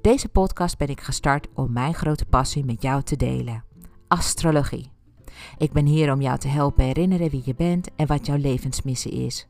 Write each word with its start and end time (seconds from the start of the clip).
Deze 0.00 0.28
podcast 0.28 0.78
ben 0.78 0.88
ik 0.88 1.00
gestart 1.00 1.48
om 1.54 1.72
mijn 1.72 1.94
grote 1.94 2.24
passie 2.24 2.64
met 2.64 2.82
jou 2.82 3.02
te 3.02 3.16
delen: 3.16 3.64
astrologie. 4.08 4.90
Ik 5.56 5.72
ben 5.72 5.86
hier 5.86 6.12
om 6.12 6.20
jou 6.20 6.38
te 6.38 6.48
helpen 6.48 6.84
herinneren 6.84 7.30
wie 7.30 7.42
je 7.44 7.54
bent 7.54 7.94
en 7.94 8.06
wat 8.06 8.26
jouw 8.26 8.36
levensmissie 8.36 9.12
is. 9.12 9.48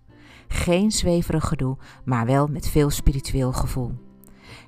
Geen 0.48 0.90
zweverig 0.90 1.48
gedoe, 1.48 1.76
maar 2.04 2.26
wel 2.26 2.46
met 2.46 2.68
veel 2.68 2.90
spiritueel 2.90 3.52
gevoel. 3.52 3.92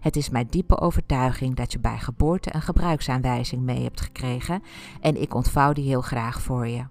Het 0.01 0.17
is 0.17 0.31
mijn 0.31 0.47
diepe 0.51 0.81
overtuiging 0.81 1.55
dat 1.55 1.73
je 1.73 1.79
bij 1.79 1.99
geboorte 1.99 2.55
een 2.55 2.63
gebruiksaanwijzing 2.63 3.63
mee 3.63 3.83
hebt 3.83 4.01
gekregen 4.01 4.63
en 5.01 5.21
ik 5.21 5.35
ontvouw 5.35 5.73
die 5.73 5.87
heel 5.87 6.03
graag 6.03 6.43
voor 6.43 6.69
je. 6.69 6.85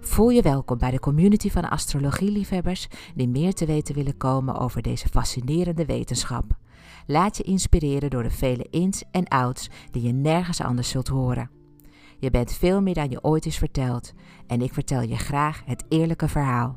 Voel 0.00 0.28
je 0.28 0.42
welkom 0.42 0.78
bij 0.78 0.90
de 0.90 1.00
community 1.00 1.50
van 1.50 1.68
astrologieliefhebbers 1.68 2.88
die 3.14 3.28
meer 3.28 3.52
te 3.52 3.66
weten 3.66 3.94
willen 3.94 4.16
komen 4.16 4.58
over 4.58 4.82
deze 4.82 5.08
fascinerende 5.08 5.84
wetenschap. 5.84 6.44
Laat 7.06 7.36
je 7.36 7.42
inspireren 7.42 8.10
door 8.10 8.22
de 8.22 8.30
vele 8.30 8.66
ins 8.70 9.04
en 9.10 9.28
outs 9.28 9.70
die 9.90 10.02
je 10.02 10.12
nergens 10.12 10.60
anders 10.60 10.88
zult 10.88 11.08
horen. 11.08 11.50
Je 12.18 12.30
bent 12.30 12.52
veel 12.52 12.82
meer 12.82 12.94
dan 12.94 13.10
je 13.10 13.24
ooit 13.24 13.46
is 13.46 13.58
verteld 13.58 14.12
en 14.46 14.62
ik 14.62 14.72
vertel 14.72 15.02
je 15.02 15.16
graag 15.16 15.62
het 15.64 15.84
eerlijke 15.88 16.28
verhaal. 16.28 16.76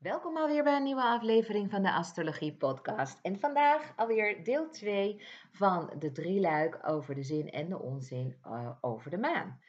Welkom 0.00 0.36
alweer 0.36 0.62
bij 0.62 0.76
een 0.76 0.82
nieuwe 0.82 1.02
aflevering 1.02 1.70
van 1.70 1.82
de 1.82 1.92
Astrologie 1.92 2.52
Podcast. 2.52 3.18
En 3.22 3.38
vandaag 3.38 3.92
alweer 3.96 4.44
deel 4.44 4.70
2 4.70 5.22
van 5.50 5.92
de 5.98 6.12
drie 6.12 6.40
luik 6.40 6.78
over 6.86 7.14
de 7.14 7.22
zin 7.22 7.50
en 7.50 7.68
de 7.68 7.78
onzin 7.78 8.36
uh, 8.46 8.70
over 8.80 9.10
de 9.10 9.18
maan. 9.18 9.60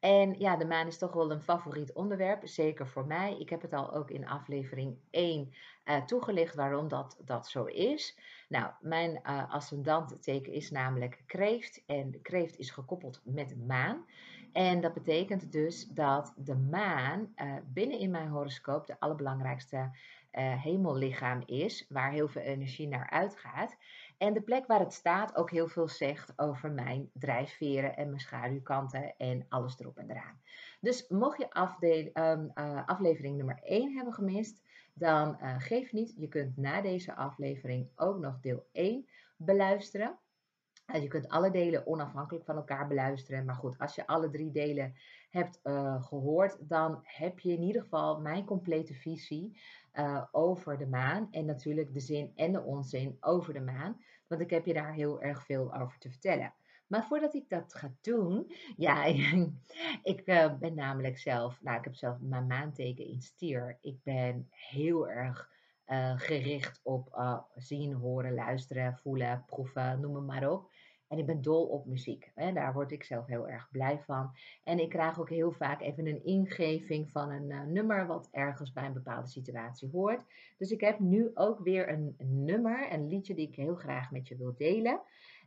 En 0.00 0.38
ja, 0.38 0.56
de 0.56 0.64
maan 0.64 0.86
is 0.86 0.98
toch 0.98 1.12
wel 1.12 1.30
een 1.30 1.40
favoriet 1.40 1.92
onderwerp, 1.92 2.48
zeker 2.48 2.86
voor 2.86 3.06
mij. 3.06 3.36
Ik 3.38 3.50
heb 3.50 3.62
het 3.62 3.72
al 3.72 3.94
ook 3.94 4.10
in 4.10 4.28
aflevering 4.28 4.96
1 5.10 5.52
uh, 5.84 5.96
toegelicht 6.04 6.54
waarom 6.54 6.88
dat, 6.88 7.18
dat 7.24 7.48
zo 7.48 7.64
is. 7.64 8.18
Nou, 8.48 8.72
mijn 8.80 9.20
uh, 9.26 9.52
ascendantenteken 9.54 10.52
is 10.52 10.70
namelijk 10.70 11.22
kreeft 11.26 11.82
en 11.86 12.22
kreeft 12.22 12.58
is 12.58 12.70
gekoppeld 12.70 13.20
met 13.24 13.66
maan. 13.66 14.06
En 14.52 14.80
dat 14.80 14.94
betekent 14.94 15.52
dus 15.52 15.86
dat 15.86 16.34
de 16.36 16.56
maan 16.56 17.32
uh, 17.36 17.54
binnen 17.66 17.98
in 17.98 18.10
mijn 18.10 18.28
horoscoop 18.28 18.86
de 18.86 19.00
allerbelangrijkste 19.00 19.76
uh, 19.76 20.62
hemellichaam 20.62 21.42
is, 21.46 21.86
waar 21.88 22.10
heel 22.12 22.28
veel 22.28 22.42
energie 22.42 22.88
naar 22.88 23.10
uitgaat. 23.10 23.76
En 24.18 24.32
de 24.32 24.42
plek 24.42 24.66
waar 24.66 24.80
het 24.80 24.92
staat 24.92 25.36
ook 25.36 25.50
heel 25.50 25.68
veel 25.68 25.88
zegt 25.88 26.32
over 26.36 26.72
mijn 26.72 27.10
drijfveren 27.12 27.96
en 27.96 28.06
mijn 28.06 28.20
schaduwkanten 28.20 29.16
en 29.16 29.46
alles 29.48 29.78
erop 29.78 29.98
en 29.98 30.10
eraan. 30.10 30.40
Dus 30.80 31.08
mocht 31.08 31.38
je 31.38 32.10
um, 32.14 32.50
uh, 32.54 32.86
aflevering 32.86 33.36
nummer 33.36 33.60
1 33.62 33.94
hebben 33.94 34.14
gemist, 34.14 34.62
dan 34.94 35.38
geef 35.58 35.92
niet. 35.92 36.14
Je 36.16 36.28
kunt 36.28 36.56
na 36.56 36.80
deze 36.80 37.16
aflevering 37.16 37.88
ook 37.96 38.18
nog 38.18 38.40
deel 38.40 38.66
1 38.72 39.06
beluisteren. 39.36 40.18
Uh, 40.94 41.02
je 41.02 41.08
kunt 41.08 41.28
alle 41.28 41.50
delen 41.50 41.86
onafhankelijk 41.86 42.44
van 42.44 42.56
elkaar 42.56 42.86
beluisteren. 42.86 43.44
Maar 43.44 43.54
goed, 43.54 43.78
als 43.78 43.94
je 43.94 44.06
alle 44.06 44.30
drie 44.30 44.50
delen 44.50 44.94
hebt 45.30 45.60
uh, 45.64 46.04
gehoord, 46.04 46.56
dan 46.68 47.00
heb 47.02 47.38
je 47.38 47.52
in 47.52 47.62
ieder 47.62 47.82
geval 47.82 48.20
mijn 48.20 48.44
complete 48.44 48.94
visie 48.94 49.60
uh, 49.94 50.24
over 50.32 50.78
de 50.78 50.86
maan. 50.86 51.28
En 51.30 51.44
natuurlijk 51.44 51.92
de 51.92 52.00
zin 52.00 52.32
en 52.34 52.52
de 52.52 52.62
onzin 52.62 53.16
over 53.20 53.52
de 53.52 53.60
maan. 53.60 54.00
Want 54.26 54.40
ik 54.40 54.50
heb 54.50 54.66
je 54.66 54.72
daar 54.72 54.92
heel 54.92 55.22
erg 55.22 55.44
veel 55.44 55.74
over 55.74 55.98
te 55.98 56.10
vertellen. 56.10 56.54
Maar 56.86 57.04
voordat 57.06 57.34
ik 57.34 57.48
dat 57.48 57.74
ga 57.74 57.92
doen, 58.00 58.52
ja, 58.76 59.04
ik 60.02 60.22
uh, 60.24 60.58
ben 60.58 60.74
namelijk 60.74 61.18
zelf, 61.18 61.62
nou, 61.62 61.78
ik 61.78 61.84
heb 61.84 61.94
zelf 61.94 62.20
mijn 62.20 62.46
maanteken 62.46 63.06
in 63.06 63.22
stier. 63.22 63.78
Ik 63.80 64.02
ben 64.02 64.48
heel 64.50 65.08
erg 65.08 65.48
gericht 66.16 66.80
op 66.82 67.22
zien, 67.56 67.92
horen, 67.92 68.34
luisteren, 68.34 68.96
voelen, 68.96 69.44
proeven, 69.46 70.00
noem 70.00 70.14
het 70.14 70.26
maar 70.26 70.50
op. 70.50 70.69
En 71.10 71.18
ik 71.18 71.26
ben 71.26 71.42
dol 71.42 71.66
op 71.66 71.86
muziek. 71.86 72.30
Hè? 72.34 72.52
Daar 72.52 72.72
word 72.72 72.92
ik 72.92 73.04
zelf 73.04 73.26
heel 73.26 73.48
erg 73.48 73.68
blij 73.70 73.98
van. 73.98 74.30
En 74.64 74.78
ik 74.78 74.88
krijg 74.88 75.20
ook 75.20 75.28
heel 75.28 75.52
vaak 75.52 75.80
even 75.80 76.06
een 76.06 76.24
ingeving 76.24 77.10
van 77.10 77.30
een 77.30 77.50
uh, 77.50 77.62
nummer 77.62 78.06
wat 78.06 78.28
ergens 78.30 78.72
bij 78.72 78.84
een 78.84 78.92
bepaalde 78.92 79.28
situatie 79.28 79.88
hoort. 79.92 80.20
Dus 80.58 80.70
ik 80.70 80.80
heb 80.80 80.98
nu 80.98 81.30
ook 81.34 81.60
weer 81.60 81.88
een 81.88 82.14
nummer, 82.18 82.92
een 82.92 83.08
liedje 83.08 83.34
die 83.34 83.48
ik 83.48 83.54
heel 83.54 83.74
graag 83.74 84.10
met 84.10 84.28
je 84.28 84.36
wil 84.36 84.54
delen. 84.56 85.00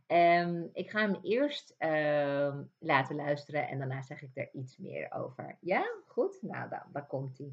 Um, 0.06 0.70
ik 0.72 0.90
ga 0.90 1.00
hem 1.00 1.18
eerst 1.22 1.74
uh, 1.78 2.56
laten 2.78 3.16
luisteren 3.16 3.68
en 3.68 3.78
daarna 3.78 4.02
zeg 4.02 4.22
ik 4.22 4.30
er 4.34 4.48
iets 4.52 4.78
meer 4.78 5.12
over. 5.12 5.56
Ja, 5.60 5.84
goed? 6.06 6.38
Nou, 6.42 6.68
dan, 6.68 6.82
daar 6.92 7.06
komt 7.06 7.38
hij. 7.38 7.52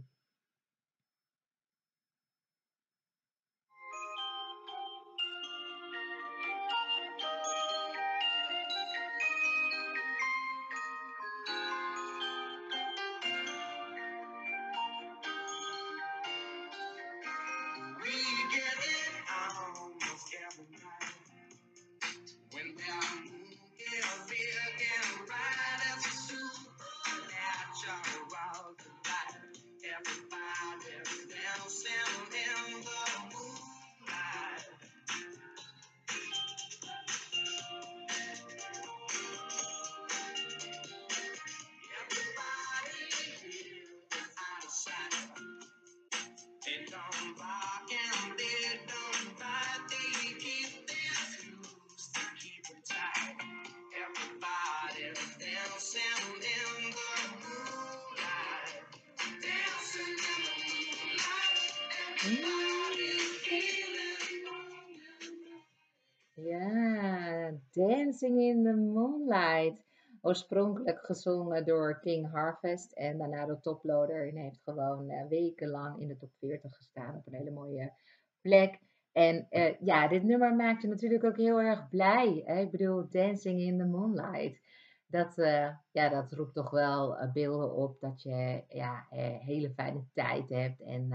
Oorspronkelijk 70.32 71.00
gezongen 71.06 71.66
door 71.66 72.00
King 72.00 72.32
Harvest 72.32 72.92
en 72.92 73.18
daarna 73.18 73.46
door 73.46 73.60
Toploader. 73.60 74.28
En 74.28 74.36
heeft 74.36 74.62
gewoon 74.64 75.10
uh, 75.10 75.28
wekenlang 75.30 76.00
in 76.00 76.08
de 76.08 76.18
top 76.18 76.32
40 76.40 76.76
gestaan 76.76 77.16
op 77.16 77.28
een 77.28 77.34
hele 77.34 77.52
mooie 77.52 77.94
plek. 78.42 78.80
En 79.12 79.48
uh, 79.50 79.80
ja, 79.80 80.08
dit 80.08 80.24
nummer 80.24 80.56
maakt 80.56 80.82
je 80.82 80.88
natuurlijk 80.88 81.24
ook 81.24 81.38
heel 81.38 81.62
erg 81.62 81.90
blij. 81.90 82.44
Hè? 82.46 82.60
Ik 82.60 82.72
bedoel, 82.72 83.10
Dancing 83.10 83.60
in 83.60 83.78
the 83.78 83.86
Moonlight. 83.86 84.60
Dat, 85.08 85.38
uh, 85.38 85.70
ja, 85.92 86.10
dat 86.10 86.32
roept 86.32 86.54
toch 86.54 86.70
wel 86.70 87.32
beelden 87.34 87.76
op 87.76 88.00
dat 88.00 88.22
je 88.22 88.64
ja, 88.68 89.06
hele 89.40 89.70
fijne 89.74 90.04
tijd 90.14 90.50
hebt. 90.50 90.82
En 90.82 91.10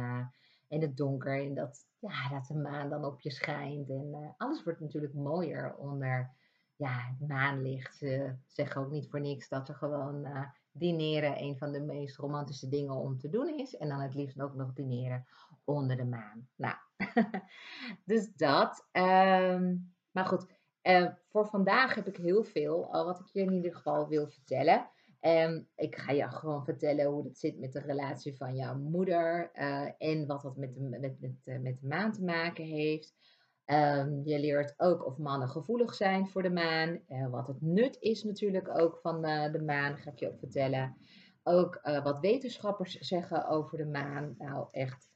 in 0.68 0.82
het 0.82 0.96
donker. 0.96 1.40
En 1.40 1.54
dat, 1.54 1.86
ja, 1.98 2.28
dat 2.28 2.46
de 2.46 2.54
maan 2.54 2.90
dan 2.90 3.04
op 3.04 3.20
je 3.20 3.30
schijnt. 3.30 3.88
En 3.90 4.34
alles 4.36 4.62
wordt 4.62 4.80
natuurlijk 4.80 5.14
mooier 5.14 5.74
onder 5.74 6.35
ja, 6.76 7.14
het 7.18 7.28
maanlicht. 7.28 7.96
Ze 7.96 8.34
zeggen 8.46 8.80
ook 8.80 8.90
niet 8.90 9.10
voor 9.10 9.20
niks 9.20 9.48
dat 9.48 9.68
er 9.68 9.74
gewoon 9.74 10.26
uh, 10.26 10.42
dineren 10.72 11.42
een 11.42 11.58
van 11.58 11.72
de 11.72 11.80
meest 11.80 12.16
romantische 12.16 12.68
dingen 12.68 12.94
om 12.94 13.18
te 13.18 13.28
doen 13.28 13.58
is. 13.58 13.76
En 13.76 13.88
dan 13.88 14.00
het 14.00 14.14
liefst 14.14 14.40
ook 14.40 14.54
nog 14.54 14.72
dineren 14.72 15.26
onder 15.64 15.96
de 15.96 16.04
maan. 16.04 16.48
Nou, 16.56 16.76
dus 18.04 18.32
dat. 18.34 18.88
Um, 18.92 19.94
maar 20.10 20.26
goed, 20.26 20.46
uh, 20.82 21.08
voor 21.28 21.46
vandaag 21.46 21.94
heb 21.94 22.06
ik 22.06 22.16
heel 22.16 22.44
veel 22.44 22.88
uh, 22.92 23.04
wat 23.04 23.20
ik 23.20 23.26
je 23.26 23.40
in 23.40 23.52
ieder 23.52 23.74
geval 23.74 24.08
wil 24.08 24.28
vertellen. 24.28 24.90
Um, 25.20 25.68
ik 25.74 25.96
ga 25.96 26.12
je 26.12 26.30
gewoon 26.30 26.64
vertellen 26.64 27.06
hoe 27.06 27.24
het 27.24 27.38
zit 27.38 27.58
met 27.58 27.72
de 27.72 27.80
relatie 27.80 28.36
van 28.36 28.56
jouw 28.56 28.76
moeder 28.78 29.50
uh, 29.54 29.88
en 29.98 30.26
wat 30.26 30.42
dat 30.42 30.56
met 30.56 30.74
de, 30.74 30.80
met, 30.80 31.20
met, 31.20 31.62
met 31.62 31.80
de 31.80 31.86
maan 31.86 32.12
te 32.12 32.24
maken 32.24 32.64
heeft. 32.64 33.14
Um, 33.72 34.20
je 34.24 34.38
leert 34.38 34.74
ook 34.76 35.06
of 35.06 35.18
mannen 35.18 35.48
gevoelig 35.48 35.94
zijn 35.94 36.28
voor 36.28 36.42
de 36.42 36.50
maan. 36.50 37.00
Uh, 37.08 37.30
wat 37.30 37.46
het 37.46 37.60
nut 37.60 37.96
is 38.00 38.22
natuurlijk 38.22 38.78
ook 38.78 38.98
van 39.02 39.26
uh, 39.28 39.52
de 39.52 39.62
maan, 39.62 39.96
ga 39.96 40.10
ik 40.10 40.18
je 40.18 40.28
ook 40.28 40.38
vertellen. 40.38 40.96
Ook 41.42 41.80
uh, 41.84 42.04
wat 42.04 42.20
wetenschappers 42.20 42.98
zeggen 42.98 43.48
over 43.48 43.78
de 43.78 43.86
maan. 43.86 44.34
Nou, 44.38 44.68
echt, 44.70 45.10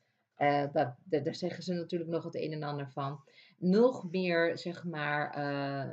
dat, 0.72 0.94
daar 1.04 1.34
zeggen 1.34 1.62
ze 1.62 1.74
natuurlijk 1.74 2.10
nog 2.10 2.24
het 2.24 2.34
een 2.34 2.52
en 2.52 2.62
ander 2.62 2.90
van. 2.90 3.20
Nog 3.58 4.10
meer, 4.10 4.58
zeg 4.58 4.84
maar, 4.84 5.38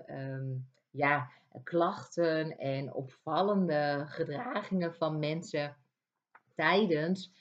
um, 0.09 0.67
ja, 0.91 1.31
klachten 1.63 2.57
en 2.57 2.93
opvallende 2.93 4.03
gedragingen 4.07 4.93
van 4.93 5.19
mensen 5.19 5.75
tijdens 6.55 7.31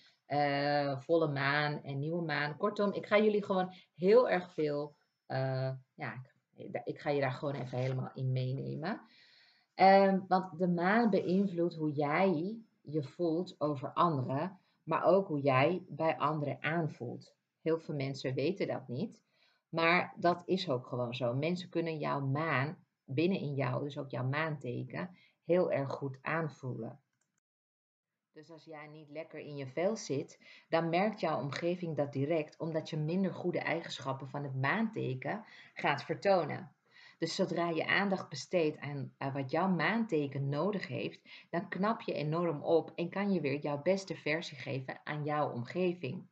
volle 0.96 1.28
maan 1.28 1.82
en 1.82 1.98
nieuwe 1.98 2.22
maan. 2.22 2.56
Kortom, 2.56 2.92
ik 2.92 3.06
ga 3.06 3.18
jullie 3.18 3.44
gewoon 3.44 3.74
heel 3.94 4.30
erg 4.30 4.52
veel 4.52 4.96
uh, 5.28 5.72
ja, 5.94 6.22
ik 6.84 7.00
ga 7.00 7.10
je 7.10 7.20
daar 7.20 7.32
gewoon 7.32 7.54
even 7.54 7.78
helemaal 7.78 8.10
in 8.14 8.32
meenemen. 8.32 9.00
Um, 9.74 10.24
want 10.28 10.58
de 10.58 10.68
maan 10.68 11.10
beïnvloedt 11.10 11.74
hoe 11.74 11.92
jij 11.92 12.58
je 12.82 13.02
voelt 13.02 13.60
over 13.60 13.92
anderen, 13.92 14.60
maar 14.82 15.04
ook 15.04 15.28
hoe 15.28 15.40
jij 15.40 15.84
bij 15.88 16.18
anderen 16.18 16.62
aanvoelt. 16.62 17.34
Heel 17.60 17.78
veel 17.78 17.94
mensen 17.94 18.34
weten 18.34 18.66
dat 18.66 18.88
niet, 18.88 19.22
maar 19.68 20.14
dat 20.16 20.42
is 20.46 20.70
ook 20.70 20.86
gewoon 20.86 21.14
zo. 21.14 21.34
Mensen 21.34 21.68
kunnen 21.68 21.98
jouw 21.98 22.20
maan 22.20 22.78
binnen 23.04 23.38
in 23.38 23.54
jou, 23.54 23.84
dus 23.84 23.98
ook 23.98 24.10
jouw 24.10 24.28
maanteken, 24.28 25.16
heel 25.44 25.72
erg 25.72 25.92
goed 25.92 26.18
aanvoelen. 26.22 27.00
Dus 28.36 28.50
als 28.50 28.64
jij 28.64 28.86
niet 28.86 29.10
lekker 29.10 29.38
in 29.38 29.56
je 29.56 29.66
vel 29.66 29.96
zit, 29.96 30.38
dan 30.68 30.88
merkt 30.88 31.20
jouw 31.20 31.40
omgeving 31.40 31.96
dat 31.96 32.12
direct, 32.12 32.58
omdat 32.58 32.90
je 32.90 32.96
minder 32.96 33.34
goede 33.34 33.58
eigenschappen 33.58 34.28
van 34.28 34.42
het 34.42 34.54
maanteken 34.54 35.44
gaat 35.74 36.02
vertonen. 36.02 36.72
Dus 37.18 37.34
zodra 37.34 37.68
je 37.68 37.86
aandacht 37.86 38.28
besteedt 38.28 38.78
aan 38.78 39.14
wat 39.32 39.50
jouw 39.50 39.68
maanteken 39.68 40.48
nodig 40.48 40.88
heeft, 40.88 41.20
dan 41.50 41.68
knap 41.68 42.00
je 42.00 42.12
enorm 42.12 42.62
op 42.62 42.92
en 42.94 43.10
kan 43.10 43.32
je 43.32 43.40
weer 43.40 43.60
jouw 43.60 43.82
beste 43.82 44.16
versie 44.16 44.58
geven 44.58 45.00
aan 45.04 45.24
jouw 45.24 45.52
omgeving. 45.52 46.26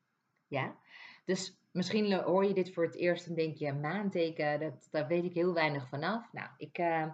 Ja? 0.46 0.76
Dus 1.24 1.58
misschien 1.70 2.12
hoor 2.12 2.44
je 2.44 2.54
dit 2.54 2.72
voor 2.72 2.84
het 2.84 2.96
eerst 2.96 3.26
en 3.26 3.34
denk 3.34 3.56
je, 3.56 3.72
maanteken, 3.72 4.60
dat, 4.60 4.88
daar 4.90 5.06
weet 5.06 5.24
ik 5.24 5.34
heel 5.34 5.54
weinig 5.54 5.88
vanaf. 5.88 6.32
Nou, 6.32 6.48
ik, 6.56 6.78
uh, 6.78 7.06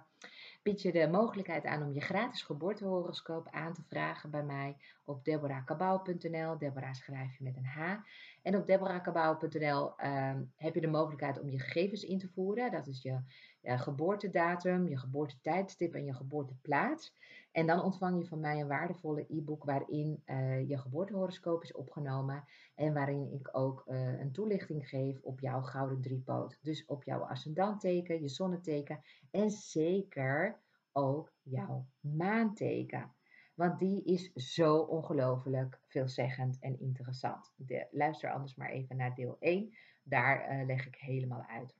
bied 0.63 0.83
je 0.83 0.93
de 0.93 1.09
mogelijkheid 1.09 1.65
aan 1.65 1.83
om 1.83 1.93
je 1.93 2.01
gratis 2.01 2.43
geboortehoroscoop 2.43 3.49
aan 3.51 3.75
te 3.75 3.83
vragen 3.89 4.31
bij 4.31 4.43
mij 4.43 4.77
op 5.11 5.25
deborahkabau.nl. 5.25 6.59
Deborah 6.59 6.95
schrijf 6.95 7.39
je 7.39 7.45
met 7.45 7.57
een 7.57 7.65
H. 7.65 7.97
En 8.43 8.57
op 8.57 8.67
deborahkabau.nl 8.67 9.97
ehm, 9.97 10.43
heb 10.57 10.75
je 10.75 10.81
de 10.81 10.87
mogelijkheid 10.87 11.41
om 11.41 11.51
je 11.51 11.59
gegevens 11.59 12.05
in 12.05 12.19
te 12.19 12.29
voeren. 12.29 12.71
Dat 12.71 12.87
is 12.87 13.03
je, 13.03 13.21
je 13.61 13.79
geboortedatum, 13.79 14.89
je 14.89 14.99
geboortetijdstip 14.99 15.95
en 15.95 16.05
je 16.05 16.15
geboorteplaats. 16.15 17.13
En 17.53 17.67
dan 17.67 17.83
ontvang 17.83 18.19
je 18.19 18.29
van 18.29 18.41
mij 18.41 18.61
een 18.61 18.69
waardevolle 18.69 19.25
e-book 19.29 19.65
waarin 19.65 20.23
uh, 20.27 20.69
je 20.69 20.79
geboortehoroscoop 20.79 21.63
is 21.63 21.73
opgenomen. 21.73 22.45
En 22.75 22.95
waarin 22.95 23.33
ik 23.33 23.49
ook 23.53 23.85
uh, 23.87 24.21
een 24.21 24.33
toelichting 24.33 24.89
geef 24.89 25.21
op 25.23 25.41
jouw 25.41 25.61
gouden 25.61 26.01
driepoot. 26.01 26.59
Dus 26.63 26.85
op 26.87 27.05
jouw 27.05 27.21
ascendanteken, 27.21 28.21
je 28.21 28.29
zonneteken 28.29 29.01
en 29.31 29.51
zeker 29.51 30.61
ook 30.93 31.33
jouw 31.43 31.87
maanteken. 32.01 33.15
Want 33.61 33.79
die 33.79 34.05
is 34.05 34.33
zo 34.33 34.77
ongelooflijk 34.77 35.81
veelzeggend 35.87 36.59
en 36.61 36.81
interessant. 36.81 37.53
De, 37.57 37.87
luister 37.91 38.33
anders 38.33 38.55
maar 38.55 38.71
even 38.71 38.97
naar 38.97 39.15
deel 39.15 39.37
1. 39.41 39.75
Daar 40.03 40.61
uh, 40.61 40.67
leg 40.67 40.87
ik 40.87 40.95
helemaal 40.95 41.45
uit 41.49 41.77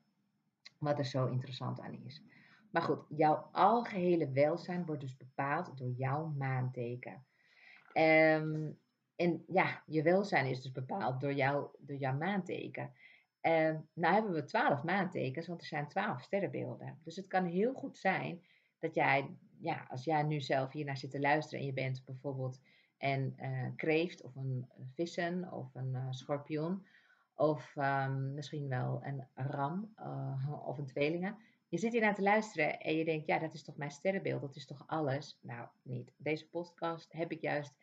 wat 0.79 0.99
er 0.99 1.05
zo 1.05 1.27
interessant 1.27 1.81
aan 1.81 2.05
is. 2.05 2.23
Maar 2.71 2.83
goed, 2.83 3.05
jouw 3.09 3.49
algehele 3.53 4.31
welzijn 4.31 4.87
wordt 4.87 5.01
dus 5.01 5.17
bepaald 5.17 5.79
door 5.79 5.91
jouw 5.91 6.27
maanteken. 6.27 7.25
Um, 7.93 8.79
en 9.17 9.45
ja, 9.47 9.83
je 9.87 10.03
welzijn 10.03 10.47
is 10.47 10.63
dus 10.63 10.73
bepaald 10.73 11.21
door, 11.21 11.35
door 11.79 11.97
jouw 11.97 12.17
maanteken. 12.17 12.93
Um, 13.41 13.89
nou 13.93 14.15
hebben 14.15 14.33
we 14.33 14.45
twaalf 14.45 14.83
maantekens, 14.83 15.47
want 15.47 15.61
er 15.61 15.67
zijn 15.67 15.89
twaalf 15.89 16.23
sterrenbeelden. 16.23 16.99
Dus 17.05 17.17
het 17.17 17.27
kan 17.27 17.45
heel 17.45 17.73
goed 17.73 17.99
zijn 17.99 18.45
dat 18.79 18.95
jij, 18.95 19.37
ja, 19.61 19.87
als 19.89 20.05
jij 20.05 20.23
nu 20.23 20.41
zelf 20.41 20.73
hier 20.73 20.85
naar 20.85 20.97
zit 20.97 21.11
te 21.11 21.21
luisteren 21.21 21.61
en 21.61 21.67
je 21.67 21.73
bent 21.73 22.05
bijvoorbeeld 22.05 22.61
een 22.99 23.37
uh, 23.41 23.67
kreeft 23.77 24.23
of 24.23 24.37
een 24.37 24.69
vissen 24.95 25.53
of 25.53 25.75
een 25.75 25.93
uh, 25.95 26.07
schorpioen 26.11 26.87
of 27.35 27.77
um, 27.77 28.35
misschien 28.35 28.69
wel 28.69 29.01
een 29.03 29.27
ram 29.35 29.95
uh, 29.99 30.67
of 30.67 30.79
een 30.79 30.87
tweelingen 30.87 31.37
je 31.71 31.79
zit 31.79 31.93
hier 31.93 32.01
naar 32.01 32.15
te 32.15 32.23
luisteren 32.23 32.81
en 32.81 32.97
je 32.97 33.05
denkt, 33.05 33.27
ja, 33.27 33.39
dat 33.39 33.55
is 33.55 33.63
toch 33.63 33.77
mijn 33.77 33.91
sterrenbeeld, 33.91 34.41
dat 34.41 34.57
is 34.57 34.67
toch 34.67 34.85
alles? 34.87 35.39
Nou, 35.43 35.69
niet. 35.83 36.13
Deze 36.17 36.49
podcast 36.49 37.13
heb 37.13 37.33
ik 37.33 37.41
juist 37.41 37.75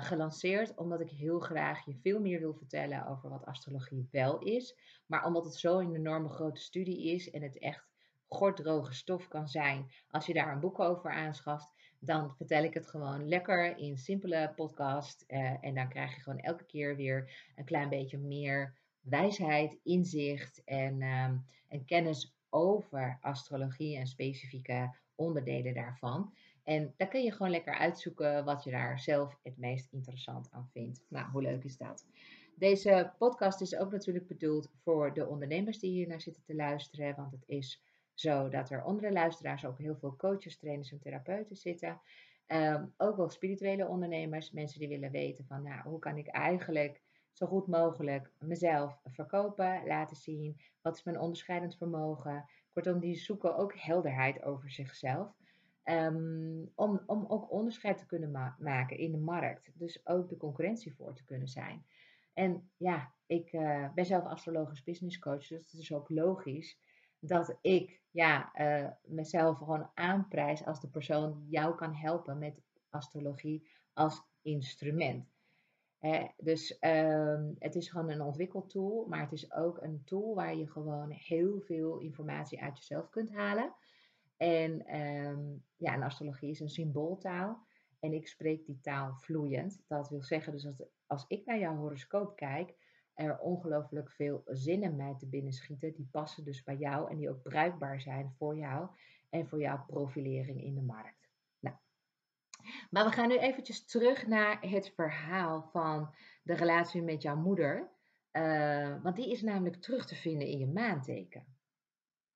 gelanceerd 0.00 0.74
omdat 0.74 1.00
ik 1.00 1.10
heel 1.10 1.40
graag 1.40 1.84
je 1.84 1.98
veel 2.02 2.20
meer 2.20 2.40
wil 2.40 2.54
vertellen 2.54 3.06
over 3.06 3.30
wat 3.30 3.44
astrologie 3.44 4.08
wel 4.10 4.38
is. 4.38 4.76
Maar 5.06 5.24
omdat 5.24 5.44
het 5.44 5.54
zo'n 5.54 5.94
enorme 5.94 6.28
grote 6.28 6.60
studie 6.60 7.12
is 7.14 7.30
en 7.30 7.42
het 7.42 7.58
echt 7.58 7.89
gorddroge 8.30 8.94
stof 8.94 9.28
kan 9.28 9.48
zijn 9.48 9.90
als 10.10 10.26
je 10.26 10.34
daar 10.34 10.52
een 10.52 10.60
boek 10.60 10.80
over 10.80 11.10
aanschaft, 11.10 11.72
dan 11.98 12.34
vertel 12.36 12.64
ik 12.64 12.74
het 12.74 12.86
gewoon 12.86 13.28
lekker 13.28 13.76
in 13.76 13.98
simpele 13.98 14.52
podcast. 14.56 15.24
Uh, 15.28 15.64
en 15.64 15.74
dan 15.74 15.88
krijg 15.88 16.14
je 16.14 16.20
gewoon 16.20 16.38
elke 16.38 16.64
keer 16.64 16.96
weer 16.96 17.32
een 17.56 17.64
klein 17.64 17.88
beetje 17.88 18.18
meer 18.18 18.74
wijsheid, 19.00 19.78
inzicht 19.82 20.64
en, 20.64 21.02
um, 21.02 21.46
en 21.68 21.84
kennis 21.84 22.34
over 22.50 23.18
astrologie 23.20 23.96
en 23.96 24.06
specifieke 24.06 24.94
onderdelen 25.14 25.74
daarvan. 25.74 26.34
En 26.64 26.94
daar 26.96 27.08
kun 27.08 27.22
je 27.22 27.32
gewoon 27.32 27.50
lekker 27.50 27.74
uitzoeken 27.74 28.44
wat 28.44 28.64
je 28.64 28.70
daar 28.70 29.00
zelf 29.00 29.38
het 29.42 29.58
meest 29.58 29.92
interessant 29.92 30.50
aan 30.50 30.68
vindt. 30.72 31.04
Nou, 31.08 31.30
hoe 31.30 31.42
leuk 31.42 31.64
is 31.64 31.76
dat? 31.76 32.06
Deze 32.56 33.12
podcast 33.18 33.60
is 33.60 33.76
ook 33.76 33.92
natuurlijk 33.92 34.26
bedoeld 34.26 34.70
voor 34.82 35.14
de 35.14 35.26
ondernemers 35.26 35.78
die 35.78 35.90
hier 35.90 36.06
naar 36.06 36.20
zitten 36.20 36.42
te 36.42 36.54
luisteren. 36.54 37.16
Want 37.16 37.32
het 37.32 37.44
is 37.46 37.82
zo 38.20 38.48
dat 38.48 38.70
er 38.70 38.84
onder 38.84 39.02
de 39.02 39.12
luisteraars 39.12 39.64
ook 39.64 39.78
heel 39.78 39.96
veel 39.96 40.16
coaches, 40.16 40.58
trainers 40.58 40.92
en 40.92 41.00
therapeuten 41.00 41.56
zitten. 41.56 42.00
Um, 42.46 42.94
ook 42.96 43.16
wel 43.16 43.28
spirituele 43.28 43.86
ondernemers, 43.86 44.50
mensen 44.50 44.78
die 44.78 44.88
willen 44.88 45.10
weten 45.10 45.46
van 45.46 45.62
nou, 45.62 45.88
hoe 45.88 45.98
kan 45.98 46.16
ik 46.16 46.26
eigenlijk 46.26 47.02
zo 47.32 47.46
goed 47.46 47.66
mogelijk 47.66 48.30
mezelf 48.38 49.00
verkopen, 49.04 49.86
laten 49.86 50.16
zien. 50.16 50.60
Wat 50.82 50.96
is 50.96 51.02
mijn 51.02 51.18
onderscheidend 51.18 51.76
vermogen? 51.76 52.44
Kortom, 52.72 53.00
die 53.00 53.16
zoeken 53.16 53.56
ook 53.56 53.74
helderheid 53.76 54.42
over 54.42 54.70
zichzelf. 54.70 55.32
Um, 55.84 56.70
om, 56.74 57.02
om 57.06 57.24
ook 57.28 57.50
onderscheid 57.50 57.98
te 57.98 58.06
kunnen 58.06 58.54
maken 58.58 58.98
in 58.98 59.12
de 59.12 59.18
markt. 59.18 59.70
Dus 59.74 60.06
ook 60.06 60.28
de 60.28 60.36
concurrentie 60.36 60.94
voor 60.94 61.14
te 61.14 61.24
kunnen 61.24 61.48
zijn. 61.48 61.84
En 62.34 62.70
ja, 62.76 63.12
ik 63.26 63.52
uh, 63.52 63.92
ben 63.94 64.06
zelf 64.06 64.24
astrologisch 64.24 64.82
business 64.82 65.18
coach, 65.18 65.46
dus 65.46 65.70
het 65.70 65.80
is 65.80 65.92
ook 65.92 66.08
logisch 66.08 66.78
dat 67.20 67.56
ik 67.60 68.00
ja, 68.10 68.50
uh, 68.54 68.90
mezelf 69.04 69.58
gewoon 69.58 69.90
aanprijs 69.94 70.64
als 70.64 70.80
de 70.80 70.88
persoon 70.88 71.38
die 71.38 71.48
jou 71.48 71.74
kan 71.74 71.94
helpen 71.94 72.38
met 72.38 72.62
astrologie 72.90 73.68
als 73.92 74.22
instrument 74.42 75.30
dus 76.36 76.76
um, 76.80 77.56
het 77.58 77.74
is 77.74 77.88
gewoon 77.88 78.10
een 78.10 78.20
ontwikkeltool, 78.20 79.06
maar 79.08 79.20
het 79.20 79.32
is 79.32 79.52
ook 79.52 79.82
een 79.82 80.02
tool 80.04 80.34
waar 80.34 80.56
je 80.56 80.70
gewoon 80.70 81.10
heel 81.10 81.60
veel 81.60 81.98
informatie 81.98 82.62
uit 82.62 82.78
jezelf 82.78 83.10
kunt 83.10 83.30
halen. 83.30 83.74
En 84.36 84.86
ehm, 84.86 85.56
ja, 85.76 85.94
en 85.94 86.02
astrologie 86.02 86.50
is 86.50 86.60
een 86.60 86.70
symbooltaal. 86.70 87.66
En 87.98 88.12
ik 88.12 88.28
spreek 88.28 88.66
die 88.66 88.80
taal 88.80 89.14
vloeiend. 89.14 89.82
Dat 89.86 90.08
wil 90.08 90.22
zeggen, 90.22 90.52
dus 90.52 90.68
als 91.06 91.24
ik 91.28 91.46
naar 91.46 91.58
jouw 91.58 91.76
horoscoop 91.76 92.36
kijk, 92.36 92.74
er 93.14 93.38
ongelooflijk 93.38 94.10
veel 94.10 94.42
zinnen 94.44 94.96
mij 94.96 95.14
te 95.18 95.28
binnen 95.28 95.52
schieten. 95.52 95.92
Die 95.92 96.08
passen 96.10 96.44
dus 96.44 96.62
bij 96.62 96.76
jou 96.76 97.10
en 97.10 97.16
die 97.16 97.30
ook 97.30 97.42
bruikbaar 97.42 98.00
zijn 98.00 98.34
voor 98.38 98.56
jou 98.56 98.88
en 99.28 99.48
voor 99.48 99.60
jouw 99.60 99.84
profilering 99.86 100.62
in 100.62 100.74
de 100.74 100.82
markt. 100.82 101.28
Nou, 101.58 101.76
maar 102.90 103.04
we 103.04 103.10
gaan 103.10 103.28
nu 103.28 103.38
eventjes 103.38 103.84
terug 103.84 104.26
naar 104.26 104.60
het 104.60 104.92
verhaal 104.94 105.62
van 105.72 106.14
de 106.42 106.54
relatie 106.54 107.02
met 107.02 107.22
jouw 107.22 107.36
moeder. 107.36 107.90
Uh, 108.32 109.02
want 109.02 109.16
die 109.16 109.30
is 109.30 109.42
namelijk 109.42 109.76
terug 109.76 110.06
te 110.06 110.14
vinden 110.14 110.48
in 110.48 110.58
je 110.58 110.66
maanteken. 110.66 111.46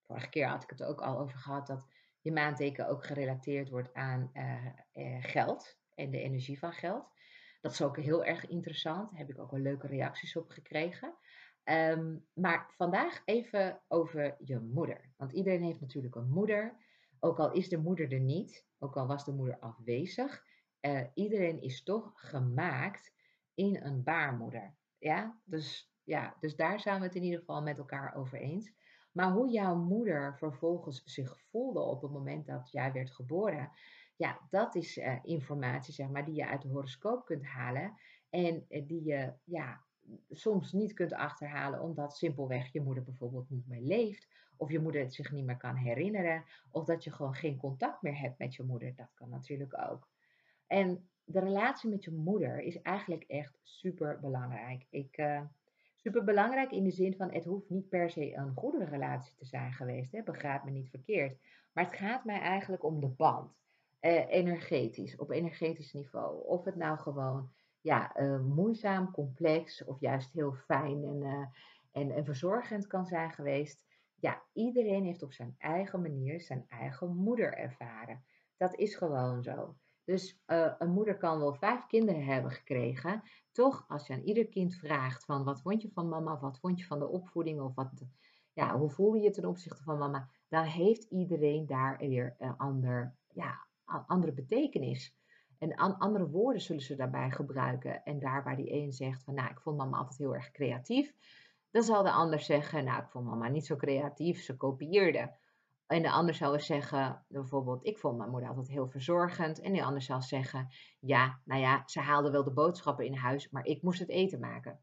Vorige 0.06 0.28
keer 0.28 0.46
had 0.46 0.62
ik 0.62 0.70
het 0.70 0.82
ook 0.82 1.00
al 1.00 1.18
over 1.18 1.38
gehad 1.38 1.66
dat 1.66 1.86
je 2.20 2.32
maanteken 2.32 2.88
ook 2.88 3.04
gerelateerd 3.04 3.70
wordt 3.70 3.94
aan 3.94 4.30
uh, 4.34 4.66
uh, 4.94 5.24
geld 5.24 5.78
en 5.94 6.10
de 6.10 6.20
energie 6.20 6.58
van 6.58 6.72
geld. 6.72 7.13
Dat 7.64 7.72
is 7.72 7.82
ook 7.82 7.96
heel 7.96 8.24
erg 8.24 8.46
interessant. 8.46 9.10
Daar 9.10 9.18
heb 9.18 9.30
ik 9.30 9.38
ook 9.38 9.50
wel 9.50 9.60
leuke 9.60 9.86
reacties 9.86 10.36
op 10.36 10.50
gekregen. 10.50 11.14
Um, 11.64 12.26
maar 12.32 12.70
vandaag 12.76 13.22
even 13.24 13.82
over 13.88 14.36
je 14.38 14.58
moeder. 14.58 15.12
Want 15.16 15.32
iedereen 15.32 15.62
heeft 15.62 15.80
natuurlijk 15.80 16.14
een 16.14 16.28
moeder. 16.28 16.76
Ook 17.20 17.38
al 17.38 17.52
is 17.52 17.68
de 17.68 17.78
moeder 17.78 18.12
er 18.12 18.20
niet, 18.20 18.66
ook 18.78 18.96
al 18.96 19.06
was 19.06 19.24
de 19.24 19.32
moeder 19.32 19.58
afwezig. 19.58 20.44
Uh, 20.80 21.00
iedereen 21.14 21.60
is 21.60 21.82
toch 21.82 22.12
gemaakt 22.14 23.12
in 23.54 23.76
een 23.82 24.02
baarmoeder. 24.02 24.74
Ja, 24.98 25.40
dus, 25.44 25.94
ja, 26.02 26.36
dus 26.40 26.56
daar 26.56 26.80
zijn 26.80 27.00
we 27.00 27.06
het 27.06 27.14
in 27.14 27.22
ieder 27.22 27.38
geval 27.38 27.62
met 27.62 27.78
elkaar 27.78 28.14
over 28.14 28.38
eens. 28.38 28.72
Maar 29.12 29.32
hoe 29.32 29.50
jouw 29.50 29.76
moeder 29.76 30.36
vervolgens 30.38 31.02
zich 31.04 31.40
voelde 31.50 31.80
op 31.80 32.02
het 32.02 32.10
moment 32.10 32.46
dat 32.46 32.70
jij 32.70 32.92
werd 32.92 33.10
geboren, 33.10 33.70
ja, 34.16 34.40
dat 34.50 34.74
is 34.74 34.98
uh, 34.98 35.18
informatie 35.22 35.94
zeg 35.94 36.08
maar, 36.08 36.24
die 36.24 36.34
je 36.34 36.46
uit 36.46 36.62
de 36.62 36.68
horoscoop 36.68 37.24
kunt 37.24 37.44
halen 37.44 37.94
en 38.30 38.64
uh, 38.68 38.86
die 38.86 39.04
je 39.04 39.32
ja, 39.44 39.84
soms 40.30 40.72
niet 40.72 40.92
kunt 40.92 41.12
achterhalen 41.12 41.80
omdat 41.80 42.16
simpelweg 42.16 42.72
je 42.72 42.80
moeder 42.80 43.04
bijvoorbeeld 43.04 43.50
niet 43.50 43.66
meer 43.66 43.80
leeft 43.80 44.28
of 44.56 44.70
je 44.70 44.80
moeder 44.80 45.00
het 45.00 45.14
zich 45.14 45.32
niet 45.32 45.44
meer 45.44 45.56
kan 45.56 45.76
herinneren 45.76 46.44
of 46.70 46.84
dat 46.84 47.04
je 47.04 47.12
gewoon 47.12 47.34
geen 47.34 47.56
contact 47.56 48.02
meer 48.02 48.18
hebt 48.18 48.38
met 48.38 48.54
je 48.54 48.62
moeder. 48.62 48.94
Dat 48.94 49.14
kan 49.14 49.28
natuurlijk 49.28 49.78
ook. 49.90 50.08
En 50.66 51.08
de 51.24 51.40
relatie 51.40 51.90
met 51.90 52.04
je 52.04 52.10
moeder 52.10 52.60
is 52.60 52.82
eigenlijk 52.82 53.22
echt 53.22 53.58
super 53.62 54.20
belangrijk. 54.20 54.86
Ik, 54.90 55.18
uh, 55.18 55.42
super 55.96 56.24
belangrijk 56.24 56.70
in 56.70 56.84
de 56.84 56.90
zin 56.90 57.16
van 57.16 57.32
het 57.32 57.44
hoeft 57.44 57.70
niet 57.70 57.88
per 57.88 58.10
se 58.10 58.34
een 58.34 58.54
goede 58.54 58.84
relatie 58.84 59.34
te 59.34 59.44
zijn 59.44 59.72
geweest. 59.72 60.12
Hè? 60.12 60.22
Me 60.64 60.70
niet 60.70 60.90
verkeerd. 60.90 61.38
Maar 61.72 61.84
het 61.84 61.94
gaat 61.94 62.24
mij 62.24 62.40
eigenlijk 62.40 62.84
om 62.84 63.00
de 63.00 63.08
band. 63.08 63.63
Uh, 64.04 64.30
energetisch, 64.30 65.16
op 65.16 65.30
energetisch 65.30 65.92
niveau. 65.92 66.46
Of 66.46 66.64
het 66.64 66.76
nou 66.76 66.98
gewoon 66.98 67.50
ja, 67.80 68.20
uh, 68.20 68.40
moeizaam, 68.40 69.10
complex 69.10 69.84
of 69.84 70.00
juist 70.00 70.32
heel 70.32 70.52
fijn 70.52 71.04
en, 71.04 71.20
uh, 71.22 71.46
en, 71.92 72.10
en 72.10 72.24
verzorgend 72.24 72.86
kan 72.86 73.06
zijn 73.06 73.32
geweest. 73.32 73.84
Ja, 74.14 74.42
iedereen 74.52 75.04
heeft 75.04 75.22
op 75.22 75.32
zijn 75.32 75.54
eigen 75.58 76.02
manier 76.02 76.40
zijn 76.40 76.64
eigen 76.68 77.16
moeder 77.16 77.54
ervaren. 77.54 78.24
Dat 78.56 78.74
is 78.74 78.94
gewoon 78.94 79.42
zo. 79.42 79.76
Dus 80.04 80.42
uh, 80.46 80.72
een 80.78 80.90
moeder 80.90 81.16
kan 81.16 81.38
wel 81.38 81.54
vijf 81.54 81.86
kinderen 81.86 82.24
hebben 82.24 82.50
gekregen. 82.50 83.22
Toch, 83.52 83.84
als 83.88 84.06
je 84.06 84.12
aan 84.12 84.22
ieder 84.22 84.48
kind 84.48 84.74
vraagt 84.74 85.24
van 85.24 85.44
wat 85.44 85.60
vond 85.60 85.82
je 85.82 85.90
van 85.90 86.08
mama, 86.08 86.38
wat 86.38 86.58
vond 86.58 86.78
je 86.78 86.86
van 86.86 86.98
de 86.98 87.08
opvoeding, 87.08 87.60
of 87.60 87.74
wat, 87.74 87.90
ja, 88.52 88.78
hoe 88.78 88.90
voel 88.90 89.14
je 89.14 89.22
je 89.22 89.30
ten 89.30 89.44
opzichte 89.44 89.82
van 89.82 89.98
mama, 89.98 90.28
dan 90.48 90.64
heeft 90.64 91.04
iedereen 91.04 91.66
daar 91.66 91.98
weer 91.98 92.34
een 92.38 92.56
ander, 92.56 93.14
ja, 93.28 93.66
andere 93.84 94.32
betekenis. 94.32 95.14
En 95.58 95.74
an, 95.74 95.98
andere 95.98 96.28
woorden 96.28 96.62
zullen 96.62 96.82
ze 96.82 96.96
daarbij 96.96 97.30
gebruiken. 97.30 98.04
En 98.04 98.18
daar 98.18 98.44
waar 98.44 98.56
die 98.56 98.72
een 98.72 98.92
zegt 98.92 99.24
van 99.24 99.34
nou, 99.34 99.50
ik 99.50 99.60
vond 99.60 99.76
mama 99.76 99.96
altijd 99.96 100.18
heel 100.18 100.34
erg 100.34 100.50
creatief, 100.50 101.14
dan 101.70 101.82
zal 101.82 102.02
de 102.02 102.10
ander 102.10 102.40
zeggen, 102.40 102.84
nou, 102.84 103.02
ik 103.02 103.08
vond 103.08 103.24
mama 103.24 103.48
niet 103.48 103.66
zo 103.66 103.76
creatief, 103.76 104.42
ze 104.42 104.56
kopieerde. 104.56 105.36
En 105.86 106.02
de 106.02 106.10
ander 106.10 106.34
zou 106.34 106.60
zeggen, 106.60 107.24
bijvoorbeeld, 107.28 107.86
ik 107.86 107.98
vond 107.98 108.18
mijn 108.18 108.30
moeder 108.30 108.48
altijd 108.48 108.68
heel 108.68 108.88
verzorgend. 108.88 109.60
En 109.60 109.72
die 109.72 109.84
ander 109.84 110.02
zal 110.02 110.22
zeggen, 110.22 110.68
ja, 111.00 111.40
nou 111.44 111.60
ja, 111.60 111.82
ze 111.86 112.00
haalde 112.00 112.30
wel 112.30 112.44
de 112.44 112.52
boodschappen 112.52 113.04
in 113.04 113.14
huis, 113.14 113.50
maar 113.50 113.64
ik 113.64 113.82
moest 113.82 113.98
het 114.00 114.08
eten 114.08 114.40
maken. 114.40 114.80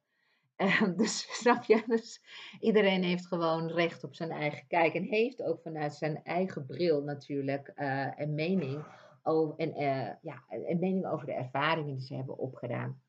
En 0.61 0.95
dus 1.01 1.27
snap 1.41 1.63
je, 1.63 1.83
dus 1.87 2.21
iedereen 2.59 3.03
heeft 3.03 3.27
gewoon 3.27 3.67
recht 3.67 4.03
op 4.03 4.15
zijn 4.15 4.31
eigen 4.31 4.67
kijk 4.67 4.93
en 4.93 5.03
heeft 5.03 5.43
ook 5.43 5.61
vanuit 5.61 5.93
zijn 5.93 6.23
eigen 6.23 6.65
bril 6.65 7.03
natuurlijk 7.03 7.71
uh, 7.75 8.07
een 8.15 8.33
mening 8.33 8.83
over, 9.23 9.55
en, 9.57 9.69
uh, 9.69 10.09
ja, 10.21 10.43
een 10.49 10.79
mening 10.79 11.07
over 11.07 11.25
de 11.25 11.33
ervaringen 11.33 11.95
die 11.95 12.05
ze 12.05 12.15
hebben 12.15 12.37
opgedaan 12.37 13.01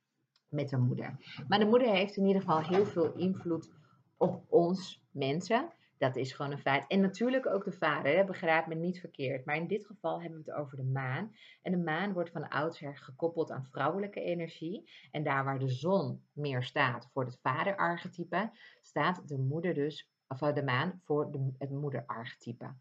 met 0.49 0.71
hun 0.71 0.83
moeder. 0.83 1.17
Maar 1.49 1.59
de 1.59 1.65
moeder 1.65 1.89
heeft 1.89 2.17
in 2.17 2.27
ieder 2.27 2.43
geval 2.43 2.63
heel 2.63 2.87
veel 2.87 3.13
invloed 3.17 3.71
op 4.17 4.45
ons 4.49 5.03
mensen. 5.11 5.73
Dat 6.03 6.17
is 6.17 6.33
gewoon 6.33 6.53
een 6.53 6.59
feit. 6.59 6.85
En 6.89 7.01
natuurlijk 7.01 7.47
ook 7.47 7.65
de 7.65 7.73
vader, 7.73 8.17
hè? 8.17 8.25
begrijp 8.25 8.67
me 8.67 8.75
niet 8.75 9.01
verkeerd. 9.01 9.45
Maar 9.45 9.57
in 9.57 9.67
dit 9.67 9.87
geval 9.87 10.21
hebben 10.21 10.43
we 10.43 10.51
het 10.51 10.61
over 10.61 10.77
de 10.77 10.85
maan. 10.85 11.37
En 11.63 11.73
de 11.73 11.79
maan 11.79 12.13
wordt 12.13 12.31
van 12.31 12.49
oudsher 12.49 12.97
gekoppeld 12.97 13.51
aan 13.51 13.69
vrouwelijke 13.71 14.21
energie. 14.21 14.91
En 15.11 15.23
daar 15.23 15.45
waar 15.45 15.59
de 15.59 15.69
zon 15.69 16.25
meer 16.33 16.63
staat 16.63 17.09
voor 17.13 17.25
het 17.25 17.39
vaderarchetype, 17.43 18.51
staat 18.81 19.29
de 19.29 19.39
moeder 19.39 19.75
dus, 19.75 20.11
of 20.29 20.39
de 20.39 20.63
maan 20.63 21.01
voor 21.05 21.33
de, 21.33 21.53
het 21.59 21.71
moederarchetype. 21.71 22.75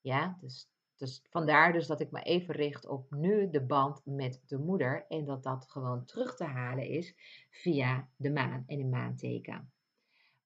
Ja, 0.00 0.38
dus, 0.40 0.70
dus 0.96 1.22
vandaar 1.30 1.72
dus 1.72 1.86
dat 1.86 2.00
ik 2.00 2.10
me 2.10 2.22
even 2.22 2.54
richt 2.54 2.86
op 2.86 3.10
nu 3.10 3.50
de 3.50 3.62
band 3.62 4.00
met 4.04 4.42
de 4.46 4.58
moeder. 4.58 5.04
En 5.08 5.24
dat 5.24 5.42
dat 5.42 5.66
gewoon 5.68 6.04
terug 6.04 6.36
te 6.36 6.44
halen 6.44 6.88
is 6.88 7.14
via 7.50 8.08
de 8.16 8.30
maan 8.30 8.64
en 8.66 8.80
een 8.80 8.90
maanteken. 8.90 9.72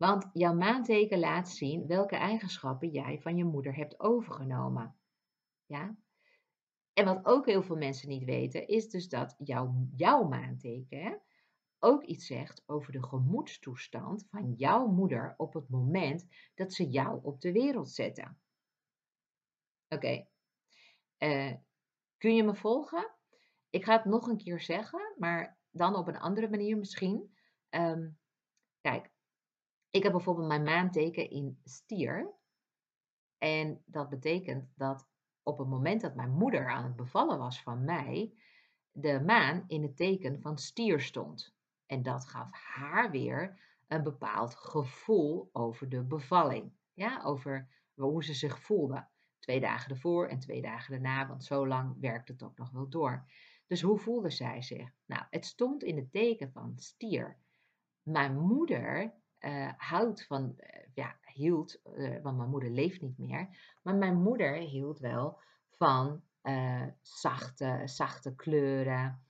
Want 0.03 0.31
jouw 0.33 0.55
maanteken 0.55 1.19
laat 1.19 1.49
zien 1.49 1.87
welke 1.87 2.17
eigenschappen 2.17 2.89
jij 2.89 3.21
van 3.21 3.37
je 3.37 3.45
moeder 3.45 3.77
hebt 3.77 4.01
overgenomen. 4.01 4.97
Ja? 5.67 5.97
En 6.93 7.05
wat 7.05 7.25
ook 7.25 7.47
heel 7.47 7.63
veel 7.63 7.77
mensen 7.77 8.09
niet 8.09 8.25
weten, 8.25 8.69
is 8.69 8.89
dus 8.89 9.09
dat 9.09 9.35
jouw, 9.39 9.87
jouw 9.97 10.29
maanteken 10.29 11.23
ook 11.79 12.03
iets 12.03 12.27
zegt 12.27 12.63
over 12.67 12.93
de 12.93 13.03
gemoedstoestand 13.03 14.27
van 14.31 14.53
jouw 14.53 14.87
moeder 14.87 15.35
op 15.37 15.53
het 15.53 15.69
moment 15.69 16.27
dat 16.55 16.73
ze 16.73 16.91
jou 16.91 17.21
op 17.23 17.41
de 17.41 17.53
wereld 17.53 17.91
zetten. 17.91 18.41
Oké, 19.89 20.27
uh, 21.19 21.55
kun 22.19 22.35
je 22.35 22.43
me 22.43 22.55
volgen? 22.55 23.11
Ik 23.71 23.85
ga 23.85 23.97
het 23.97 24.05
nog 24.05 24.27
een 24.27 24.37
keer 24.37 24.61
zeggen, 24.61 25.15
maar 25.19 25.59
dan 25.71 25.97
op 25.97 26.07
een 26.07 26.21
andere 26.21 26.49
manier 26.49 26.77
misschien. 26.77 27.37
Um, 27.71 28.19
kijk, 28.81 29.12
ik 29.93 30.03
heb 30.03 30.13
bijvoorbeeld 30.13 30.49
mijn 30.49 30.63
maanteken 30.63 31.31
in 31.31 31.59
stier. 31.65 32.31
En 33.39 33.83
dat 33.87 34.09
betekent 34.09 34.73
dat 34.75 35.09
op 35.43 35.59
het 35.59 35.69
moment 35.69 36.01
dat 36.01 36.15
mijn 36.15 36.31
moeder 36.31 36.71
aan 36.71 36.85
het 36.85 36.97
bevallen 36.97 37.39
was 37.39 37.63
van 37.63 37.85
mij, 37.85 38.35
de 38.93 39.21
maan 39.21 39.65
in 39.67 39.83
het 39.83 39.97
teken 39.97 40.41
van 40.41 40.59
stier 40.59 41.01
stond. 41.01 41.55
En 41.87 42.03
dat 42.03 42.27
gaf 42.27 42.53
haar 42.53 43.11
weer 43.11 43.61
een 43.89 44.03
bepaald 44.03 44.55
gevoel 44.55 45.51
over 45.53 45.89
de 45.89 46.03
bevalling. 46.03 46.73
Ja, 46.95 47.23
over 47.23 47.69
hoe 47.95 48.25
ze 48.25 48.35
zich 48.35 48.61
voelde. 48.61 49.07
Twee 49.39 49.61
dagen 49.61 49.91
ervoor 49.91 50.29
en 50.29 50.39
twee 50.39 50.63
dagen 50.63 50.91
daarna, 50.91 51.29
want 51.29 51.45
zo 51.45 51.67
lang 51.67 51.97
werkt 52.01 52.29
het 52.29 52.43
ook 52.43 52.57
nog 52.57 52.71
wel 52.71 52.89
door. 52.89 53.31
Dus 53.67 53.81
hoe 53.81 53.99
voelde 53.99 54.31
zij 54.31 54.63
zich? 54.63 54.91
Nou, 55.07 55.25
het 55.31 55.47
stond 55.47 55.83
in 55.83 55.97
het 55.97 56.13
teken 56.13 56.53
van 56.53 56.73
stier. 56.77 57.39
Mijn 58.03 58.39
moeder 58.39 59.15
uh, 59.45 59.73
houdt 59.77 60.27
van, 60.27 60.57
uh, 60.59 60.81
ja, 60.95 61.17
hield, 61.25 61.81
uh, 61.97 62.23
want 62.23 62.37
mijn 62.37 62.51
moeder 62.51 62.71
leeft 62.71 63.01
niet 63.01 63.19
meer, 63.19 63.49
maar 63.83 63.95
mijn 63.95 64.23
moeder 64.23 64.53
hield 64.55 64.99
wel 64.99 65.41
van 65.71 66.23
zachte, 67.01 67.83
zachte 67.85 68.35
kleuren, 68.35 69.25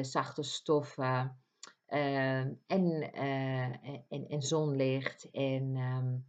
zachte 0.00 0.42
stoffen 0.42 1.40
en, 1.86 2.60
en, 2.66 3.12
en 4.08 4.42
zonlicht 4.42 5.30
en, 5.30 5.76
um, 5.76 6.26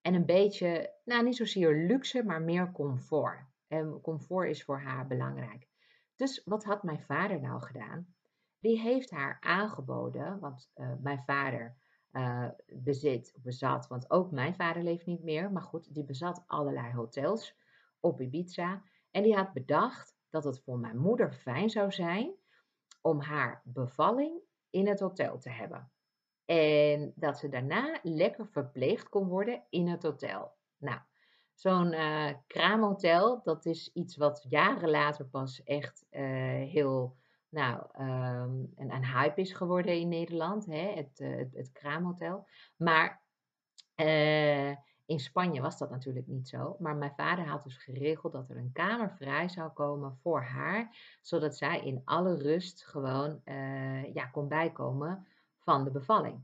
en 0.00 0.14
een 0.14 0.26
beetje, 0.26 0.92
nou 1.04 1.24
niet 1.24 1.36
zozeer 1.36 1.74
luxe, 1.86 2.24
maar 2.24 2.42
meer 2.42 2.72
comfort. 2.72 3.46
En 3.68 4.00
comfort 4.02 4.48
is 4.48 4.64
voor 4.64 4.80
haar 4.80 5.06
belangrijk. 5.06 5.68
Dus 6.16 6.42
wat 6.44 6.64
had 6.64 6.82
mijn 6.82 7.02
vader 7.02 7.40
nou 7.40 7.62
gedaan? 7.62 8.14
Die 8.60 8.80
heeft 8.80 9.10
haar 9.10 9.36
aangeboden, 9.40 10.38
want 10.38 10.70
mijn 11.00 11.22
vader 11.26 11.76
uh, 12.12 12.48
bezit, 12.66 13.34
bezat. 13.36 13.86
Want 13.86 14.10
ook 14.10 14.30
mijn 14.30 14.54
vader 14.54 14.82
leeft 14.82 15.06
niet 15.06 15.22
meer. 15.22 15.52
Maar 15.52 15.62
goed, 15.62 15.94
die 15.94 16.04
bezat 16.04 16.44
allerlei 16.46 16.92
hotels 16.92 17.54
op 18.00 18.20
Ibiza. 18.20 18.82
En 19.10 19.22
die 19.22 19.34
had 19.34 19.52
bedacht 19.52 20.16
dat 20.30 20.44
het 20.44 20.60
voor 20.60 20.78
mijn 20.78 20.98
moeder 20.98 21.32
fijn 21.32 21.70
zou 21.70 21.92
zijn 21.92 22.34
om 23.00 23.20
haar 23.20 23.62
bevalling 23.64 24.40
in 24.70 24.88
het 24.88 25.00
hotel 25.00 25.38
te 25.38 25.50
hebben. 25.50 25.90
En 26.44 27.12
dat 27.14 27.38
ze 27.38 27.48
daarna 27.48 27.98
lekker 28.02 28.46
verpleegd 28.46 29.08
kon 29.08 29.28
worden 29.28 29.62
in 29.68 29.88
het 29.88 30.02
hotel. 30.02 30.52
Nou, 30.76 31.00
Zo'n 31.54 31.92
uh, 31.92 32.30
kraamhotel, 32.46 33.40
dat 33.42 33.66
is 33.66 33.90
iets 33.92 34.16
wat 34.16 34.46
jaren 34.48 34.90
later 34.90 35.24
pas 35.26 35.62
echt 35.62 36.06
uh, 36.10 36.20
heel, 36.70 37.16
nou, 37.52 37.82
um, 37.98 38.72
een, 38.76 38.90
een, 38.90 39.06
hype 39.06 39.40
is 39.40 39.52
geworden 39.52 39.98
in 39.98 40.08
Nederland, 40.08 40.66
hè? 40.66 40.92
Het, 40.94 41.20
uh, 41.20 41.36
het, 41.52 41.72
kraamhotel. 41.72 42.46
Maar 42.76 43.22
in 45.06 45.20
Spanje 45.20 45.60
was 45.60 45.78
dat 45.78 45.90
natuurlijk 45.90 46.26
niet 46.26 46.48
zo. 46.48 46.76
Maar 46.78 46.96
mijn 46.96 47.14
vader 47.16 47.46
had 47.46 47.64
dus 47.64 47.76
geregeld 47.76 48.32
dat 48.32 48.50
er 48.50 48.56
een 48.56 48.72
kamer 48.72 49.14
vrij 49.16 49.48
zou 49.48 49.70
komen 49.70 50.18
voor 50.22 50.42
haar, 50.42 50.96
zodat 51.20 51.56
zij 51.56 51.80
in 51.80 52.02
alle 52.04 52.34
rust 52.34 52.86
gewoon 52.86 53.40
ja, 54.12 54.26
kon 54.32 54.48
bijkomen 54.48 55.26
van 55.58 55.84
de 55.84 55.90
bevalling. 55.90 56.40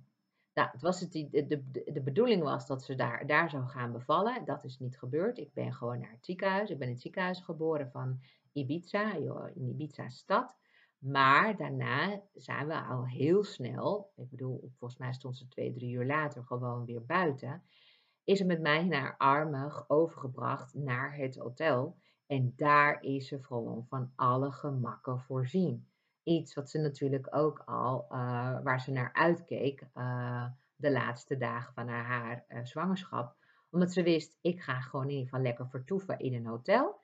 Nou, 0.59 0.71
het 0.73 0.83
was 0.83 1.01
het, 1.01 1.13
de, 1.13 1.47
de, 1.47 1.93
de 1.93 2.01
bedoeling 2.01 2.43
was 2.43 2.67
dat 2.67 2.83
ze 2.83 2.95
daar, 2.95 3.27
daar 3.27 3.51
zou 3.51 3.67
gaan 3.67 3.93
bevallen. 3.93 4.45
Dat 4.45 4.65
is 4.65 4.79
niet 4.79 4.99
gebeurd. 4.99 5.39
Ik 5.39 5.53
ben 5.53 5.75
gewoon 5.75 6.01
naar 6.01 6.11
het 6.11 6.25
ziekenhuis. 6.25 6.71
Ik 6.71 6.79
ben 6.79 6.87
in 6.87 6.93
het 6.93 7.03
ziekenhuis 7.03 7.41
geboren 7.41 7.91
van 7.91 8.21
Ibiza, 8.53 9.15
in 9.55 9.69
Ibiza 9.69 10.09
stad. 10.09 10.57
Maar 10.99 11.57
daarna 11.57 12.21
zijn 12.35 12.67
we 12.67 12.83
al 12.83 13.07
heel 13.07 13.45
snel, 13.45 14.13
ik 14.17 14.31
bedoel, 14.31 14.71
volgens 14.79 15.01
mij 15.01 15.13
stond 15.13 15.37
ze 15.37 15.49
twee, 15.49 15.73
drie 15.73 15.95
uur 15.95 16.07
later 16.07 16.45
gewoon 16.45 16.85
weer 16.85 17.05
buiten. 17.07 17.63
Is 18.25 18.39
ze 18.39 18.45
met 18.45 18.61
mij 18.61 18.85
naar 18.85 19.17
Armag 19.17 19.85
overgebracht 19.89 20.75
naar 20.75 21.17
het 21.17 21.37
hotel. 21.37 21.97
En 22.27 22.53
daar 22.57 23.03
is 23.03 23.29
ze 23.29 23.43
gewoon 23.43 23.87
van 23.89 24.13
alle 24.15 24.53
gemakken 24.53 25.21
voorzien 25.21 25.87
iets 26.29 26.55
wat 26.55 26.71
ze 26.71 26.79
natuurlijk 26.79 27.27
ook 27.31 27.63
al, 27.65 28.07
uh, 28.11 28.63
waar 28.63 28.81
ze 28.81 28.93
naar 28.93 29.13
uitkeek 29.13 29.87
uh, 29.95 30.47
de 30.77 30.91
laatste 30.91 31.37
dagen 31.37 31.75
van 31.75 31.89
haar, 31.89 32.45
uh, 32.49 32.65
zwangerschap. 32.65 33.37
Omdat 33.71 33.93
ze 33.93 34.03
wist, 34.03 34.39
ik 34.41 34.61
ga 34.61 34.81
gewoon 34.81 35.05
in 35.05 35.11
ieder 35.11 35.25
geval 35.25 35.43
lekker 35.43 35.69
vertoeven 35.69 36.19
in 36.19 36.35
een 36.35 36.47
hotel. 36.47 36.98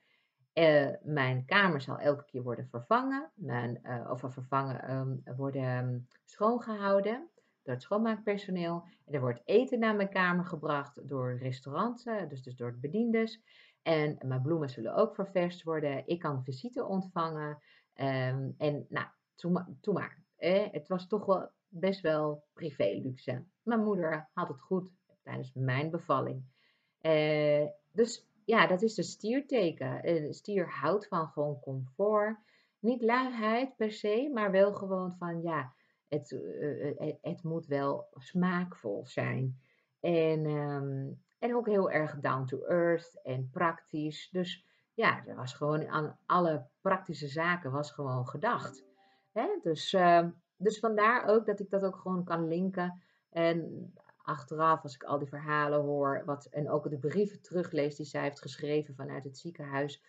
Mijn 1.02 1.44
kamer 1.46 1.80
zal 1.80 1.98
elke 1.98 2.24
keer 2.24 2.42
worden 2.42 2.68
vervangen, 2.68 3.30
mijn, 3.34 3.80
of 4.10 4.20
vervangen 4.20 4.90
um, 4.90 5.22
worden 5.36 5.76
um, 5.76 6.08
schoongehouden 6.24 7.28
door 7.62 7.74
het 7.74 7.82
schoonmaakpersoneel. 7.82 8.84
En 9.04 9.14
er 9.14 9.20
wordt 9.20 9.42
eten 9.44 9.78
naar 9.78 9.96
mijn 9.96 10.10
kamer 10.10 10.44
gebracht 10.44 11.08
door 11.08 11.38
restaurants, 11.38 12.04
dus, 12.28 12.42
dus 12.42 12.56
door 12.56 12.72
de 12.72 12.78
bediendes. 12.78 13.42
En 13.82 14.16
mijn 14.24 14.42
bloemen 14.42 14.68
zullen 14.70 14.94
ook 14.94 15.14
ververst 15.14 15.62
worden. 15.62 16.06
Ik 16.06 16.18
kan 16.18 16.44
visite 16.44 16.84
ontvangen. 16.84 17.50
Um, 17.94 18.54
en 18.58 18.86
nou, 18.88 19.06
toen, 19.34 19.52
maar. 19.92 20.22
Het 20.36 20.88
was 20.88 21.06
toch 21.06 21.26
wel 21.26 21.50
best 21.68 22.00
wel 22.00 22.44
privé 22.52 23.00
luxe. 23.02 23.44
Mijn 23.62 23.84
moeder 23.84 24.28
had 24.32 24.48
het 24.48 24.60
goed 24.60 24.90
tijdens 25.22 25.52
mijn 25.54 25.90
bevalling. 25.90 26.44
Uh, 27.00 27.66
dus 27.92 28.26
ja, 28.44 28.66
dat 28.66 28.82
is 28.82 28.94
de 28.94 29.02
stierteken. 29.02 30.02
De 30.02 30.32
stier 30.32 30.68
houdt 30.68 31.06
van 31.06 31.28
gewoon 31.28 31.60
comfort. 31.60 32.36
Niet 32.78 33.02
luiheid 33.02 33.76
per 33.76 33.92
se, 33.92 34.30
maar 34.32 34.50
wel 34.50 34.72
gewoon 34.72 35.12
van 35.12 35.42
ja, 35.42 35.72
het, 36.08 36.30
uh, 36.30 36.98
het, 36.98 37.18
het, 37.20 37.42
moet 37.42 37.66
wel 37.66 38.06
smaakvol 38.14 39.06
zijn. 39.06 39.60
En, 40.00 40.46
um, 40.46 41.22
en 41.38 41.54
ook 41.54 41.66
heel 41.66 41.90
erg 41.90 42.20
down 42.20 42.44
to 42.44 42.64
earth 42.64 43.20
en 43.22 43.48
praktisch. 43.50 44.28
Dus 44.30 44.64
ja, 44.94 45.26
er 45.26 45.36
was 45.36 45.54
gewoon 45.54 45.88
aan 45.88 46.18
alle 46.26 46.66
praktische 46.80 47.28
zaken 47.28 47.70
was 47.70 47.90
gewoon 47.90 48.28
gedacht. 48.28 48.84
Hè? 49.32 49.46
Dus, 49.62 49.92
uh, 49.92 50.28
dus 50.56 50.78
vandaar 50.78 51.24
ook 51.24 51.46
dat 51.46 51.60
ik 51.60 51.70
dat 51.70 51.84
ook 51.84 51.96
gewoon 51.96 52.24
kan 52.24 52.48
linken. 52.48 53.02
En 53.30 53.92
achteraf, 54.24 54.82
als 54.82 54.94
ik 54.94 55.02
al 55.02 55.18
die 55.18 55.28
verhalen 55.28 55.80
hoor, 55.80 56.22
wat, 56.24 56.44
en 56.44 56.70
ook 56.70 56.90
de 56.90 56.98
brieven 56.98 57.42
teruglees 57.42 57.96
die 57.96 58.06
zij 58.06 58.22
heeft 58.22 58.40
geschreven 58.40 58.94
vanuit 58.94 59.24
het 59.24 59.38
ziekenhuis, 59.38 60.02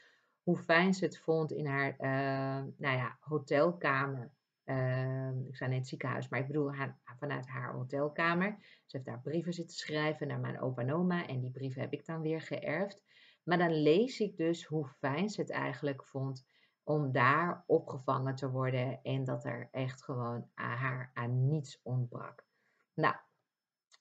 hoe 0.43 0.57
fijn 0.57 0.93
ze 0.93 1.05
het 1.05 1.17
vond 1.17 1.51
in 1.51 1.65
haar 1.65 1.91
uh, 1.91 2.63
nou 2.77 2.97
ja, 2.97 3.17
hotelkamer. 3.19 4.31
Uh, 4.65 5.47
ik 5.47 5.55
zei 5.55 5.69
net 5.69 5.87
ziekenhuis, 5.87 6.29
maar 6.29 6.39
ik 6.39 6.47
bedoel 6.47 6.73
haar, 6.73 6.99
vanuit 7.19 7.47
haar 7.47 7.73
hotelkamer. 7.73 8.55
Ze 8.59 8.97
heeft 8.97 9.05
daar 9.05 9.21
brieven 9.21 9.53
zitten 9.53 9.77
schrijven 9.77 10.27
naar 10.27 10.39
mijn 10.39 10.61
opa 10.61 10.81
en 10.81 10.93
oma 10.93 11.27
en 11.27 11.39
die 11.39 11.51
brieven 11.51 11.81
heb 11.81 11.93
ik 11.93 12.05
dan 12.05 12.21
weer 12.21 12.41
geërfd. 12.41 13.03
Maar 13.43 13.57
dan 13.57 13.81
lees 13.81 14.19
ik 14.19 14.37
dus 14.37 14.65
hoe 14.65 14.87
fijn 14.87 15.29
ze 15.29 15.41
het 15.41 15.51
eigenlijk 15.51 16.05
vond 16.05 16.45
om 16.83 17.11
daar 17.11 17.63
opgevangen 17.67 18.35
te 18.35 18.49
worden 18.49 18.99
en 19.03 19.23
dat 19.23 19.45
er 19.45 19.67
echt 19.71 20.03
gewoon 20.03 20.49
haar 20.53 21.11
aan 21.13 21.47
niets 21.47 21.79
ontbrak. 21.83 22.45
Nou, 22.93 23.15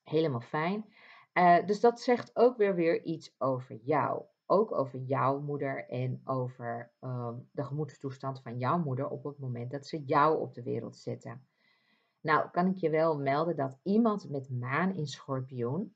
helemaal 0.02 0.40
fijn. 0.40 0.84
Uh, 1.34 1.66
dus 1.66 1.80
dat 1.80 2.00
zegt 2.00 2.36
ook 2.36 2.56
weer 2.56 2.74
weer 2.74 3.02
iets 3.02 3.34
over 3.38 3.76
jou. 3.76 4.22
Ook 4.46 4.72
over 4.72 4.98
jouw 4.98 5.40
moeder 5.40 5.88
en 5.88 6.20
over 6.24 6.92
um, 7.00 7.48
de 7.52 7.64
gemoedstoestand 7.64 8.40
van 8.42 8.58
jouw 8.58 8.78
moeder 8.78 9.08
op 9.08 9.24
het 9.24 9.38
moment 9.38 9.70
dat 9.70 9.86
ze 9.86 10.04
jou 10.04 10.40
op 10.40 10.54
de 10.54 10.62
wereld 10.62 10.96
zetten. 10.96 11.46
Nou, 12.20 12.50
kan 12.50 12.66
ik 12.66 12.76
je 12.76 12.90
wel 12.90 13.18
melden 13.18 13.56
dat 13.56 13.78
iemand 13.82 14.30
met 14.30 14.50
maan 14.50 14.94
in 14.94 15.06
schorpioen, 15.06 15.94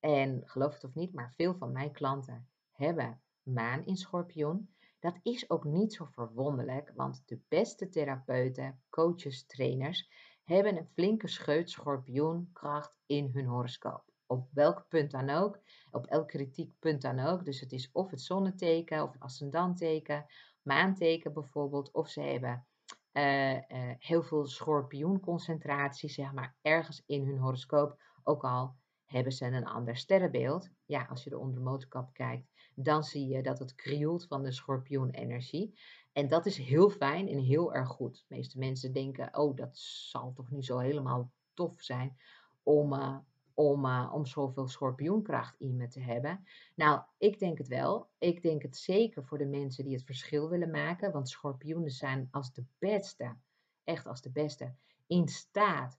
en 0.00 0.42
geloof 0.44 0.74
het 0.74 0.84
of 0.84 0.94
niet, 0.94 1.12
maar 1.12 1.32
veel 1.32 1.54
van 1.54 1.72
mijn 1.72 1.92
klanten 1.92 2.48
hebben 2.72 3.20
maan 3.42 3.86
in 3.86 3.96
schorpioen, 3.96 4.74
dat 4.98 5.18
is 5.22 5.50
ook 5.50 5.64
niet 5.64 5.92
zo 5.92 6.04
verwonderlijk, 6.04 6.92
want 6.94 7.22
de 7.26 7.40
beste 7.48 7.88
therapeuten, 7.88 8.82
coaches, 8.90 9.46
trainers 9.46 10.10
hebben 10.44 10.76
een 10.76 10.88
flinke 10.92 11.28
scheut 11.28 11.70
schorpioenkracht 11.70 12.96
in 13.06 13.30
hun 13.32 13.46
horoscoop. 13.46 14.04
Op 14.26 14.48
welk 14.52 14.88
punt 14.88 15.10
dan 15.10 15.30
ook, 15.30 15.60
op 15.90 16.06
elk 16.06 16.28
kritiek 16.28 16.72
punt 16.78 17.02
dan 17.02 17.18
ook. 17.18 17.44
Dus 17.44 17.60
het 17.60 17.72
is 17.72 17.90
of 17.92 18.10
het 18.10 18.20
zonneteken 18.20 19.02
of 19.02 19.12
het 19.12 19.22
ascendanteken, 19.22 20.26
maanteken 20.62 21.32
bijvoorbeeld, 21.32 21.90
of 21.92 22.08
ze 22.08 22.20
hebben 22.20 22.66
uh, 23.12 23.52
uh, 23.52 23.60
heel 23.98 24.22
veel 24.22 24.46
schorpioenconcentratie, 24.46 26.08
zeg 26.08 26.32
maar, 26.32 26.56
ergens 26.62 27.02
in 27.06 27.26
hun 27.26 27.38
horoscoop, 27.38 28.02
ook 28.22 28.44
al 28.44 28.76
hebben 29.04 29.32
ze 29.32 29.44
een 29.44 29.66
ander 29.66 29.96
sterrenbeeld. 29.96 30.70
Ja, 30.84 31.06
als 31.10 31.24
je 31.24 31.30
er 31.30 31.38
onder 31.38 31.54
de 31.54 31.64
motorkap 31.64 32.12
kijkt, 32.12 32.46
dan 32.74 33.02
zie 33.02 33.28
je 33.28 33.42
dat 33.42 33.58
het 33.58 33.74
krioelt 33.74 34.26
van 34.26 34.42
de 34.42 34.52
schorpioenenergie. 34.52 35.78
En 36.14 36.28
dat 36.28 36.46
is 36.46 36.58
heel 36.58 36.90
fijn 36.90 37.28
en 37.28 37.38
heel 37.38 37.74
erg 37.74 37.88
goed. 37.88 38.24
De 38.28 38.34
meeste 38.34 38.58
mensen 38.58 38.92
denken, 38.92 39.36
oh, 39.36 39.56
dat 39.56 39.78
zal 39.78 40.32
toch 40.32 40.50
niet 40.50 40.64
zo 40.64 40.78
helemaal 40.78 41.32
tof 41.54 41.82
zijn 41.82 42.16
om, 42.62 42.92
uh, 42.92 43.16
om, 43.54 43.84
uh, 43.84 44.10
om 44.12 44.26
zoveel 44.26 44.68
schorpioenkracht 44.68 45.54
in 45.58 45.76
me 45.76 45.88
te 45.88 46.00
hebben. 46.00 46.44
Nou, 46.74 47.02
ik 47.18 47.38
denk 47.38 47.58
het 47.58 47.68
wel. 47.68 48.08
Ik 48.18 48.42
denk 48.42 48.62
het 48.62 48.76
zeker 48.76 49.24
voor 49.24 49.38
de 49.38 49.46
mensen 49.46 49.84
die 49.84 49.94
het 49.94 50.04
verschil 50.04 50.48
willen 50.48 50.70
maken. 50.70 51.12
Want 51.12 51.28
schorpioenen 51.28 51.90
zijn 51.90 52.28
als 52.30 52.52
de 52.52 52.64
beste, 52.78 53.36
echt 53.84 54.06
als 54.06 54.22
de 54.22 54.30
beste, 54.30 54.74
in 55.06 55.28
staat 55.28 55.98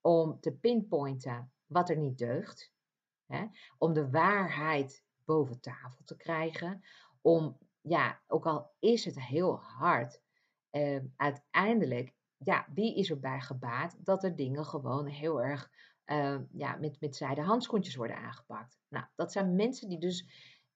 om 0.00 0.40
te 0.40 0.52
pinpointen 0.52 1.52
wat 1.66 1.90
er 1.90 1.96
niet 1.96 2.18
deugt. 2.18 2.72
Hè? 3.26 3.46
Om 3.78 3.92
de 3.92 4.10
waarheid 4.10 5.04
boven 5.24 5.60
tafel 5.60 6.04
te 6.04 6.16
krijgen. 6.16 6.84
Om, 7.20 7.58
ja, 7.82 8.20
ook 8.26 8.46
al 8.46 8.70
is 8.78 9.04
het 9.04 9.20
heel 9.20 9.60
hard, 9.60 10.20
uh, 10.70 11.00
uiteindelijk, 11.16 12.14
ja, 12.36 12.66
wie 12.74 12.96
is 12.96 13.10
erbij 13.10 13.40
gebaat 13.40 13.96
dat 13.98 14.24
er 14.24 14.36
dingen 14.36 14.64
gewoon 14.64 15.06
heel 15.06 15.42
erg 15.42 15.70
uh, 16.06 16.38
ja, 16.52 16.76
met, 16.76 17.00
met 17.00 17.16
zijde 17.16 17.40
handschoentjes 17.40 17.96
worden 17.96 18.16
aangepakt. 18.16 18.78
Nou, 18.88 19.04
dat 19.14 19.32
zijn 19.32 19.54
mensen 19.54 19.88
die 19.88 19.98
dus 19.98 20.26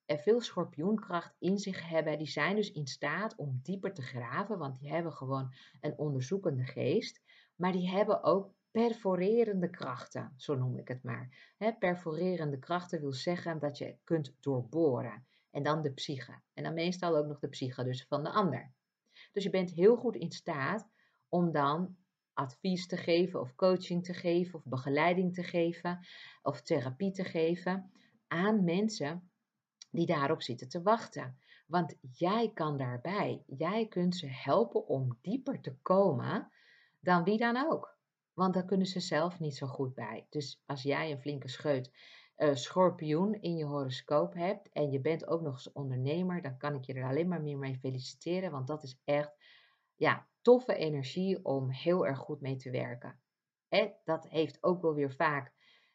veel 0.07 0.40
schorpioenkracht 0.40 1.35
in 1.38 1.59
zich 1.59 1.88
hebben. 1.88 2.19
Die 2.19 2.27
zijn 2.29 2.57
dus 2.57 2.73
in 2.73 2.87
staat 2.87 3.37
om 3.37 3.61
dieper 3.62 3.92
te 3.92 4.03
graven, 4.03 4.59
want 4.59 4.79
die 4.79 4.90
hebben 4.90 5.12
gewoon 5.12 5.53
een 5.81 5.99
onderzoekende 5.99 6.64
geest. 6.64 7.21
Maar 7.57 7.73
die 7.73 7.90
hebben 7.90 8.23
ook 8.23 8.55
perforerende 8.71 9.71
krachten, 9.71 10.33
zo 10.37 10.55
noem 10.55 10.79
ik 10.79 10.88
het 10.88 11.03
maar. 11.03 11.55
Perforerende 11.79 12.59
krachten 12.59 13.01
wil 13.01 13.12
zeggen 13.12 13.59
dat 13.59 13.79
je 13.79 13.97
kunt 14.05 14.35
doorboren. 14.40 15.27
En 15.57 15.62
dan 15.62 15.83
de 15.83 15.92
psyche. 15.92 16.40
En 16.55 16.62
dan 16.62 16.75
meestal 16.75 17.16
ook 17.16 17.27
nog 17.27 17.38
de 17.38 17.49
psyche 17.49 17.85
dus 17.85 18.07
van 18.09 18.25
de 18.25 18.31
ander. 18.31 18.73
Dus 19.33 19.42
je 19.42 19.51
bent 19.51 19.71
heel 19.71 19.97
goed 19.97 20.16
in 20.16 20.31
staat 20.31 20.88
om 21.29 21.53
dan 21.53 21.97
advies 22.33 22.87
te 22.87 22.97
geven 22.97 23.40
of 23.40 23.55
coaching 23.55 24.05
te 24.05 24.14
geven 24.14 24.59
of 24.59 24.64
begeleiding 24.64 25.35
te 25.35 25.42
geven 25.42 26.07
of 26.42 26.62
therapie 26.62 27.11
te 27.11 27.25
geven 27.25 27.92
aan 28.27 28.64
mensen 28.64 29.31
die 29.90 30.07
daarop 30.07 30.42
zitten 30.42 30.69
te 30.69 30.83
wachten. 30.83 31.38
Want 31.66 31.97
jij 32.01 32.51
kan 32.55 32.77
daarbij. 32.77 33.42
Jij 33.47 33.87
kunt 33.88 34.16
ze 34.16 34.27
helpen 34.27 34.87
om 34.87 35.19
dieper 35.23 35.61
te 35.61 35.77
komen 35.83 36.51
dan 37.01 37.25
wie 37.25 37.38
dan 37.38 37.57
ook. 37.57 37.99
Want 38.33 38.55
daar 38.55 38.64
kunnen 38.64 38.87
ze 38.87 39.01
zelf 39.01 39.38
niet 39.38 39.57
zo 39.57 39.66
goed 39.66 39.95
bij. 39.95 40.27
Dus 40.31 40.62
als 40.66 40.83
jij 40.83 41.11
een 41.11 41.21
flinke 41.21 41.49
scheut 41.49 41.90
uh, 42.37 42.55
schorpioen 42.55 43.40
in 43.40 43.57
je 43.57 43.64
horoscoop 43.64 44.35
hebt 44.35 44.68
en 44.72 44.90
je 44.90 45.01
bent 45.01 45.27
ook 45.27 45.40
nog 45.40 45.55
eens 45.55 45.72
ondernemer, 45.72 46.42
dan 46.42 46.57
kan 46.57 46.75
ik 46.75 46.85
je 46.85 46.94
er 46.94 47.09
alleen 47.09 47.29
maar 47.29 47.42
meer 47.42 47.59
mee 47.59 47.79
feliciteren. 47.79 48.51
Want 48.51 48.66
dat 48.66 48.83
is 48.83 49.01
echt 49.05 49.33
ja, 49.94 50.27
toffe 50.40 50.75
energie 50.75 51.44
om 51.44 51.70
heel 51.70 52.07
erg 52.07 52.18
goed 52.18 52.40
mee 52.40 52.57
te 52.57 52.70
werken. 52.70 53.20
Hè? 53.68 53.90
Dat 54.05 54.29
heeft 54.29 54.62
ook 54.62 54.83
wel 54.83 54.94
weer 54.94 55.12
vaak, 55.12 55.53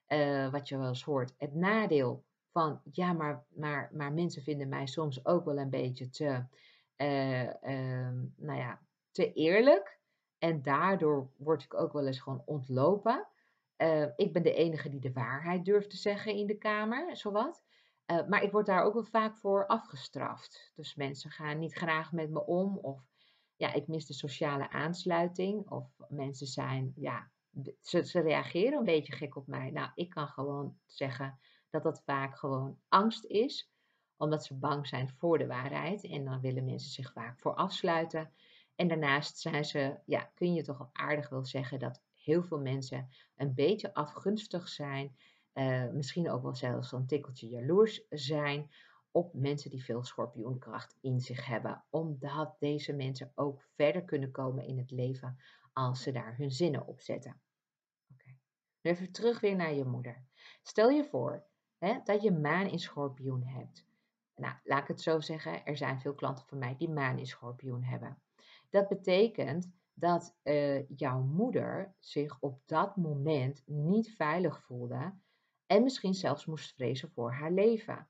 uh, 0.08 0.52
wat 0.52 0.70
je 0.70 0.78
wel 0.78 0.88
eens 0.88 1.04
hoort, 1.04 1.34
het 1.38 1.54
nadeel 1.54 2.26
van 2.52 2.82
ja, 2.92 3.14
maar, 3.14 3.46
maar, 3.50 3.90
maar 3.94 4.14
mensen 4.14 4.44
vinden 4.44 4.70
mij 4.70 4.86
soms 4.86 5.26
ook 5.26 5.46
wel 5.46 5.58
een 5.58 5.70
beetje 5.70 6.10
te, 6.10 6.46
uh, 6.98 8.10
nou 8.36 8.60
ja, 8.60 8.82
te 9.12 9.34
eerlijk. 9.34 10.00
En 10.38 10.62
daardoor 10.62 11.30
word 11.38 11.64
ik 11.64 11.74
ook 11.74 11.94
wel 11.94 12.06
eens 12.06 12.20
gewoon 12.20 12.44
ontlopen. 12.46 13.28
Uh, 13.82 14.08
ik 14.16 14.34
ben 14.34 14.44
de 14.44 14.54
enige 14.54 14.90
die 14.90 15.00
de 15.00 15.12
waarheid 15.12 15.66
durft 15.66 15.90
te 15.90 15.98
zeggen 15.98 16.36
in 16.36 16.48
de 16.48 16.58
kamer, 16.58 17.18
zowat. 17.18 17.64
Uh, 18.06 18.28
maar 18.28 18.44
ik 18.44 18.52
word 18.52 18.66
daar 18.66 18.84
ook 18.84 18.94
wel 18.94 19.04
vaak 19.04 19.38
voor 19.38 19.68
afgestraft. 19.68 20.72
Dus 20.76 20.96
mensen 20.96 21.32
gaan 21.32 21.60
niet 21.60 21.74
graag 21.74 22.12
met 22.12 22.30
me 22.30 22.46
om. 22.46 22.78
Of 22.78 23.10
ja, 23.56 23.74
ik 23.74 23.88
mis 23.88 24.06
de 24.06 24.14
sociale 24.14 24.70
aansluiting. 24.70 25.70
Of 25.70 26.00
mensen 26.10 26.48
zijn, 26.48 26.94
ja, 26.96 27.32
ze, 27.82 28.06
ze 28.06 28.20
reageren 28.20 28.78
een 28.78 28.86
beetje 28.86 29.14
gek 29.14 29.36
op 29.36 29.48
mij. 29.48 29.72
Nou, 29.72 29.90
ik 29.96 30.10
kan 30.10 30.28
gewoon 30.28 30.78
zeggen 30.86 31.40
dat 31.70 31.84
dat 31.84 32.02
vaak 32.04 32.38
gewoon 32.38 32.80
angst 32.88 33.26
is. 33.26 33.72
Omdat 34.18 34.46
ze 34.46 34.58
bang 34.58 34.88
zijn 34.88 35.10
voor 35.10 35.38
de 35.38 35.48
waarheid. 35.48 36.04
En 36.04 36.26
dan 36.26 36.42
willen 36.42 36.66
mensen 36.66 36.92
zich 36.92 37.12
vaak 37.12 37.40
voor 37.40 37.56
afsluiten. 37.56 38.34
En 38.76 38.88
daarnaast 38.88 39.38
zijn 39.38 39.66
ze, 39.66 40.00
ja, 40.06 40.32
kun 40.34 40.54
je 40.54 40.64
toch 40.64 40.90
aardig 40.92 41.30
wel 41.30 41.46
zeggen 41.46 41.80
dat 41.80 42.02
heel 42.24 42.44
veel 42.44 42.60
mensen 42.60 43.10
een 43.36 43.54
beetje 43.54 43.94
afgunstig 43.94 44.68
zijn. 44.68 45.16
Uh, 45.54 45.90
misschien 45.90 46.30
ook 46.30 46.42
wel 46.42 46.56
zelfs 46.56 46.92
een 46.92 47.08
tikkeltje 47.08 47.48
jaloers 47.48 48.06
zijn 48.10 48.70
op 49.12 49.34
mensen 49.34 49.70
die 49.70 49.84
veel 49.84 50.04
schorpioenkracht 50.04 50.98
in 51.02 51.20
zich 51.20 51.46
hebben. 51.46 51.84
Omdat 51.90 52.56
deze 52.60 52.94
mensen 52.94 53.32
ook 53.36 53.62
verder 53.76 54.04
kunnen 54.04 54.32
komen 54.32 54.66
in 54.66 54.78
het 54.78 54.92
leven 54.92 55.38
als 55.74 56.02
ze 56.02 56.12
daar 56.12 56.38
hun 56.38 56.52
zinnen 56.52 56.88
op 56.88 57.02
zetten. 57.02 57.42
Even 58.82 59.12
terug 59.12 59.40
weer 59.40 59.56
naar 59.56 59.74
je 59.74 59.86
moeder. 59.86 60.24
Stel 60.64 60.90
je 60.90 61.04
voor 61.04 61.46
hè, 61.78 62.00
dat 62.04 62.22
je 62.22 62.32
maan 62.32 62.68
in 62.68 62.80
schorpioen 62.80 63.44
hebt. 63.44 63.86
Nou, 64.36 64.56
laat 64.64 64.82
ik 64.82 64.88
het 64.88 65.02
zo 65.02 65.20
zeggen, 65.20 65.66
er 65.66 65.78
zijn 65.78 66.00
veel 66.00 66.14
klanten 66.14 66.46
van 66.48 66.58
mij 66.58 66.76
die 66.78 66.90
maan 66.90 67.18
in 67.18 67.26
schorpioen 67.26 67.84
hebben. 67.84 68.22
Dat 68.70 68.88
betekent 68.88 69.72
dat 69.94 70.36
uh, 70.44 70.88
jouw 70.90 71.22
moeder 71.22 71.96
zich 72.00 72.38
op 72.40 72.62
dat 72.66 72.96
moment 72.96 73.64
niet 73.66 74.16
veilig 74.16 74.64
voelde 74.64 75.14
en 75.66 75.84
misschien 75.84 76.14
zelfs 76.14 76.46
moest 76.46 76.74
vrezen 76.74 77.12
voor 77.12 77.32
haar 77.32 77.52
leven. 77.52 78.10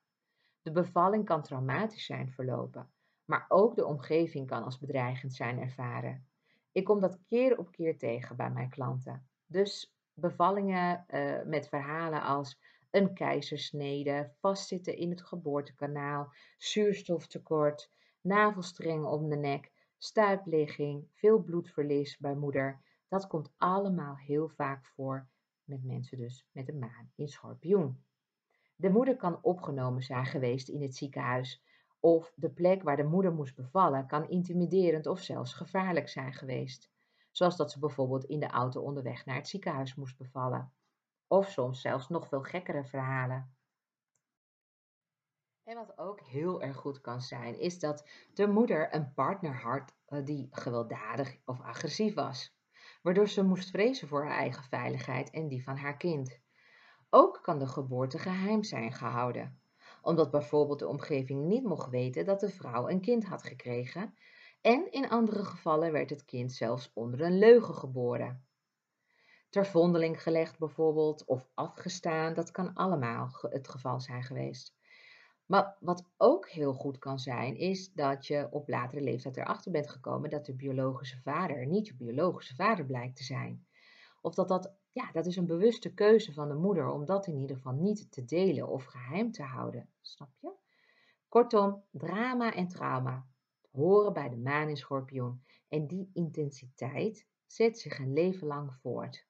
De 0.62 0.72
bevalling 0.72 1.26
kan 1.26 1.41
traumatisch 1.41 2.06
zijn 2.06 2.32
verlopen, 2.32 2.91
maar 3.26 3.46
ook 3.48 3.76
de 3.76 3.86
omgeving 3.86 4.48
kan 4.48 4.63
als 4.63 4.80
bedreigend 4.80 5.34
zijn 5.34 5.60
ervaren. 5.60 6.28
Ik 6.72 6.84
kom 6.84 7.00
dat 7.00 7.20
keer 7.28 7.58
op 7.58 7.72
keer 7.72 7.98
tegen 7.98 8.36
bij 8.36 8.52
mijn 8.52 8.70
klanten. 8.70 9.30
Dus 9.46 9.96
bevallingen 10.13 11.06
uh, 11.08 11.44
met 11.46 11.67
verhalen 11.67 12.24
als 12.24 12.60
een 12.91 13.13
keizersnede, 13.13 14.34
vastzitten 14.39 14.98
in 14.98 15.10
het 15.10 15.22
geboortekanaal, 15.22 16.34
zuurstoftekort, 16.58 17.91
navelstrengen 18.22 19.10
om 19.10 19.30
de 19.30 19.36
nek, 19.36 19.72
stuipligging, 20.04 21.08
veel 21.14 21.44
bloedverlies 21.44 22.18
bij 22.18 22.36
moeder. 22.36 22.82
Dat 23.08 23.28
komt 23.28 23.54
allemaal 23.58 24.18
heel 24.18 24.50
vaak 24.50 24.86
voor 24.86 25.28
met 25.64 25.84
mensen 25.84 26.18
dus 26.18 26.48
met 26.52 26.70
een 26.70 26.80
maan 26.80 27.12
in 27.16 27.28
schorpioen. 27.28 28.04
De 28.76 28.90
moeder 28.90 29.16
kan 29.16 29.40
opgenomen 29.42 30.04
zijn 30.04 30.26
geweest 30.26 30.70
in 30.70 30.82
het 30.82 30.96
ziekenhuis 30.96 31.64
of 32.00 32.34
de 32.36 32.50
plek 32.50 32.84
waar 32.84 32.96
de 32.98 33.04
moeder 33.04 33.34
moest 33.34 33.56
bevallen 33.56 34.08
kan 34.08 34.30
intimiderend 34.30 35.08
of 35.08 35.20
zelfs 35.20 35.54
gevaarlijk 35.54 36.10
zijn 36.10 36.34
geweest. 36.34 36.92
Zoals 37.32 37.58
dat 37.58 37.72
ze 37.72 37.80
bijvoorbeeld 37.80 38.24
in 38.24 38.40
de 38.40 38.50
auto 38.50 38.82
onderweg 38.82 39.26
naar 39.26 39.36
het 39.36 39.48
ziekenhuis 39.48 39.96
moest 39.96 40.18
bevallen. 40.18 40.74
Of 41.28 41.50
soms 41.50 41.82
zelfs 41.82 42.10
nog 42.10 42.28
veel 42.28 42.44
gekkere 42.44 42.86
verhalen. 42.86 43.56
En 45.63 45.76
wat 45.76 45.97
ook 45.97 46.21
heel 46.21 46.62
erg 46.62 46.78
goed 46.78 47.02
kan 47.02 47.21
zijn, 47.21 47.60
is 47.60 47.80
dat 47.80 48.08
de 48.34 48.47
moeder 48.47 48.95
een 48.95 49.13
partner 49.13 49.62
had 49.62 49.95
eh, 50.06 50.26
die 50.26 50.47
gewelddadig 50.52 51.38
of 51.45 51.62
agressief 51.62 52.13
was, 52.13 52.58
waardoor 53.02 53.28
ze 53.28 53.43
moest 53.43 53.69
vrezen 53.69 54.08
voor 54.08 54.26
haar 54.26 54.38
eigen 54.38 54.63
veiligheid 54.63 55.30
en 55.30 55.47
die 55.47 55.63
van 55.63 55.78
haar 55.78 55.97
kind. 55.97 56.39
Ook 57.10 57.39
kan 57.41 57.60
de 57.60 57.67
geboorte 57.67 58.19
geheim 58.19 58.63
zijn 58.63 58.93
gehouden, 58.93 59.62
omdat 60.02 60.32
bijvoorbeeld 60.32 60.80
de 60.80 60.88
omgeving 60.88 61.45
niet 61.45 61.63
mocht 61.63 61.89
weten 61.89 62.26
dat 62.26 62.39
de 62.39 62.50
vrouw 62.50 62.89
een 62.89 63.02
kind 63.02 63.26
had 63.26 63.43
gekregen, 63.43 64.15
en 64.62 64.91
in 64.91 65.10
andere 65.10 65.45
gevallen 65.45 65.91
werd 65.91 66.10
het 66.10 66.26
kind 66.26 66.52
zelfs 66.52 66.91
onder 66.93 67.21
een 67.21 67.38
leugen 67.38 67.76
geboren. 67.76 68.45
Ter 69.50 69.65
vondeling 69.65 70.24
gelegd 70.24 70.60
bijvoorbeeld, 70.60 71.26
of 71.26 71.50
afgestaan, 71.54 72.34
dat 72.34 72.52
kan 72.52 72.74
allemaal 72.74 73.30
het 73.41 73.67
geval 73.67 74.00
zijn 74.00 74.24
geweest. 74.24 74.80
Maar 75.52 75.78
wat 75.80 76.06
ook 76.18 76.50
heel 76.50 76.74
goed 76.74 76.98
kan 76.98 77.20
zijn, 77.20 77.56
is 77.56 77.94
dat 77.94 78.28
je 78.28 78.48
op 78.52 78.68
latere 78.70 79.02
leeftijd 79.02 79.38
erachter 79.38 79.72
bent 79.72 79.90
gekomen 79.90 80.30
dat 80.30 80.46
de 80.46 80.54
biologische 80.54 81.22
vader 81.22 81.66
niet 81.66 81.88
je 81.88 81.96
biologische 81.96 82.56
vader 82.56 82.86
blijkt 82.86 83.16
te 83.16 83.24
zijn. 83.24 83.66
Of 84.22 84.34
dat 84.34 84.48
dat, 84.48 84.74
ja, 84.92 85.12
dat 85.12 85.26
is 85.26 85.36
een 85.36 85.46
bewuste 85.46 85.94
keuze 85.94 86.34
van 86.34 86.48
de 86.48 86.54
moeder 86.54 86.90
om 86.90 87.06
dat 87.06 87.28
in 87.28 87.38
ieder 87.38 87.56
geval 87.56 87.74
niet 87.74 88.12
te 88.12 88.26
delen 88.26 88.68
of 88.68 88.86
geheim 88.86 89.32
te 89.32 89.44
houden. 89.44 89.90
Snap 90.02 90.30
je? 90.40 90.52
Kortom, 91.28 91.84
drama 91.92 92.54
en 92.54 92.68
trauma 92.68 93.26
horen 93.72 94.14
bij 94.14 94.30
de 94.30 94.38
maan 94.38 94.70
in 94.70 94.78
schorpioen. 94.78 95.44
En 95.70 95.88
die 95.88 96.10
intensiteit 96.14 97.28
zet 97.46 97.80
zich 97.80 98.00
een 98.00 98.14
leven 98.14 98.48
lang 98.48 98.74
voort. 98.74 99.26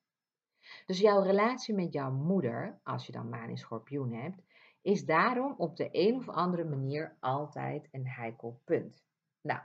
Dus 0.85 0.99
jouw 0.99 1.21
relatie 1.21 1.73
met 1.73 1.93
jouw 1.93 2.11
moeder, 2.11 2.79
als 2.83 3.05
je 3.05 3.11
dan 3.11 3.29
maan 3.29 3.49
in 3.49 3.57
schorpioen 3.57 4.13
hebt, 4.13 4.41
is 4.81 5.05
daarom 5.05 5.53
op 5.57 5.75
de 5.75 5.89
een 5.91 6.15
of 6.15 6.29
andere 6.29 6.63
manier 6.63 7.17
altijd 7.19 7.87
een 7.91 8.07
heikel 8.07 8.61
punt. 8.63 9.03
Nou, 9.41 9.59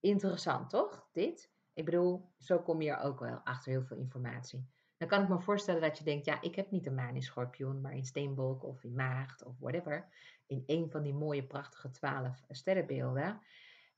interessant 0.00 0.70
toch, 0.70 1.08
dit? 1.12 1.52
Ik 1.72 1.84
bedoel, 1.84 2.32
zo 2.38 2.58
kom 2.58 2.82
je 2.82 2.90
er 2.90 3.00
ook 3.00 3.20
wel 3.20 3.40
achter 3.44 3.72
heel 3.72 3.84
veel 3.84 3.96
informatie. 3.96 4.66
Dan 4.96 5.08
kan 5.08 5.22
ik 5.22 5.28
me 5.28 5.40
voorstellen 5.40 5.80
dat 5.80 5.98
je 5.98 6.04
denkt, 6.04 6.24
ja, 6.24 6.40
ik 6.40 6.54
heb 6.54 6.70
niet 6.70 6.86
een 6.86 6.94
maan 6.94 7.14
in 7.14 7.22
schorpioen, 7.22 7.80
maar 7.80 7.96
in 7.96 8.04
steenbok 8.04 8.64
of 8.64 8.84
in 8.84 8.94
maagd 8.94 9.44
of 9.44 9.58
whatever. 9.58 10.08
In 10.46 10.62
een 10.66 10.90
van 10.90 11.02
die 11.02 11.14
mooie, 11.14 11.46
prachtige 11.46 11.90
twaalf 11.90 12.44
sterrenbeelden. 12.48 13.40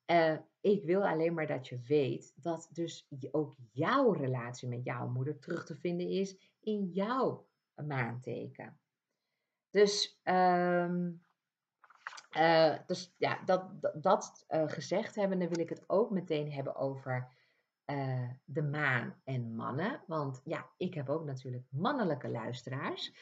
Uh, 0.06 0.36
ik 0.60 0.84
wil 0.84 1.06
alleen 1.06 1.34
maar 1.34 1.46
dat 1.46 1.68
je 1.68 1.80
weet 1.80 2.32
dat 2.42 2.68
dus 2.72 3.08
ook 3.30 3.56
jouw 3.72 4.12
relatie 4.12 4.68
met 4.68 4.84
jouw 4.84 5.08
moeder 5.08 5.38
terug 5.38 5.64
te 5.64 5.76
vinden 5.76 6.08
is 6.08 6.56
in 6.60 6.90
jouw 6.92 7.46
maanteken. 7.74 8.78
Dus, 9.76 10.20
um, 10.24 11.22
uh, 12.36 12.76
dus 12.86 13.14
ja, 13.18 13.40
dat, 13.44 13.70
dat 14.02 14.44
uh, 14.48 14.62
gezegd 14.66 15.14
hebben, 15.14 15.38
dan 15.38 15.48
wil 15.48 15.58
ik 15.58 15.68
het 15.68 15.84
ook 15.86 16.10
meteen 16.10 16.52
hebben 16.52 16.76
over 16.76 17.28
uh, 17.86 18.30
de 18.44 18.62
maan 18.62 19.20
en 19.24 19.54
mannen. 19.54 20.02
Want 20.06 20.40
ja, 20.44 20.70
ik 20.76 20.94
heb 20.94 21.08
ook 21.08 21.24
natuurlijk 21.24 21.64
mannelijke 21.70 22.28
luisteraars. 22.28 23.12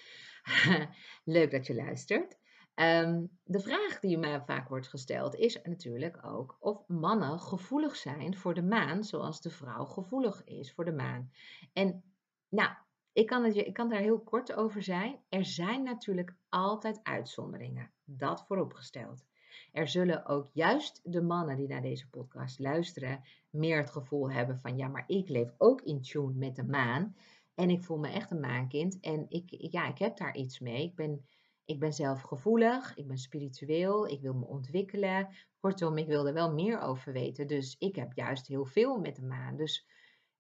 Leuk 1.25 1.51
dat 1.51 1.67
je 1.67 1.75
luistert. 1.75 2.39
Um, 2.75 3.39
de 3.45 3.61
vraag 3.61 4.01
die 4.01 4.19
mij 4.19 4.43
vaak 4.47 4.69
wordt 4.69 4.89
gesteld 4.89 5.35
is 5.35 5.63
natuurlijk 5.63 6.27
ook 6.27 6.57
of 6.61 6.89
mannen 6.89 7.41
gevoelig 7.41 7.97
zijn 7.97 8.37
voor 8.37 8.55
de 8.55 8.63
maan 8.63 9.05
zoals 9.05 9.41
de 9.41 9.51
vrouw 9.51 9.85
gevoelig 9.85 10.45
is 10.45 10.73
voor 10.73 10.85
de 10.85 10.93
maan. 10.93 11.31
En 11.73 12.05
nou, 12.49 12.71
ik 13.15 13.27
kan, 13.27 13.45
het, 13.45 13.57
ik 13.57 13.73
kan 13.73 13.89
daar 13.89 14.01
heel 14.01 14.21
kort 14.21 14.53
over 14.53 14.83
zijn. 14.83 15.19
Er 15.29 15.45
zijn 15.45 15.83
natuurlijk 15.83 16.35
altijd 16.49 17.01
uitzonderingen. 17.03 17.91
Dat 18.05 18.45
vooropgesteld. 18.47 19.25
Er 19.73 19.89
zullen 19.89 20.27
ook 20.27 20.49
juist 20.53 21.01
de 21.05 21.23
mannen 21.23 21.57
die 21.57 21.69
naar 21.69 21.83
deze 21.83 22.09
podcast 22.09 22.59
luisteren 22.59 23.25
meer 23.51 23.79
het 23.79 23.91
gevoel 23.91 24.31
hebben 24.31 24.59
van 24.59 24.77
ja, 24.77 24.89
maar 24.89 25.05
ik 25.07 25.29
leef 25.29 25.55
ook 25.59 25.83
in 25.83 26.03
tune 26.03 26.33
met 26.33 26.57
de 26.57 26.65
maan. 26.65 27.17
En 27.55 27.71
ik 27.71 27.83
voel 27.83 27.99
me 27.99 28.09
echt 28.09 28.31
een 28.31 28.41
maankind. 28.41 29.01
En 29.01 29.27
ik, 29.29 29.45
ja, 29.49 29.89
ik 29.89 29.99
heb 29.99 30.17
daar 30.17 30.37
iets 30.37 30.59
mee. 30.59 30.83
Ik 30.83 30.95
ben, 30.95 31.27
ik 31.65 31.79
ben 31.79 31.93
zelf 31.93 32.21
gevoelig, 32.21 32.97
ik 32.97 33.07
ben 33.07 33.19
spiritueel, 33.19 34.07
ik 34.07 34.21
wil 34.21 34.35
me 34.35 34.47
ontwikkelen. 34.47 35.29
Kortom, 35.61 35.99
ik 35.99 36.07
wil 36.07 36.27
er 36.27 36.35
wel 36.35 36.53
meer 36.53 36.81
over 36.81 37.13
weten. 37.13 37.47
Dus 37.47 37.77
ik 37.79 37.97
heb 37.97 38.13
juist 38.13 38.47
heel 38.47 38.65
veel 38.65 38.99
met 38.99 39.17
de 39.17 39.23
maan. 39.23 39.57
Dus 39.57 39.87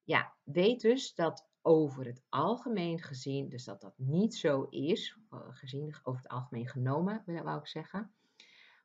ja, 0.02 0.34
weet 0.42 0.80
dus 0.80 1.14
dat 1.14 1.52
over 1.66 2.04
het 2.04 2.22
algemeen 2.28 3.02
gezien, 3.02 3.48
dus 3.48 3.64
dat 3.64 3.80
dat 3.80 3.98
niet 3.98 4.34
zo 4.34 4.62
is, 4.70 5.18
eh, 5.30 5.38
gezien 5.50 5.94
over 6.02 6.22
het 6.22 6.30
algemeen 6.30 6.68
genomen, 6.68 7.22
wou 7.26 7.58
ik 7.58 7.66
zeggen. 7.66 8.14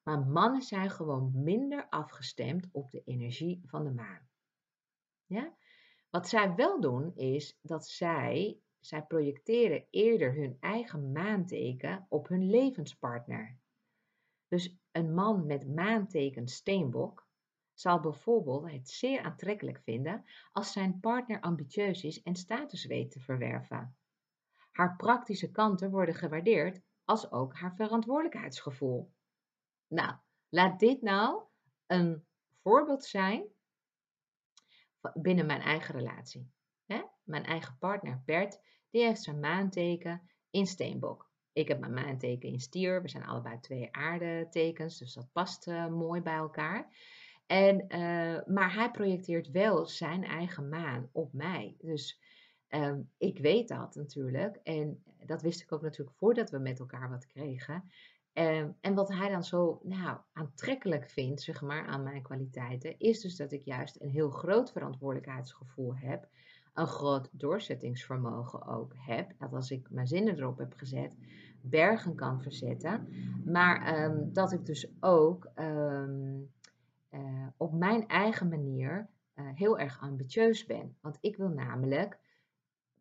Maar 0.04 0.20
mannen 0.20 0.62
zijn 0.62 0.90
gewoon 0.90 1.44
minder 1.44 1.88
afgestemd 1.90 2.68
op 2.72 2.92
de 2.92 3.02
energie 3.06 3.62
van 3.66 3.84
de 3.84 3.92
maan. 3.92 4.30
Ja? 5.26 5.58
Wat 6.10 6.28
zij 6.30 6.56
wel 6.56 6.82
doen 6.82 7.16
is 7.16 7.60
dat 7.62 7.88
zij, 7.88 8.60
zij 8.80 9.04
projecteren 9.06 9.88
eerder 9.90 10.34
hun 10.34 10.58
eigen 10.60 11.12
maanteken 11.12 12.06
op 12.10 12.28
hun 12.28 12.50
levenspartner. 12.50 13.58
Dus 14.48 14.78
een 14.92 15.14
man 15.14 15.46
met 15.46 15.76
maanteken 15.76 16.48
steenbok 16.48 17.29
zal 17.80 18.00
bijvoorbeeld 18.00 18.72
het 18.72 18.90
zeer 18.90 19.22
aantrekkelijk 19.22 19.80
vinden 19.80 20.26
als 20.52 20.72
zijn 20.72 21.00
partner 21.00 21.40
ambitieus 21.40 22.04
is 22.04 22.22
en 22.22 22.36
status 22.36 22.86
weet 22.86 23.12
te 23.12 23.20
verwerven. 23.20 23.98
Haar 24.72 24.96
praktische 24.96 25.52
kanten 25.52 25.92
worden 25.92 26.16
gewaardeerd 26.16 26.82
als 27.04 27.32
ook 27.32 27.56
haar 27.56 27.76
verantwoordelijkheidsgevoel. 27.76 29.14
Nou, 29.88 30.16
laat 30.50 30.80
dit 30.80 31.02
nou 31.02 31.44
een 31.86 32.26
voorbeeld 32.62 33.06
zijn 33.06 33.44
binnen 35.14 35.46
mijn 35.46 35.62
eigen 35.62 35.96
relatie. 35.96 36.52
Mijn 37.24 37.46
eigen 37.46 37.78
partner 37.78 38.22
Bert, 38.26 38.62
die 38.90 39.04
heeft 39.04 39.24
zijn 39.24 39.40
maanteken 39.40 40.30
in 40.50 40.66
steenbok. 40.66 41.32
Ik 41.54 41.68
heb 41.68 41.80
mijn 41.80 41.94
maanteken 41.94 42.50
in 42.50 42.60
stier. 42.60 43.02
We 43.02 43.10
zijn 43.10 43.26
allebei 43.26 43.60
twee 43.60 43.88
aardetekens, 43.92 44.98
dus 44.98 45.14
dat 45.14 45.32
past 45.32 45.68
uh, 45.68 45.88
mooi 45.88 46.22
bij 46.22 46.36
elkaar. 46.36 46.90
En, 47.50 47.86
uh, 47.88 48.40
maar 48.46 48.74
hij 48.74 48.92
projecteert 48.92 49.52
wel 49.52 49.86
zijn 49.86 50.24
eigen 50.24 50.70
maan 50.70 51.10
op 51.12 51.34
mij. 51.34 51.76
Dus 51.80 52.20
um, 52.70 53.10
ik 53.18 53.40
weet 53.40 53.68
dat 53.68 53.96
natuurlijk. 53.96 54.60
En 54.64 55.04
dat 55.26 55.42
wist 55.42 55.62
ik 55.62 55.72
ook 55.72 55.82
natuurlijk 55.82 56.18
voordat 56.18 56.50
we 56.50 56.58
met 56.58 56.80
elkaar 56.80 57.10
wat 57.10 57.26
kregen. 57.26 57.84
Um, 58.34 58.76
en 58.82 58.94
wat 58.94 59.10
hij 59.10 59.30
dan 59.30 59.44
zo 59.44 59.80
nou, 59.84 60.18
aantrekkelijk 60.34 61.10
vindt, 61.10 61.42
zeg 61.42 61.62
maar, 61.62 61.86
aan 61.86 62.04
mijn 62.04 62.22
kwaliteiten, 62.22 63.00
is 63.00 63.22
dus 63.22 63.36
dat 63.36 63.52
ik 63.52 63.62
juist 63.62 64.02
een 64.02 64.10
heel 64.10 64.30
groot 64.30 64.72
verantwoordelijkheidsgevoel 64.72 65.96
heb 65.96 66.28
een 66.74 66.88
groot 66.88 67.30
doorzettingsvermogen 67.32 68.68
ook 68.68 68.94
heb. 68.96 69.32
Dat 69.38 69.54
als 69.54 69.72
ik 69.72 69.90
mijn 69.90 70.08
zinnen 70.08 70.38
erop 70.38 70.58
heb 70.58 70.74
gezet, 70.74 71.16
bergen 71.62 72.16
kan 72.16 72.42
verzetten. 72.42 73.08
Maar 73.46 73.86
ehm, 73.86 74.34
dat 74.34 74.52
ik 74.52 74.66
dus 74.66 74.88
ook 75.00 75.52
ehm, 75.56 76.38
eh, 77.10 77.48
op 77.58 77.74
mijn 77.74 78.08
eigen 78.08 78.50
manier 78.50 79.10
uh, 79.36 79.46
heel 79.54 79.80
erg 79.80 80.02
ambitieus 80.02 80.66
ben. 80.66 80.98
Want 81.02 81.18
ik 81.22 81.36
wil 81.36 81.50
namelijk 81.50 82.20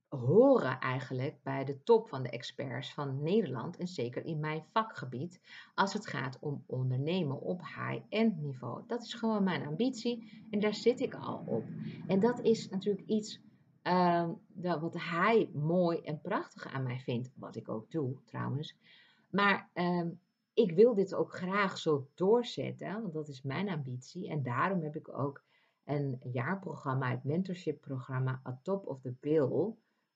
horen 0.08 0.80
eigenlijk 0.80 1.42
bij 1.42 1.64
de 1.64 1.82
top 1.82 2.08
van 2.08 2.22
de 2.22 2.30
experts 2.30 2.94
van 2.94 3.22
Nederland 3.22 3.76
en 3.76 3.86
zeker 3.86 4.24
in 4.24 4.40
mijn 4.40 4.64
vakgebied 4.72 5.40
als 5.74 5.92
het 5.92 6.06
gaat 6.06 6.38
om 6.40 6.64
ondernemen 6.66 7.40
op 7.40 7.60
high-end 7.60 8.40
niveau. 8.40 8.82
Dat 8.86 9.02
is 9.02 9.14
gewoon 9.14 9.44
mijn 9.44 9.66
ambitie 9.66 10.46
en 10.50 10.60
daar 10.60 10.74
zit 10.74 11.00
ik 11.00 11.14
al 11.14 11.42
op. 11.46 11.64
En 12.06 12.20
dat 12.20 12.40
is 12.40 12.68
natuurlijk 12.68 13.06
iets 13.06 13.40
uh, 13.82 14.28
wat 14.54 14.94
hij 14.98 15.50
mooi 15.52 15.98
en 16.00 16.20
prachtig 16.20 16.72
aan 16.72 16.82
mij 16.82 17.00
vindt, 17.00 17.30
wat 17.34 17.56
ik 17.56 17.68
ook 17.68 17.90
doe 17.90 18.16
trouwens. 18.24 18.76
Maar 19.30 19.70
uh, 19.74 20.06
ik 20.58 20.72
wil 20.72 20.94
dit 20.94 21.14
ook 21.14 21.34
graag 21.34 21.78
zo 21.78 22.08
doorzetten, 22.14 23.02
want 23.02 23.12
dat 23.12 23.28
is 23.28 23.42
mijn 23.42 23.68
ambitie. 23.68 24.28
En 24.28 24.42
daarom 24.42 24.82
heb 24.82 24.96
ik 24.96 25.18
ook 25.18 25.44
een 25.84 26.20
jaarprogramma, 26.32 27.10
het 27.10 27.24
mentorship 27.24 27.80
programma 27.80 28.40
A 28.46 28.60
Top 28.62 28.86
of 28.86 29.00
the 29.00 29.14
Bill, 29.20 29.74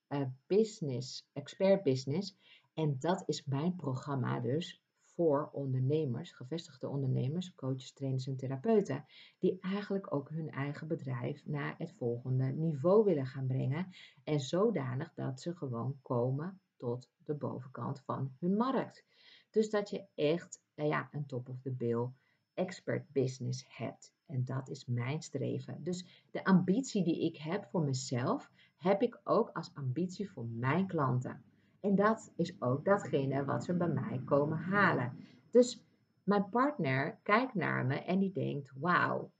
uh, 0.08 0.26
Business, 0.46 1.28
Expert 1.32 1.82
Business. 1.82 2.36
En 2.74 2.96
dat 2.98 3.22
is 3.26 3.44
mijn 3.44 3.76
programma 3.76 4.40
dus 4.40 4.82
voor 5.02 5.48
ondernemers, 5.52 6.32
gevestigde 6.32 6.88
ondernemers, 6.88 7.54
coaches, 7.54 7.92
trainers 7.92 8.26
en 8.26 8.36
therapeuten, 8.36 9.04
die 9.38 9.58
eigenlijk 9.60 10.14
ook 10.14 10.30
hun 10.30 10.50
eigen 10.50 10.88
bedrijf 10.88 11.46
naar 11.46 11.74
het 11.78 11.92
volgende 11.92 12.44
niveau 12.44 13.04
willen 13.04 13.26
gaan 13.26 13.46
brengen 13.46 13.88
en 14.24 14.40
zodanig 14.40 15.14
dat 15.14 15.40
ze 15.40 15.56
gewoon 15.56 15.98
komen 16.02 16.60
tot 16.76 17.10
de 17.24 17.34
bovenkant 17.34 18.00
van 18.00 18.32
hun 18.38 18.56
markt. 18.56 19.04
Dus 19.52 19.70
dat 19.70 19.90
je 19.90 20.04
echt 20.14 20.62
nou 20.74 20.88
ja, 20.88 21.08
een 21.10 21.26
top 21.26 21.48
of 21.48 21.60
the 21.60 21.70
bill 21.70 22.08
expert 22.54 23.12
business 23.12 23.64
hebt. 23.68 24.14
En 24.26 24.44
dat 24.44 24.68
is 24.68 24.86
mijn 24.86 25.22
streven. 25.22 25.82
Dus 25.82 26.26
de 26.30 26.44
ambitie 26.44 27.04
die 27.04 27.24
ik 27.24 27.36
heb 27.36 27.64
voor 27.64 27.82
mezelf, 27.82 28.50
heb 28.76 29.02
ik 29.02 29.20
ook 29.24 29.50
als 29.52 29.70
ambitie 29.74 30.30
voor 30.30 30.46
mijn 30.46 30.86
klanten. 30.86 31.44
En 31.80 31.94
dat 31.94 32.32
is 32.36 32.60
ook 32.60 32.84
datgene 32.84 33.44
wat 33.44 33.64
ze 33.64 33.76
bij 33.76 33.88
mij 33.88 34.22
komen 34.24 34.58
halen. 34.58 35.16
Dus 35.50 35.84
mijn 36.22 36.48
partner 36.48 37.18
kijkt 37.22 37.54
naar 37.54 37.86
me 37.86 37.94
en 37.94 38.18
die 38.18 38.32
denkt: 38.32 38.72
Wauw, 38.74 39.32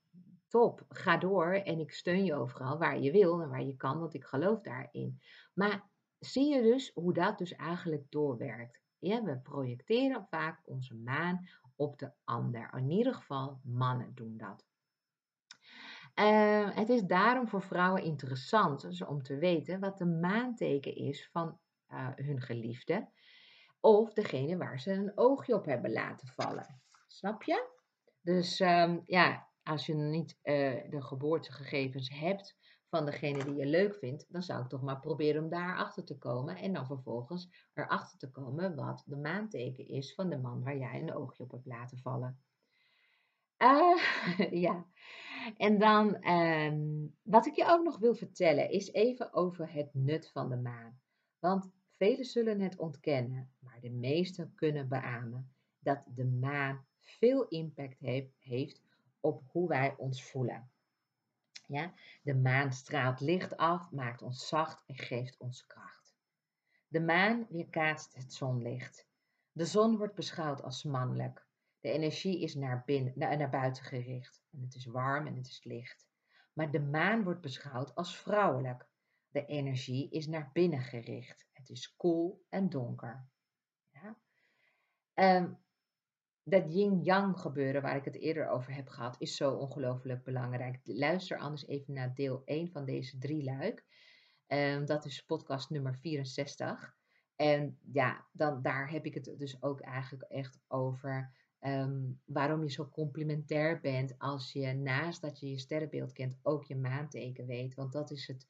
top, 0.49 0.85
ga 0.89 1.17
door 1.17 1.53
en 1.53 1.79
ik 1.79 1.93
steun 1.93 2.25
je 2.25 2.35
overal 2.35 2.79
waar 2.79 3.01
je 3.01 3.13
wil 3.13 3.43
en 3.43 3.49
waar 3.49 3.65
je 3.65 3.77
kan, 3.77 3.99
want 3.99 4.15
ik 4.15 4.25
geloof 4.25 4.61
daarin. 4.61 5.21
Maar 5.55 5.91
zie 6.19 6.55
je 6.55 6.63
dus 6.63 6.91
hoe 6.95 7.13
dat 7.13 7.39
dus 7.39 7.55
eigenlijk 7.55 8.11
doorwerkt? 8.11 8.82
Ja, 9.03 9.23
we 9.23 9.39
projecteren 9.39 10.27
vaak 10.31 10.61
onze 10.65 10.95
maan 10.95 11.49
op 11.77 11.99
de 11.99 12.13
ander. 12.25 12.71
In 12.77 12.91
ieder 12.91 13.15
geval, 13.15 13.61
mannen 13.65 14.15
doen 14.15 14.37
dat. 14.37 14.67
Uh, 16.15 16.77
het 16.77 16.89
is 16.89 17.03
daarom 17.03 17.49
voor 17.49 17.63
vrouwen 17.63 18.03
interessant 18.03 18.81
dus 18.81 19.05
om 19.05 19.23
te 19.23 19.37
weten 19.37 19.81
wat 19.81 19.99
de 19.99 20.07
maanteken 20.07 20.95
is 20.97 21.29
van 21.33 21.59
uh, 21.89 22.09
hun 22.15 22.41
geliefde. 22.41 23.09
Of 23.81 24.13
degene 24.13 24.57
waar 24.57 24.81
ze 24.81 24.93
een 24.93 25.13
oogje 25.15 25.55
op 25.55 25.65
hebben 25.65 25.93
laten 25.93 26.29
vallen. 26.29 26.81
Snap 27.07 27.43
je? 27.43 27.69
Dus 28.21 28.61
um, 28.61 29.03
ja, 29.05 29.49
als 29.63 29.87
je 29.87 29.95
niet 29.95 30.39
uh, 30.43 30.91
de 30.91 31.03
geboortegegevens 31.03 32.11
hebt 32.11 32.57
van 32.93 33.05
degene 33.05 33.45
die 33.45 33.55
je 33.55 33.67
leuk 33.67 33.95
vindt, 33.95 34.27
dan 34.29 34.43
zou 34.43 34.63
ik 34.63 34.69
toch 34.69 34.83
maar 34.83 35.01
proberen 35.01 35.43
om 35.43 35.49
daar 35.49 35.77
achter 35.77 36.05
te 36.05 36.19
komen. 36.19 36.57
En 36.57 36.73
dan 36.73 36.87
vervolgens 36.87 37.69
erachter 37.75 38.19
te 38.19 38.31
komen 38.31 38.75
wat 38.75 39.03
de 39.07 39.17
maanteken 39.17 39.89
is 39.89 40.15
van 40.15 40.31
de 40.31 40.39
man 40.39 40.63
waar 40.63 40.77
jij 40.77 41.01
een 41.01 41.15
oogje 41.15 41.43
op 41.43 41.51
hebt 41.51 41.67
laten 41.67 41.99
vallen. 41.99 42.41
Uh, 43.59 43.97
ja, 44.67 44.87
en 45.57 45.79
dan 45.79 46.29
um, 46.31 47.17
wat 47.23 47.47
ik 47.47 47.55
je 47.55 47.67
ook 47.67 47.85
nog 47.85 47.99
wil 47.99 48.15
vertellen 48.15 48.71
is 48.71 48.93
even 48.93 49.33
over 49.33 49.73
het 49.73 49.95
nut 49.95 50.31
van 50.31 50.49
de 50.49 50.57
maan. 50.57 51.01
Want 51.39 51.71
Velen 51.97 52.25
zullen 52.25 52.61
het 52.61 52.77
ontkennen, 52.77 53.51
maar 53.59 53.81
de 53.81 53.91
meesten 53.91 54.53
kunnen 54.55 54.89
beamen 54.89 55.53
dat 55.79 56.07
de 56.15 56.25
maan 56.25 56.87
veel 57.01 57.49
impact 57.49 57.99
heeft 58.39 58.83
op 59.21 59.43
hoe 59.47 59.69
wij 59.69 59.95
ons 59.97 60.25
voelen. 60.25 60.71
Ja? 61.73 61.93
De 62.23 62.35
maan 62.35 62.73
straalt 62.73 63.21
licht 63.21 63.57
af, 63.57 63.91
maakt 63.91 64.23
ons 64.23 64.49
zacht 64.49 64.85
en 64.87 64.97
geeft 64.97 65.39
ons 65.39 65.67
kracht. 65.67 66.17
De 66.89 67.01
maan 67.01 67.47
weerkaatst 67.49 68.15
het 68.15 68.33
zonlicht. 68.33 69.07
De 69.53 69.65
zon 69.65 69.97
wordt 69.97 70.15
beschouwd 70.15 70.63
als 70.63 70.83
mannelijk. 70.83 71.47
De 71.81 71.91
energie 71.91 72.41
is 72.41 72.55
naar, 72.55 72.83
binnen, 72.85 73.13
naar, 73.17 73.51
buiten 73.51 73.85
gericht 73.85 74.43
en 74.51 74.61
het 74.61 74.75
is 74.75 74.85
warm 74.85 75.27
en 75.27 75.37
het 75.37 75.47
is 75.47 75.65
licht. 75.65 76.07
Maar 76.53 76.71
de 76.71 76.81
maan 76.81 77.25
wordt 77.25 77.41
beschouwd 77.41 77.95
als 77.95 78.17
vrouwelijk. 78.17 78.87
De 79.29 79.47
energie 79.47 80.11
is 80.11 80.27
naar 80.27 80.51
binnen 80.53 80.83
gericht. 80.83 81.47
Het 81.53 81.69
is 81.69 81.97
koel 81.97 82.47
en 82.49 82.69
donker. 82.69 83.29
Ja? 83.91 84.17
Um, 85.15 85.59
dat 86.45 86.75
yin-yang 86.75 87.41
gebeuren 87.41 87.83
waar 87.83 87.97
ik 87.97 88.05
het 88.05 88.19
eerder 88.19 88.49
over 88.49 88.75
heb 88.75 88.89
gehad, 88.89 89.17
is 89.19 89.37
zo 89.37 89.55
ongelooflijk 89.55 90.25
belangrijk. 90.25 90.81
Luister 90.85 91.39
anders 91.39 91.67
even 91.67 91.95
naar 91.95 92.15
deel 92.15 92.43
1 92.45 92.71
van 92.71 92.85
deze 92.85 93.19
drie 93.19 93.45
luik. 93.45 93.85
Um, 94.47 94.87
dat 94.87 95.05
is 95.05 95.23
podcast 95.23 95.71
nummer 95.71 95.97
64. 95.97 96.95
En 97.37 97.79
ja, 97.93 98.27
dan, 98.33 98.63
daar 98.63 98.91
heb 98.91 99.05
ik 99.05 99.15
het 99.15 99.35
dus 99.39 99.63
ook 99.63 99.81
eigenlijk 99.81 100.23
echt 100.23 100.59
over 100.69 101.33
um, 101.61 102.21
waarom 102.25 102.63
je 102.63 102.71
zo 102.71 102.89
complementair 102.89 103.81
bent 103.81 104.19
als 104.19 104.53
je 104.53 104.73
naast 104.73 105.21
dat 105.21 105.41
je 105.41 105.51
je 105.51 105.59
sterrenbeeld 105.59 106.13
kent 106.13 106.39
ook 106.43 106.65
je 106.65 106.77
maanteken 106.77 107.47
weet. 107.47 107.75
Want 107.75 107.93
dat 107.93 108.11
is 108.11 108.27
het 108.27 108.47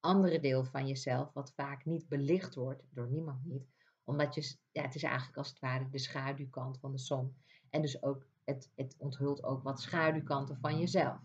andere 0.00 0.40
deel 0.40 0.64
van 0.64 0.86
jezelf, 0.86 1.32
wat 1.32 1.52
vaak 1.54 1.84
niet 1.84 2.08
belicht 2.08 2.54
wordt 2.54 2.82
door 2.90 3.08
niemand 3.08 3.44
niet, 3.44 3.73
omdat 4.04 4.34
je, 4.34 4.56
ja, 4.72 4.82
het 4.82 4.94
is 4.94 5.02
eigenlijk 5.02 5.36
als 5.36 5.48
het 5.48 5.58
ware 5.58 5.88
de 5.88 5.98
schaduwkant 5.98 6.78
van 6.78 6.92
de 6.92 6.98
zon. 6.98 7.36
En 7.70 7.82
dus 7.82 8.02
ook, 8.02 8.26
het, 8.44 8.70
het 8.76 8.94
onthult 8.98 9.42
ook 9.42 9.62
wat 9.62 9.80
schaduwkanten 9.80 10.58
van 10.60 10.78
jezelf. 10.78 11.18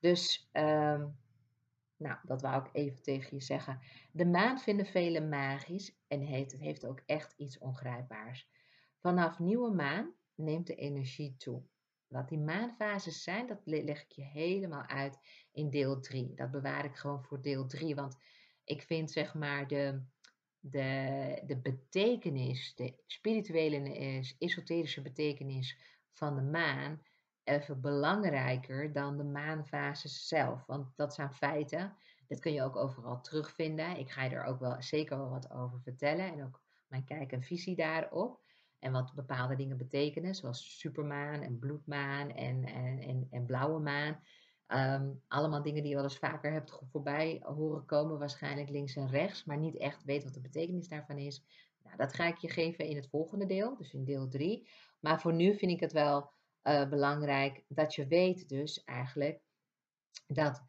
Dus, 0.00 0.48
um, 0.52 1.16
nou, 1.96 2.18
dat 2.22 2.42
wou 2.42 2.64
ik 2.64 2.70
even 2.72 3.02
tegen 3.02 3.36
je 3.36 3.42
zeggen. 3.42 3.80
De 4.12 4.26
maan 4.26 4.58
vinden 4.58 4.86
velen 4.86 5.28
magisch 5.28 5.96
en 6.08 6.26
het 6.26 6.52
heeft 6.52 6.86
ook 6.86 7.02
echt 7.06 7.34
iets 7.36 7.58
ongrijpbaars. 7.58 8.48
Vanaf 8.98 9.38
nieuwe 9.38 9.70
maan 9.70 10.12
neemt 10.34 10.66
de 10.66 10.74
energie 10.74 11.36
toe. 11.36 11.62
Wat 12.06 12.28
die 12.28 12.38
maanfases 12.38 13.22
zijn, 13.22 13.46
dat 13.46 13.60
leg 13.64 14.02
ik 14.02 14.12
je 14.12 14.22
helemaal 14.22 14.86
uit 14.86 15.18
in 15.52 15.70
deel 15.70 16.00
3. 16.00 16.34
Dat 16.34 16.50
bewaar 16.50 16.84
ik 16.84 16.96
gewoon 16.96 17.24
voor 17.24 17.42
deel 17.42 17.66
3, 17.66 17.94
want 17.94 18.16
ik 18.64 18.82
vind 18.82 19.10
zeg 19.10 19.34
maar 19.34 19.66
de, 19.66 20.02
de, 20.62 21.42
de 21.46 21.56
betekenis, 21.56 22.74
de 22.74 22.94
spirituele, 23.06 23.94
eh, 23.94 24.30
esoterische 24.38 25.02
betekenis 25.02 25.78
van 26.12 26.36
de 26.36 26.42
maan 26.42 27.02
even 27.44 27.80
belangrijker 27.80 28.92
dan 28.92 29.16
de 29.16 29.24
maanfases 29.24 30.28
zelf. 30.28 30.66
Want 30.66 30.96
dat 30.96 31.14
zijn 31.14 31.34
feiten, 31.34 31.96
dat 32.28 32.40
kun 32.40 32.52
je 32.52 32.62
ook 32.62 32.76
overal 32.76 33.20
terugvinden. 33.20 33.98
Ik 33.98 34.10
ga 34.10 34.24
je 34.24 34.30
er 34.30 34.44
ook 34.44 34.60
wel 34.60 34.82
zeker 34.82 35.16
wel 35.16 35.30
wat 35.30 35.50
over 35.50 35.80
vertellen 35.80 36.32
en 36.32 36.44
ook 36.44 36.60
mijn 36.86 37.04
kijk 37.04 37.32
en 37.32 37.42
visie 37.42 37.76
daarop. 37.76 38.40
En 38.78 38.92
wat 38.92 39.14
bepaalde 39.14 39.56
dingen 39.56 39.76
betekenen, 39.76 40.34
zoals 40.34 40.78
supermaan 40.78 41.40
en 41.40 41.58
bloedmaan 41.58 42.30
en, 42.30 42.64
en, 42.64 42.98
en, 42.98 43.26
en 43.30 43.46
blauwe 43.46 43.80
maan. 43.80 44.22
Um, 44.74 45.22
allemaal 45.28 45.62
dingen 45.62 45.80
die 45.80 45.90
je 45.90 45.94
wel 45.94 46.04
eens 46.04 46.18
vaker 46.18 46.52
hebt 46.52 46.78
voorbij 46.90 47.40
horen 47.44 47.84
komen, 47.84 48.18
waarschijnlijk 48.18 48.68
links 48.68 48.96
en 48.96 49.10
rechts, 49.10 49.44
maar 49.44 49.58
niet 49.58 49.76
echt 49.76 50.04
weet 50.04 50.24
wat 50.24 50.34
de 50.34 50.40
betekenis 50.40 50.88
daarvan 50.88 51.18
is. 51.18 51.44
Nou, 51.84 51.96
dat 51.96 52.14
ga 52.14 52.26
ik 52.26 52.36
je 52.36 52.48
geven 52.48 52.86
in 52.86 52.96
het 52.96 53.08
volgende 53.08 53.46
deel, 53.46 53.76
dus 53.76 53.92
in 53.92 54.04
deel 54.04 54.28
3. 54.28 54.68
Maar 55.00 55.20
voor 55.20 55.32
nu 55.32 55.56
vind 55.56 55.72
ik 55.72 55.80
het 55.80 55.92
wel 55.92 56.30
uh, 56.64 56.88
belangrijk 56.88 57.64
dat 57.68 57.94
je 57.94 58.06
weet 58.06 58.48
dus 58.48 58.84
eigenlijk 58.84 59.40
dat 60.26 60.62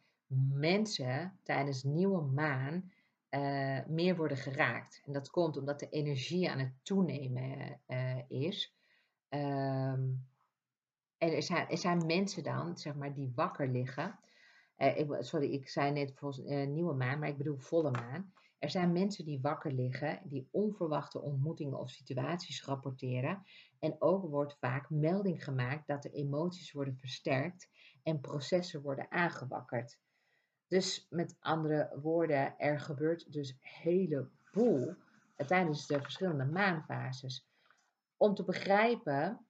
mensen 0.53 1.39
tijdens 1.43 1.83
nieuwe 1.83 2.21
maan 2.21 2.91
uh, 3.29 3.85
meer 3.87 4.15
worden 4.15 4.37
geraakt. 4.37 5.01
En 5.05 5.13
dat 5.13 5.29
komt 5.29 5.57
omdat 5.57 5.79
de 5.79 5.89
energie 5.89 6.49
aan 6.49 6.59
het 6.59 6.73
toenemen 6.83 7.79
uh, 7.87 8.17
is. 8.27 8.75
Um, 9.29 10.27
en 11.23 11.35
er 11.35 11.43
zijn, 11.43 11.69
er 11.69 11.77
zijn 11.77 12.05
mensen 12.05 12.43
dan, 12.43 12.77
zeg 12.77 12.95
maar, 12.95 13.13
die 13.13 13.31
wakker 13.35 13.67
liggen. 13.67 14.19
Ik, 14.77 15.15
sorry, 15.19 15.51
ik 15.53 15.69
zei 15.69 15.91
net 15.91 16.13
volgens 16.15 16.67
nieuwe 16.67 16.93
maan, 16.93 17.19
maar 17.19 17.29
ik 17.29 17.37
bedoel 17.37 17.57
volle 17.57 17.91
maan. 17.91 18.33
Er 18.59 18.69
zijn 18.69 18.91
mensen 18.91 19.25
die 19.25 19.41
wakker 19.41 19.71
liggen, 19.71 20.21
die 20.23 20.47
onverwachte 20.51 21.21
ontmoetingen 21.21 21.79
of 21.79 21.89
situaties 21.89 22.65
rapporteren. 22.65 23.43
En 23.79 23.95
ook 23.99 24.29
wordt 24.29 24.57
vaak 24.59 24.89
melding 24.89 25.43
gemaakt 25.43 25.87
dat 25.87 26.03
de 26.03 26.09
emoties 26.09 26.71
worden 26.71 26.97
versterkt 26.97 27.69
en 28.03 28.19
processen 28.19 28.81
worden 28.81 29.11
aangewakkerd. 29.11 29.99
Dus 30.67 31.07
met 31.09 31.35
andere 31.39 31.99
woorden, 32.01 32.57
er 32.57 32.79
gebeurt 32.79 33.31
dus 33.31 33.57
heleboel 33.59 34.95
tijdens 35.47 35.87
de 35.87 36.01
verschillende 36.01 36.45
maanfases. 36.45 37.47
Om 38.17 38.35
te 38.35 38.43
begrijpen 38.43 39.45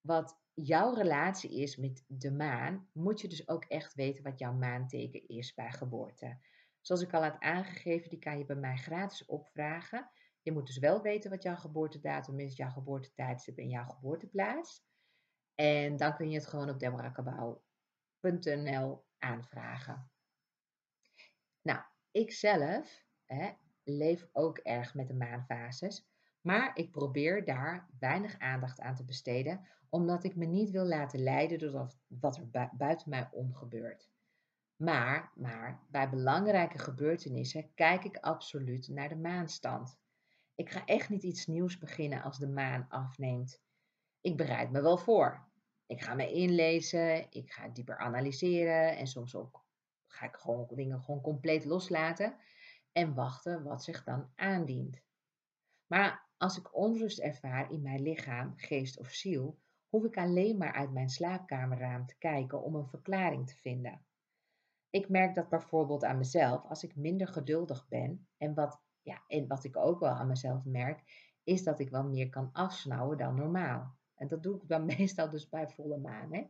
wat 0.00 0.36
jouw 0.62 0.94
relatie 0.94 1.60
is 1.60 1.76
met 1.76 2.04
de 2.06 2.32
maan, 2.32 2.88
moet 2.92 3.20
je 3.20 3.28
dus 3.28 3.48
ook 3.48 3.64
echt 3.64 3.94
weten 3.94 4.24
wat 4.24 4.38
jouw 4.38 4.52
maanteken 4.52 5.28
is 5.28 5.54
bij 5.54 5.70
geboorte. 5.70 6.38
Zoals 6.80 7.02
ik 7.02 7.14
al 7.14 7.22
had 7.22 7.40
aangegeven, 7.40 8.10
die 8.10 8.18
kan 8.18 8.38
je 8.38 8.44
bij 8.44 8.56
mij 8.56 8.76
gratis 8.76 9.26
opvragen. 9.26 10.10
Je 10.42 10.52
moet 10.52 10.66
dus 10.66 10.78
wel 10.78 11.02
weten 11.02 11.30
wat 11.30 11.42
jouw 11.42 11.56
geboortedatum 11.56 12.40
is, 12.40 12.56
jouw 12.56 12.70
geboortetijdstip 12.70 13.58
en 13.58 13.68
jouw 13.68 13.84
geboorteplaats. 13.84 14.86
En 15.54 15.96
dan 15.96 16.16
kun 16.16 16.30
je 16.30 16.38
het 16.38 16.46
gewoon 16.46 16.70
op 16.70 16.78
deborahkabau.nl 16.78 19.04
aanvragen. 19.18 20.10
Nou, 21.62 21.80
ik 22.10 22.32
zelf 22.32 23.04
hè, 23.24 23.50
leef 23.84 24.28
ook 24.32 24.58
erg 24.58 24.94
met 24.94 25.08
de 25.08 25.14
maanfases, 25.14 26.08
maar 26.40 26.76
ik 26.76 26.90
probeer 26.90 27.44
daar 27.44 27.88
weinig 27.98 28.38
aandacht 28.38 28.80
aan 28.80 28.94
te 28.94 29.04
besteden, 29.04 29.66
omdat 29.90 30.24
ik 30.24 30.36
me 30.36 30.44
niet 30.44 30.70
wil 30.70 30.84
laten 30.84 31.22
leiden 31.22 31.58
door 31.58 31.90
wat 32.08 32.36
er 32.36 32.70
buiten 32.76 33.10
mij 33.10 33.28
om 33.32 33.54
gebeurt. 33.54 34.10
Maar, 34.76 35.32
maar 35.34 35.82
bij 35.90 36.10
belangrijke 36.10 36.78
gebeurtenissen 36.78 37.74
kijk 37.74 38.04
ik 38.04 38.16
absoluut 38.16 38.88
naar 38.88 39.08
de 39.08 39.16
maanstand. 39.16 39.98
Ik 40.54 40.70
ga 40.70 40.84
echt 40.84 41.08
niet 41.08 41.22
iets 41.22 41.46
nieuws 41.46 41.78
beginnen 41.78 42.22
als 42.22 42.38
de 42.38 42.48
maan 42.48 42.86
afneemt. 42.88 43.62
Ik 44.20 44.36
bereid 44.36 44.70
me 44.70 44.80
wel 44.82 44.98
voor. 44.98 45.46
Ik 45.86 46.02
ga 46.02 46.14
me 46.14 46.32
inlezen, 46.32 47.26
ik 47.30 47.52
ga 47.52 47.68
dieper 47.68 47.98
analyseren 47.98 48.96
en 48.96 49.06
soms 49.06 49.34
ook 49.34 49.66
ga 50.06 50.26
ik 50.26 50.36
gewoon 50.36 50.68
dingen 50.74 51.02
gewoon 51.02 51.20
compleet 51.20 51.64
loslaten 51.64 52.36
en 52.92 53.14
wachten 53.14 53.62
wat 53.62 53.84
zich 53.84 54.04
dan 54.04 54.30
aandient. 54.34 55.02
Maar 55.86 56.28
als 56.36 56.58
ik 56.58 56.76
onrust 56.76 57.18
ervaar 57.18 57.72
in 57.72 57.82
mijn 57.82 58.02
lichaam, 58.02 58.52
geest 58.56 58.98
of 58.98 59.10
ziel, 59.10 59.58
hoef 59.88 60.04
ik 60.04 60.16
alleen 60.16 60.56
maar 60.56 60.72
uit 60.72 60.92
mijn 60.92 61.08
slaapkamerraam 61.08 62.06
te 62.06 62.18
kijken 62.18 62.62
om 62.62 62.74
een 62.74 62.88
verklaring 62.88 63.48
te 63.48 63.56
vinden. 63.56 64.00
Ik 64.90 65.08
merk 65.08 65.34
dat 65.34 65.48
bijvoorbeeld 65.48 66.04
aan 66.04 66.18
mezelf 66.18 66.64
als 66.64 66.82
ik 66.82 66.96
minder 66.96 67.28
geduldig 67.28 67.88
ben 67.88 68.28
en 68.36 68.54
wat, 68.54 68.80
ja, 69.02 69.22
en 69.26 69.46
wat 69.46 69.64
ik 69.64 69.76
ook 69.76 70.00
wel 70.00 70.10
aan 70.10 70.26
mezelf 70.26 70.64
merk, 70.64 71.02
is 71.44 71.62
dat 71.62 71.80
ik 71.80 71.90
wel 71.90 72.04
meer 72.04 72.28
kan 72.28 72.52
afsnauwen 72.52 73.18
dan 73.18 73.34
normaal. 73.34 73.96
En 74.14 74.28
dat 74.28 74.42
doe 74.42 74.56
ik 74.56 74.68
dan 74.68 74.86
meestal 74.96 75.30
dus 75.30 75.48
bij 75.48 75.68
volle 75.68 75.98
maan. 75.98 76.34
Hè. 76.34 76.46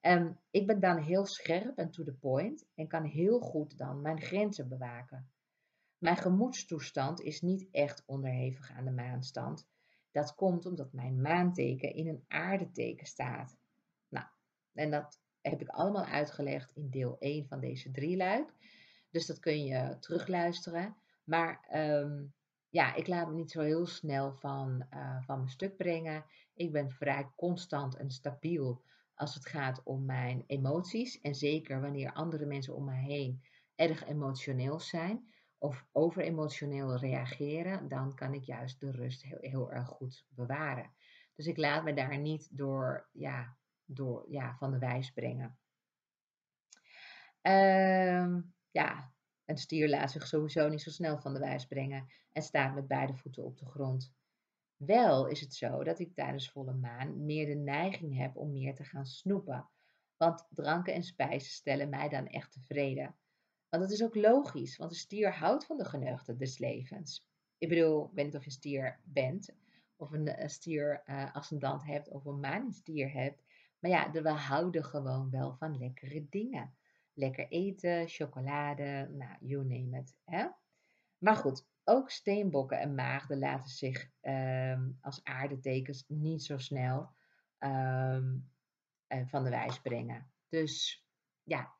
Ehm, 0.00 0.32
ik 0.50 0.66
ben 0.66 0.80
dan 0.80 0.98
heel 0.98 1.26
scherp 1.26 1.78
en 1.78 1.90
to 1.90 2.04
the 2.04 2.14
point 2.14 2.66
en 2.74 2.88
kan 2.88 3.04
heel 3.04 3.40
goed 3.40 3.78
dan 3.78 4.00
mijn 4.00 4.20
grenzen 4.20 4.68
bewaken. 4.68 5.30
Mijn 5.98 6.16
gemoedstoestand 6.16 7.20
is 7.20 7.40
niet 7.40 7.68
echt 7.70 8.02
onderhevig 8.06 8.70
aan 8.70 8.84
de 8.84 8.90
maanstand. 8.90 9.68
Dat 10.14 10.34
komt 10.34 10.66
omdat 10.66 10.92
mijn 10.92 11.20
maanteken 11.20 11.94
in 11.94 12.08
een 12.08 12.24
aardeteken 12.28 13.06
staat. 13.06 13.56
Nou, 14.08 14.26
en 14.72 14.90
dat 14.90 15.20
heb 15.40 15.60
ik 15.60 15.68
allemaal 15.68 16.04
uitgelegd 16.04 16.70
in 16.74 16.90
deel 16.90 17.16
1 17.18 17.46
van 17.46 17.60
deze 17.60 17.90
drieluik. 17.90 18.52
Dus 19.10 19.26
dat 19.26 19.38
kun 19.38 19.64
je 19.64 19.96
terugluisteren. 20.00 20.96
Maar 21.24 21.68
um, 21.72 22.34
ja, 22.68 22.94
ik 22.94 23.06
laat 23.06 23.28
me 23.28 23.34
niet 23.34 23.50
zo 23.50 23.60
heel 23.60 23.86
snel 23.86 24.32
van, 24.32 24.86
uh, 24.90 25.22
van 25.22 25.38
mijn 25.38 25.50
stuk 25.50 25.76
brengen. 25.76 26.24
Ik 26.54 26.72
ben 26.72 26.90
vrij 26.90 27.30
constant 27.36 27.96
en 27.96 28.10
stabiel 28.10 28.82
als 29.14 29.34
het 29.34 29.46
gaat 29.46 29.82
om 29.84 30.04
mijn 30.04 30.44
emoties. 30.46 31.20
En 31.20 31.34
zeker 31.34 31.80
wanneer 31.80 32.12
andere 32.12 32.46
mensen 32.46 32.74
om 32.74 32.84
me 32.84 32.94
heen 32.94 33.42
erg 33.74 34.06
emotioneel 34.06 34.80
zijn 34.80 35.33
of 35.64 35.86
overemotioneel 35.92 36.96
reageren, 36.96 37.88
dan 37.88 38.14
kan 38.14 38.34
ik 38.34 38.44
juist 38.44 38.80
de 38.80 38.90
rust 38.90 39.22
heel, 39.22 39.38
heel 39.40 39.72
erg 39.72 39.88
goed 39.88 40.26
bewaren. 40.28 40.92
Dus 41.34 41.46
ik 41.46 41.56
laat 41.56 41.84
me 41.84 41.94
daar 41.94 42.18
niet 42.18 42.48
door, 42.56 43.08
ja, 43.12 43.56
door, 43.84 44.24
ja, 44.28 44.56
van 44.56 44.70
de 44.70 44.78
wijs 44.78 45.10
brengen. 45.10 45.58
Uh, 47.42 48.36
ja, 48.70 49.12
een 49.44 49.56
stier 49.56 49.88
laat 49.88 50.10
zich 50.10 50.26
sowieso 50.26 50.68
niet 50.68 50.82
zo 50.82 50.90
snel 50.90 51.18
van 51.18 51.32
de 51.32 51.40
wijs 51.40 51.66
brengen 51.66 52.06
en 52.32 52.42
staat 52.42 52.74
met 52.74 52.88
beide 52.88 53.14
voeten 53.14 53.44
op 53.44 53.58
de 53.58 53.66
grond. 53.66 54.14
Wel 54.76 55.26
is 55.26 55.40
het 55.40 55.54
zo 55.54 55.84
dat 55.84 55.98
ik 55.98 56.14
tijdens 56.14 56.50
volle 56.50 56.74
maan 56.74 57.24
meer 57.24 57.46
de 57.46 57.54
neiging 57.54 58.16
heb 58.16 58.36
om 58.36 58.52
meer 58.52 58.74
te 58.74 58.84
gaan 58.84 59.06
snoepen. 59.06 59.70
Want 60.16 60.46
dranken 60.50 60.94
en 60.94 61.02
spijzen 61.02 61.52
stellen 61.52 61.88
mij 61.88 62.08
dan 62.08 62.26
echt 62.26 62.52
tevreden. 62.52 63.16
Want 63.74 63.86
dat 63.86 63.98
is 63.98 64.04
ook 64.04 64.14
logisch, 64.14 64.76
want 64.76 64.90
een 64.90 64.96
stier 64.96 65.32
houdt 65.32 65.66
van 65.66 65.76
de 65.76 65.84
geneugten 65.84 66.38
des 66.38 66.58
levens. 66.58 67.28
Ik 67.58 67.68
bedoel, 67.68 68.04
ik 68.04 68.14
weet 68.14 68.24
niet 68.24 68.34
of 68.34 68.40
je 68.40 68.46
een 68.46 68.56
stier 68.56 69.00
bent, 69.04 69.54
of 69.96 70.12
een, 70.12 70.50
stier 70.50 71.02
uh, 71.06 71.34
ascendant 71.34 71.84
hebt, 71.84 72.08
of 72.08 72.24
een 72.24 72.40
maan 72.40 72.72
stier 72.72 73.12
hebt. 73.12 73.42
Maar 73.78 73.90
ja, 73.90 74.10
we 74.10 74.30
houden 74.30 74.84
gewoon 74.84 75.30
wel 75.30 75.54
van 75.54 75.78
lekkere 75.78 76.26
dingen. 76.28 76.74
Lekker 77.12 77.48
eten, 77.48 78.08
chocolade, 78.08 79.08
nou, 79.12 79.36
you 79.40 79.64
name 79.64 79.98
it. 79.98 80.16
Hè? 80.24 80.46
Maar 81.18 81.36
goed, 81.36 81.66
ook 81.84 82.10
steenbokken 82.10 82.80
en 82.80 82.94
maagden 82.94 83.38
laten 83.38 83.70
zich 83.70 84.10
um, 84.22 84.98
als 85.00 85.24
aardetekens 85.24 86.04
niet 86.08 86.42
zo 86.42 86.58
snel 86.58 87.10
um, 87.58 88.50
van 89.26 89.44
de 89.44 89.50
wijs 89.50 89.80
brengen. 89.80 90.32
Dus 90.48 91.04
ja, 91.42 91.74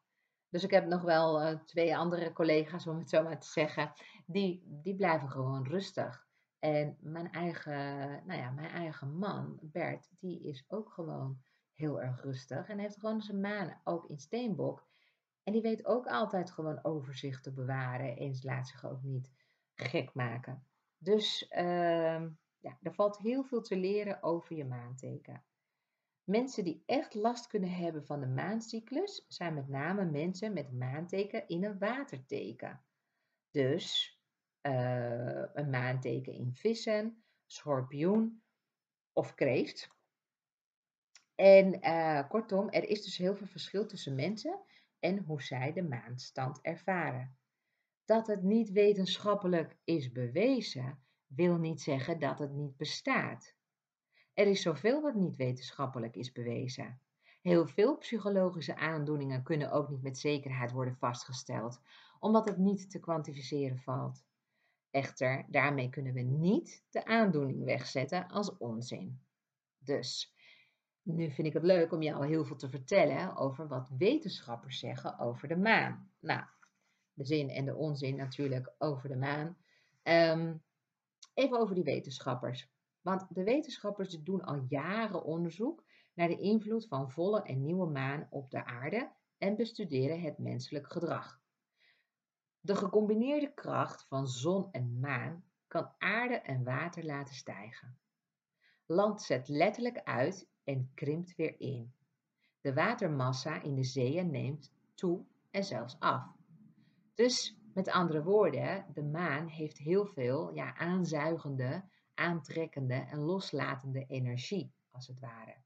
dus 0.55 0.64
ik 0.64 0.71
heb 0.71 0.87
nog 0.87 1.03
wel 1.03 1.43
uh, 1.43 1.59
twee 1.64 1.97
andere 1.97 2.33
collega's, 2.33 2.87
om 2.87 2.99
het 2.99 3.11
zo 3.11 3.23
maar 3.23 3.40
te 3.40 3.47
zeggen, 3.47 3.93
die, 4.27 4.62
die 4.67 4.95
blijven 4.95 5.31
gewoon 5.31 5.67
rustig. 5.67 6.27
En 6.59 6.97
mijn 7.01 7.33
eigen, 7.33 7.79
nou 8.27 8.40
ja, 8.40 8.51
mijn 8.51 8.71
eigen 8.71 9.19
man, 9.19 9.59
Bert, 9.62 10.11
die 10.19 10.43
is 10.43 10.64
ook 10.69 10.93
gewoon 10.93 11.40
heel 11.73 12.03
erg 12.03 12.23
rustig 12.23 12.69
en 12.69 12.79
heeft 12.79 12.99
gewoon 12.99 13.21
zijn 13.21 13.40
maan 13.40 13.81
ook 13.85 14.07
in 14.07 14.19
steenbok. 14.19 14.87
En 15.43 15.53
die 15.53 15.62
weet 15.62 15.87
ook 15.87 16.07
altijd 16.07 16.51
gewoon 16.51 16.85
overzicht 16.85 17.43
te 17.43 17.53
bewaren 17.53 18.17
en 18.17 18.38
laat 18.40 18.69
zich 18.69 18.85
ook 18.85 19.03
niet 19.03 19.31
gek 19.75 20.14
maken. 20.14 20.67
Dus 20.99 21.47
uh, 21.51 22.23
ja, 22.59 22.79
er 22.83 22.95
valt 22.95 23.19
heel 23.19 23.45
veel 23.45 23.62
te 23.62 23.77
leren 23.77 24.23
over 24.23 24.57
je 24.57 24.64
maanteken. 24.64 25.45
Mensen 26.25 26.65
die 26.65 26.83
echt 26.87 27.15
last 27.15 27.47
kunnen 27.47 27.71
hebben 27.71 28.05
van 28.07 28.21
de 28.21 28.27
maancyclus 28.27 29.25
zijn 29.29 29.55
met 29.55 29.69
name 29.69 30.05
mensen 30.05 30.53
met 30.53 30.73
maanteken 30.73 31.49
in 31.49 31.65
een 31.65 31.79
waterteken. 31.79 32.85
Dus 33.51 34.18
uh, 34.62 35.45
een 35.53 35.70
maanteken 35.70 36.33
in 36.33 36.55
vissen, 36.55 37.25
schorpioen 37.47 38.43
of 39.12 39.35
kreeft. 39.35 39.89
En 41.35 41.87
uh, 41.87 42.29
kortom, 42.29 42.68
er 42.68 42.89
is 42.89 43.03
dus 43.03 43.16
heel 43.16 43.35
veel 43.35 43.47
verschil 43.47 43.87
tussen 43.87 44.14
mensen 44.14 44.61
en 44.99 45.18
hoe 45.18 45.43
zij 45.43 45.72
de 45.72 45.83
maanstand 45.83 46.61
ervaren. 46.61 47.39
Dat 48.05 48.27
het 48.27 48.43
niet 48.43 48.70
wetenschappelijk 48.70 49.77
is 49.85 50.12
bewezen, 50.12 51.05
wil 51.27 51.57
niet 51.57 51.81
zeggen 51.81 52.18
dat 52.18 52.39
het 52.39 52.53
niet 52.53 52.77
bestaat. 52.77 53.55
Er 54.35 54.47
is 54.47 54.62
zoveel 54.62 55.03
wat 55.03 55.14
niet 55.14 55.37
wetenschappelijk 55.37 56.16
is 56.16 56.32
bewezen. 56.32 57.01
Heel 57.43 57.66
veel 57.66 57.97
psychologische 57.97 58.76
aandoeningen 58.76 59.43
kunnen 59.43 59.70
ook 59.70 59.89
niet 59.89 60.03
met 60.03 60.18
zekerheid 60.18 60.72
worden 60.72 60.97
vastgesteld, 60.97 61.80
omdat 62.18 62.45
het 62.45 62.59
niet 62.59 62.91
te 62.91 63.01
kwantificeren 63.01 63.78
valt. 63.78 64.24
Echter, 64.91 65.45
daarmee 65.49 65.89
kunnen 65.89 66.14
we 66.14 66.20
niet 66.20 66.85
de 66.91 67.05
aandoening 67.05 67.64
wegzetten 67.64 68.28
als 68.28 68.57
onzin. 68.57 69.20
Dus, 69.78 70.35
nu 71.03 71.30
vind 71.30 71.47
ik 71.47 71.53
het 71.53 71.62
leuk 71.62 71.93
om 71.93 72.03
jou 72.03 72.26
heel 72.26 72.45
veel 72.45 72.57
te 72.57 72.70
vertellen 72.70 73.37
over 73.37 73.68
wat 73.68 73.91
wetenschappers 73.99 74.78
zeggen 74.78 75.18
over 75.18 75.49
de 75.49 75.57
maan. 75.57 76.11
Nou, 76.20 76.45
de 77.12 77.24
zin 77.24 77.51
en 77.51 77.64
de 77.64 77.74
onzin 77.74 78.16
natuurlijk 78.16 78.74
over 78.78 79.09
de 79.09 79.16
maan. 79.16 79.57
Um, 80.03 80.62
Even 81.35 81.59
over 81.59 81.74
die 81.74 81.85
wetenschappers. 81.85 82.74
Want 83.05 83.34
de 83.34 83.44
wetenschappers 83.44 84.22
doen 84.22 84.44
al 84.44 84.64
jaren 84.68 85.24
onderzoek 85.24 85.84
naar 86.14 86.28
de 86.28 86.38
invloed 86.38 86.86
van 86.86 87.11
volle 87.11 87.42
en 87.42 87.62
nieuwe 87.62 87.90
maan 87.90 88.26
op 88.30 88.50
de 88.50 88.64
aarde 88.64 89.11
en 89.38 89.57
bestuderen 89.57 90.20
het 90.20 90.38
menselijk 90.38 90.92
gedrag. 90.92 91.40
De 92.61 92.76
gecombineerde 92.76 93.55
kracht 93.55 94.07
van 94.09 94.26
zon 94.26 94.68
en 94.72 95.00
maan 95.00 95.44
kan 95.66 95.92
aarde 95.98 96.34
en 96.34 96.64
water 96.64 97.05
laten 97.05 97.34
stijgen. 97.34 97.98
Land 98.86 99.22
zet 99.22 99.48
letterlijk 99.48 100.02
uit 100.02 100.48
en 100.64 100.90
krimpt 100.94 101.36
weer 101.36 101.61
in. 101.61 101.92
De 102.61 102.74
watermassa 102.74 103.62
in 103.62 103.74
de 103.74 103.84
zeeën 103.84 104.30
neemt 104.30 104.72
toe 104.94 105.24
en 105.50 105.64
zelfs 105.64 105.96
af. 105.98 106.32
Dus 107.14 107.59
met 107.74 107.88
andere 107.88 108.22
woorden, 108.22 108.86
de 108.94 109.02
maan 109.02 109.46
heeft 109.46 109.78
heel 109.78 110.07
veel 110.07 110.55
ja, 110.55 110.76
aanzuigende, 110.76 111.84
aantrekkende 112.15 112.95
en 112.95 113.19
loslatende 113.19 114.07
energie, 114.07 114.73
als 114.91 115.07
het 115.07 115.21
ware. 115.21 115.57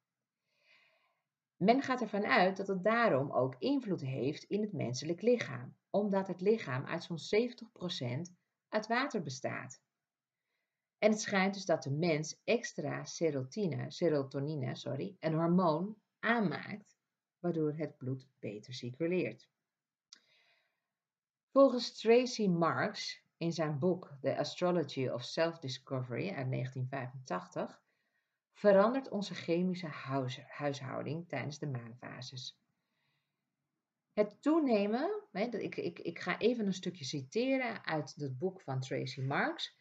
Men 1.57 1.83
gaat 1.83 2.01
ervan 2.01 2.25
uit 2.25 2.57
dat 2.57 2.69
het 2.69 2.85
daarom 2.85 3.33
ook 3.33 3.55
invloed 3.59 4.01
heeft 4.01 4.43
in 4.45 4.61
het 4.61 4.73
menselijk 4.73 5.23
lichaam, 5.23 5.77
omdat 5.91 6.27
het 6.27 6.41
lichaam 6.41 6.85
uit 6.85 7.03
zo'n 7.03 7.49
70% 8.29 8.33
uit 8.69 8.87
water 8.87 9.23
bestaat. 9.23 9.81
En 10.99 11.11
het 11.11 11.21
schijnt 11.21 11.55
dus 11.55 11.65
dat 11.65 11.83
de 11.83 11.91
mens 11.91 12.41
extra 12.45 13.05
serotonine, 13.05 13.91
serotonine 13.91 14.77
sorry, 14.77 15.17
een 15.21 15.35
hormoon 15.35 15.97
aanmaakt, 16.19 16.97
waardoor 17.39 17.73
het 17.73 17.97
bloed 17.97 18.29
beter 18.39 18.75
circuleert. 18.75 19.49
Volgens 21.53 22.01
Tracy 22.01 22.47
Marks 22.47 23.23
in 23.39 23.53
zijn 23.53 23.79
boek 23.79 24.13
The 24.21 24.37
Astrology 24.37 25.09
of 25.09 25.23
Self-Discovery 25.23 26.29
uit 26.29 26.51
1985 26.51 27.81
verandert 28.53 29.09
onze 29.09 29.35
chemische 29.35 29.89
huishouding 30.49 31.29
tijdens 31.29 31.59
de 31.59 31.67
maanfases. 31.67 32.59
Het 34.13 34.43
toenemen, 34.43 35.23
ik, 35.33 35.77
ik, 35.77 35.99
ik 35.99 36.19
ga 36.19 36.39
even 36.39 36.67
een 36.67 36.75
stukje 36.75 37.05
citeren 37.05 37.85
uit 37.85 38.15
het 38.17 38.39
boek 38.39 38.61
van 38.61 38.81
Tracy 38.81 39.21
Marks. 39.21 39.77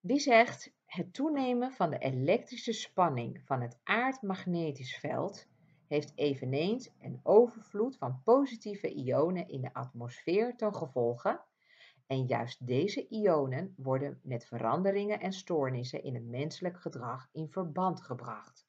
Die 0.00 0.18
zegt: 0.18 0.72
Het 0.84 1.14
toenemen 1.14 1.72
van 1.72 1.90
de 1.90 1.98
elektrische 1.98 2.72
spanning 2.72 3.42
van 3.44 3.60
het 3.60 3.78
aardmagnetisch 3.82 4.96
veld 4.96 5.46
heeft 5.86 6.12
eveneens 6.14 6.90
een 7.00 7.20
overvloed 7.22 7.96
van 7.96 8.22
positieve 8.22 8.92
ionen 8.94 9.48
in 9.48 9.60
de 9.60 9.74
atmosfeer 9.74 10.56
ten 10.56 10.74
gevolge. 10.74 11.40
En 12.06 12.26
juist 12.26 12.66
deze 12.66 13.08
ionen 13.08 13.74
worden 13.76 14.20
met 14.22 14.46
veranderingen 14.46 15.20
en 15.20 15.32
stoornissen 15.32 16.02
in 16.02 16.14
het 16.14 16.24
menselijk 16.24 16.80
gedrag 16.80 17.28
in 17.32 17.50
verband 17.50 18.02
gebracht. 18.02 18.66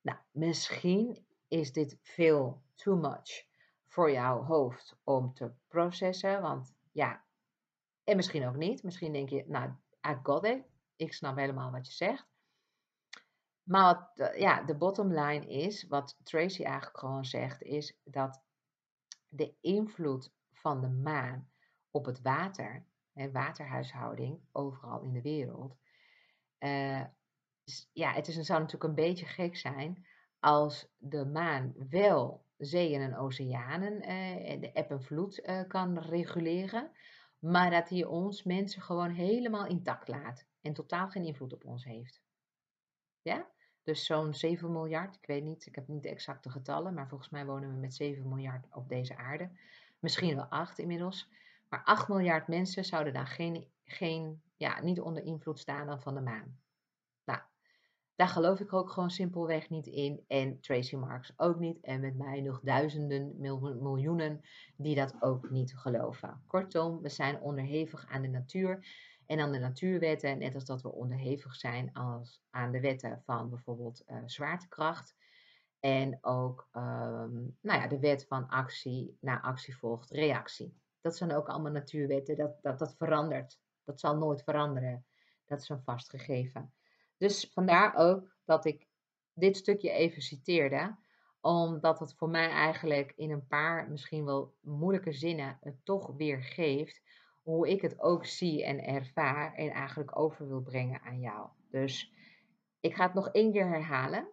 Nou, 0.00 0.18
misschien 0.30 1.26
is 1.48 1.72
dit 1.72 1.98
veel 2.02 2.62
too 2.74 2.96
much 2.96 3.46
voor 3.86 4.10
jouw 4.10 4.42
hoofd 4.42 4.96
om 5.04 5.34
te 5.34 5.52
processen, 5.68 6.42
want 6.42 6.74
ja, 6.92 7.24
en 8.04 8.16
misschien 8.16 8.46
ook 8.46 8.56
niet. 8.56 8.82
Misschien 8.82 9.12
denk 9.12 9.28
je, 9.28 9.44
nou, 9.46 9.70
I 10.08 10.18
got 10.22 10.44
it. 10.44 10.64
Ik 10.96 11.12
snap 11.12 11.36
helemaal 11.36 11.70
wat 11.70 11.86
je 11.86 11.92
zegt. 11.92 12.26
Maar 13.62 14.10
eh, 14.14 14.40
ja, 14.40 14.62
de 14.62 14.76
bottom 14.76 15.12
line 15.12 15.46
is, 15.46 15.86
wat 15.86 16.18
Tracy 16.22 16.62
eigenlijk 16.62 16.98
gewoon 16.98 17.24
zegt, 17.24 17.62
is 17.62 17.98
dat 18.04 18.42
de 19.28 19.54
invloed 19.60 20.32
van 20.52 20.80
de 20.80 20.88
maan 20.88 21.51
op 21.92 22.04
het 22.04 22.22
water, 22.22 22.84
hè, 23.12 23.30
waterhuishouding, 23.30 24.40
overal 24.52 25.02
in 25.02 25.12
de 25.12 25.22
wereld. 25.22 25.76
Uh, 26.58 27.04
ja, 27.92 28.12
het, 28.12 28.28
is, 28.28 28.36
het 28.36 28.46
zou 28.46 28.60
natuurlijk 28.60 28.90
een 28.90 29.04
beetje 29.04 29.26
gek 29.26 29.56
zijn 29.56 30.06
als 30.40 30.88
de 30.98 31.24
maan 31.24 31.74
wel 31.88 32.44
zeeën 32.56 33.00
en 33.00 33.16
oceanen, 33.16 33.92
uh, 33.92 34.60
de 34.60 34.72
eb 34.72 34.90
en 34.90 35.02
vloed 35.02 35.38
uh, 35.38 35.60
kan 35.68 35.98
reguleren, 35.98 36.90
maar 37.38 37.70
dat 37.70 37.88
hij 37.88 38.04
ons 38.04 38.42
mensen 38.42 38.82
gewoon 38.82 39.10
helemaal 39.10 39.66
intact 39.66 40.08
laat 40.08 40.46
en 40.60 40.72
totaal 40.72 41.08
geen 41.08 41.24
invloed 41.24 41.52
op 41.52 41.64
ons 41.64 41.84
heeft. 41.84 42.22
Ja? 43.22 43.50
Dus 43.82 44.06
zo'n 44.06 44.34
7 44.34 44.72
miljard, 44.72 45.16
ik 45.16 45.26
weet 45.26 45.42
niet, 45.42 45.66
ik 45.66 45.74
heb 45.74 45.88
niet 45.88 46.02
de 46.02 46.08
exacte 46.08 46.50
getallen, 46.50 46.94
maar 46.94 47.08
volgens 47.08 47.30
mij 47.30 47.46
wonen 47.46 47.72
we 47.74 47.80
met 47.80 47.94
7 47.94 48.28
miljard 48.28 48.66
op 48.70 48.88
deze 48.88 49.16
aarde. 49.16 49.50
Misschien 49.98 50.36
wel 50.36 50.44
8 50.44 50.78
inmiddels. 50.78 51.28
Maar 51.72 51.84
8 51.84 52.08
miljard 52.08 52.48
mensen 52.48 52.84
zouden 52.84 53.12
dan 53.12 53.26
geen, 53.26 53.66
geen, 53.84 54.42
ja, 54.56 54.82
niet 54.82 55.00
onder 55.00 55.22
invloed 55.22 55.58
staan 55.58 55.86
dan 55.86 56.00
van 56.00 56.14
de 56.14 56.20
maan. 56.20 56.58
Nou, 57.24 57.40
daar 58.14 58.28
geloof 58.28 58.60
ik 58.60 58.72
ook 58.72 58.90
gewoon 58.90 59.10
simpelweg 59.10 59.70
niet 59.70 59.86
in. 59.86 60.24
En 60.26 60.60
Tracy 60.60 60.96
Marks 60.96 61.32
ook 61.36 61.58
niet. 61.58 61.80
En 61.80 62.00
met 62.00 62.16
mij 62.16 62.40
nog 62.40 62.60
duizenden, 62.60 63.34
miljoenen 63.80 64.40
die 64.76 64.94
dat 64.94 65.14
ook 65.20 65.50
niet 65.50 65.76
geloven. 65.76 66.42
Kortom, 66.46 67.02
we 67.02 67.08
zijn 67.08 67.40
onderhevig 67.40 68.06
aan 68.08 68.22
de 68.22 68.28
natuur 68.28 68.86
en 69.26 69.40
aan 69.40 69.52
de 69.52 69.58
natuurwetten, 69.58 70.38
net 70.38 70.54
als 70.54 70.64
dat 70.64 70.82
we 70.82 70.92
onderhevig 70.92 71.54
zijn 71.54 71.92
als, 71.92 72.42
aan 72.50 72.72
de 72.72 72.80
wetten 72.80 73.22
van 73.24 73.48
bijvoorbeeld 73.50 74.02
uh, 74.06 74.16
zwaartekracht. 74.26 75.16
En 75.80 76.18
ook 76.20 76.68
um, 76.72 77.56
nou 77.60 77.80
ja, 77.80 77.86
de 77.86 77.98
wet 77.98 78.26
van 78.28 78.48
actie, 78.48 79.16
na 79.20 79.40
actie 79.40 79.76
volgt 79.76 80.10
reactie. 80.10 80.80
Dat 81.02 81.16
zijn 81.16 81.32
ook 81.32 81.48
allemaal 81.48 81.72
natuurwetten, 81.72 82.36
dat, 82.36 82.62
dat, 82.62 82.78
dat 82.78 82.94
verandert. 82.96 83.60
Dat 83.84 84.00
zal 84.00 84.16
nooit 84.16 84.42
veranderen. 84.42 85.06
Dat 85.46 85.60
is 85.60 85.68
een 85.68 85.82
vast 85.82 86.10
gegeven. 86.10 86.74
Dus 87.16 87.50
vandaar 87.52 87.94
ook 87.94 88.36
dat 88.44 88.64
ik 88.64 88.86
dit 89.34 89.56
stukje 89.56 89.90
even 89.90 90.22
citeerde, 90.22 90.96
omdat 91.40 91.98
het 91.98 92.14
voor 92.14 92.28
mij 92.28 92.48
eigenlijk 92.48 93.12
in 93.16 93.30
een 93.30 93.46
paar 93.46 93.90
misschien 93.90 94.24
wel 94.24 94.54
moeilijke 94.60 95.12
zinnen 95.12 95.58
het 95.60 95.84
toch 95.84 96.16
weer 96.16 96.42
geeft 96.42 97.02
hoe 97.42 97.68
ik 97.68 97.80
het 97.80 98.00
ook 98.00 98.26
zie 98.26 98.64
en 98.64 98.84
ervaar 98.84 99.54
en 99.54 99.70
eigenlijk 99.70 100.18
over 100.18 100.48
wil 100.48 100.62
brengen 100.62 101.00
aan 101.00 101.20
jou. 101.20 101.48
Dus 101.70 102.12
ik 102.80 102.94
ga 102.94 103.04
het 103.04 103.14
nog 103.14 103.28
één 103.28 103.52
keer 103.52 103.68
herhalen. 103.68 104.28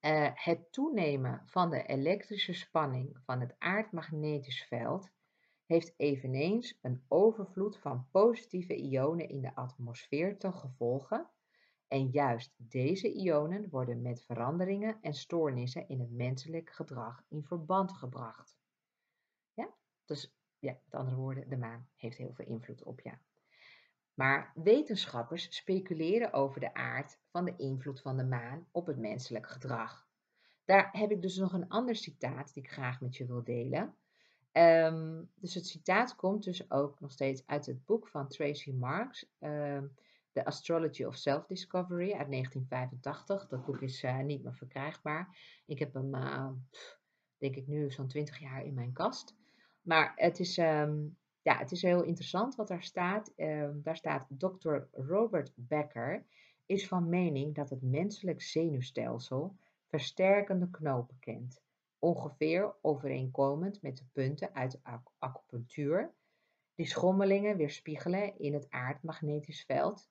Uh, 0.00 0.30
het 0.34 0.72
toenemen 0.72 1.42
van 1.46 1.70
de 1.70 1.82
elektrische 1.82 2.52
spanning 2.52 3.18
van 3.24 3.40
het 3.40 3.54
aardmagnetisch 3.58 4.64
veld 4.64 5.10
heeft 5.66 5.94
eveneens 5.96 6.78
een 6.82 7.04
overvloed 7.08 7.78
van 7.78 8.08
positieve 8.10 8.76
ionen 8.76 9.28
in 9.28 9.40
de 9.40 9.54
atmosfeer 9.54 10.38
ten 10.38 10.52
gevolge. 10.52 11.28
En 11.88 12.10
juist 12.10 12.54
deze 12.56 13.12
ionen 13.12 13.70
worden 13.70 14.02
met 14.02 14.22
veranderingen 14.22 14.98
en 15.00 15.14
stoornissen 15.14 15.88
in 15.88 16.00
het 16.00 16.10
menselijk 16.10 16.70
gedrag 16.70 17.22
in 17.28 17.44
verband 17.44 17.92
gebracht. 17.92 18.58
Ja, 19.54 19.74
dus 20.04 20.34
ja, 20.58 20.78
met 20.84 21.00
andere 21.00 21.16
woorden, 21.16 21.48
de 21.48 21.56
maan 21.56 21.88
heeft 21.96 22.16
heel 22.16 22.34
veel 22.34 22.46
invloed 22.46 22.82
op 22.82 23.00
je. 23.00 23.18
Maar 24.18 24.52
wetenschappers 24.54 25.56
speculeren 25.56 26.32
over 26.32 26.60
de 26.60 26.74
aard 26.74 27.18
van 27.30 27.44
de 27.44 27.54
invloed 27.56 28.00
van 28.00 28.16
de 28.16 28.24
maan 28.24 28.66
op 28.70 28.86
het 28.86 28.98
menselijk 28.98 29.46
gedrag. 29.46 30.06
Daar 30.64 30.88
heb 30.92 31.10
ik 31.10 31.22
dus 31.22 31.36
nog 31.36 31.52
een 31.52 31.68
ander 31.68 31.96
citaat 31.96 32.54
die 32.54 32.62
ik 32.62 32.70
graag 32.70 33.00
met 33.00 33.16
je 33.16 33.26
wil 33.26 33.44
delen. 33.44 33.94
Ehm, 34.52 35.22
dus 35.34 35.54
het 35.54 35.66
citaat 35.66 36.16
komt 36.16 36.44
dus 36.44 36.70
ook 36.70 37.00
nog 37.00 37.12
steeds 37.12 37.46
uit 37.46 37.66
het 37.66 37.84
boek 37.84 38.08
van 38.08 38.28
Tracy 38.28 38.72
Marks, 38.72 39.30
uh, 39.40 39.82
The 40.32 40.44
Astrology 40.44 41.04
of 41.04 41.16
Self-Discovery 41.16 42.12
uit 42.12 42.30
1985. 42.30 43.46
Dat 43.46 43.64
boek 43.64 43.80
is 43.80 44.02
uh, 44.02 44.18
niet 44.18 44.42
meer 44.42 44.54
verkrijgbaar. 44.54 45.36
Ik 45.66 45.78
heb 45.78 45.94
hem, 45.94 46.14
uh, 46.14 46.50
denk 47.36 47.56
ik, 47.56 47.66
nu 47.66 47.90
zo'n 47.90 48.08
20 48.08 48.38
jaar 48.38 48.64
in 48.64 48.74
mijn 48.74 48.92
kast. 48.92 49.36
Maar 49.82 50.12
het 50.16 50.38
is, 50.38 50.58
um, 50.58 51.16
ja, 51.48 51.58
het 51.58 51.72
is 51.72 51.82
heel 51.82 52.02
interessant 52.02 52.54
wat 52.54 52.68
daar 52.68 52.82
staat. 52.82 53.32
Um, 53.36 53.82
daar 53.82 53.96
staat 53.96 54.26
Dr. 54.38 54.76
Robert 54.92 55.52
Becker 55.54 56.26
is 56.66 56.88
van 56.88 57.08
mening 57.08 57.54
dat 57.54 57.70
het 57.70 57.82
menselijk 57.82 58.42
zenuwstelsel 58.42 59.56
versterkende 59.86 60.70
knopen 60.70 61.18
kent, 61.18 61.62
ongeveer 61.98 62.74
overeenkomend 62.80 63.82
met 63.82 63.96
de 63.96 64.04
punten 64.12 64.54
uit 64.54 64.70
de 64.70 64.80
acupunctuur, 65.18 66.14
die 66.74 66.86
schommelingen 66.86 67.56
weerspiegelen 67.56 68.38
in 68.38 68.54
het 68.54 68.70
aardmagnetisch 68.70 69.64
veld, 69.64 70.08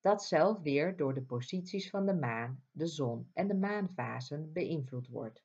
dat 0.00 0.24
zelf 0.24 0.60
weer 0.60 0.96
door 0.96 1.14
de 1.14 1.22
posities 1.22 1.90
van 1.90 2.06
de 2.06 2.14
maan, 2.14 2.64
de 2.70 2.86
zon 2.86 3.30
en 3.32 3.48
de 3.48 3.54
maanfasen 3.54 4.52
beïnvloed 4.52 5.08
wordt. 5.08 5.44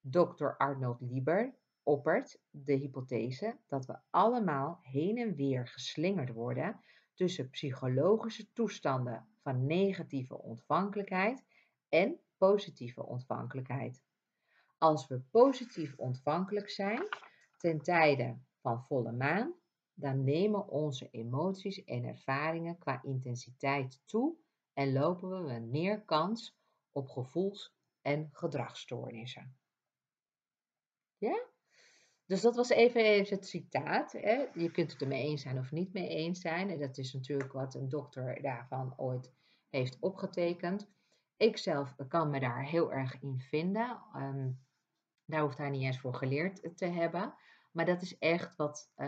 Dr. 0.00 0.46
Arnold 0.56 1.00
Lieber 1.00 1.54
oppert 1.82 2.40
de 2.50 2.72
hypothese 2.72 3.58
dat 3.66 3.86
we 3.86 3.98
allemaal 4.10 4.78
heen 4.82 5.18
en 5.18 5.34
weer 5.34 5.68
geslingerd 5.68 6.32
worden 6.32 6.80
tussen 7.14 7.50
psychologische 7.50 8.52
toestanden 8.52 9.28
van 9.42 9.66
negatieve 9.66 10.42
ontvankelijkheid 10.42 11.44
en 11.88 12.20
positieve 12.36 13.06
ontvankelijkheid. 13.06 14.02
Als 14.78 15.06
we 15.06 15.20
positief 15.30 15.94
ontvankelijk 15.96 16.70
zijn 16.70 17.08
ten 17.56 17.82
tijde 17.82 18.38
van 18.60 18.84
volle 18.84 19.12
maan, 19.12 19.54
dan 19.94 20.24
nemen 20.24 20.68
onze 20.68 21.10
emoties 21.10 21.84
en 21.84 22.04
ervaringen 22.04 22.78
qua 22.78 23.02
intensiteit 23.02 24.02
toe 24.06 24.36
en 24.72 24.92
lopen 24.92 25.44
we 25.44 25.58
meer 25.58 26.02
kans 26.04 26.56
op 26.92 27.08
gevoels- 27.08 27.74
en 28.02 28.28
gedragsstoornissen. 28.32 29.56
Ja? 31.18 31.50
Dus 32.26 32.40
dat 32.40 32.56
was 32.56 32.68
even, 32.68 33.04
even 33.04 33.36
het 33.36 33.48
citaat. 33.48 34.12
Hè? 34.12 34.46
Je 34.54 34.70
kunt 34.70 34.92
het 34.92 35.00
ermee 35.00 35.22
eens 35.22 35.42
zijn 35.42 35.58
of 35.58 35.72
niet 35.72 35.92
mee 35.92 36.08
eens 36.08 36.40
zijn. 36.40 36.70
En 36.70 36.78
dat 36.78 36.98
is 36.98 37.12
natuurlijk 37.12 37.52
wat 37.52 37.74
een 37.74 37.88
dokter 37.88 38.42
daarvan 38.42 38.94
ooit 38.96 39.32
heeft 39.68 39.96
opgetekend. 40.00 40.90
Ik 41.36 41.56
zelf 41.56 41.94
kan 42.08 42.30
me 42.30 42.40
daar 42.40 42.64
heel 42.64 42.92
erg 42.92 43.20
in 43.20 43.40
vinden. 43.40 44.00
Ehm, 44.14 44.50
daar 45.24 45.40
hoeft 45.40 45.58
hij 45.58 45.70
niet 45.70 45.82
eens 45.82 46.00
voor 46.00 46.14
geleerd 46.14 46.76
te 46.76 46.86
hebben. 46.86 47.34
Maar 47.72 47.86
dat 47.86 48.02
is 48.02 48.18
echt 48.18 48.56
wat, 48.56 48.92
uh, 48.96 49.06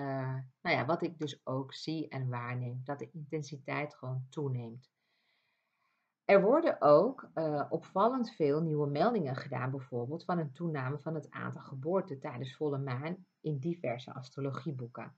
nou 0.63 0.77
ja, 0.77 0.85
wat 0.85 1.03
ik 1.03 1.19
dus 1.19 1.47
ook 1.47 1.75
zie 1.75 2.09
en 2.09 2.29
waarneem. 2.29 2.81
Dat 2.85 2.99
de 2.99 3.11
intensiteit 3.13 3.95
gewoon 3.95 4.27
toeneemt. 4.31 4.94
Er 6.25 6.43
worden 6.43 6.77
ook 6.81 7.29
uh, 7.35 7.65
opvallend 7.69 8.31
veel 8.31 8.61
nieuwe 8.61 8.87
meldingen 8.87 9.37
gedaan, 9.37 9.71
bijvoorbeeld 9.71 10.25
van 10.25 10.39
een 10.39 10.53
toename 10.53 10.99
van 10.99 11.15
het 11.15 11.31
aantal 11.31 11.63
geboorten 11.63 12.21
tijdens 12.21 12.57
volle 12.57 12.79
maan 12.79 13.27
in 13.41 13.59
diverse 13.59 14.15
astrologieboeken. 14.15 15.17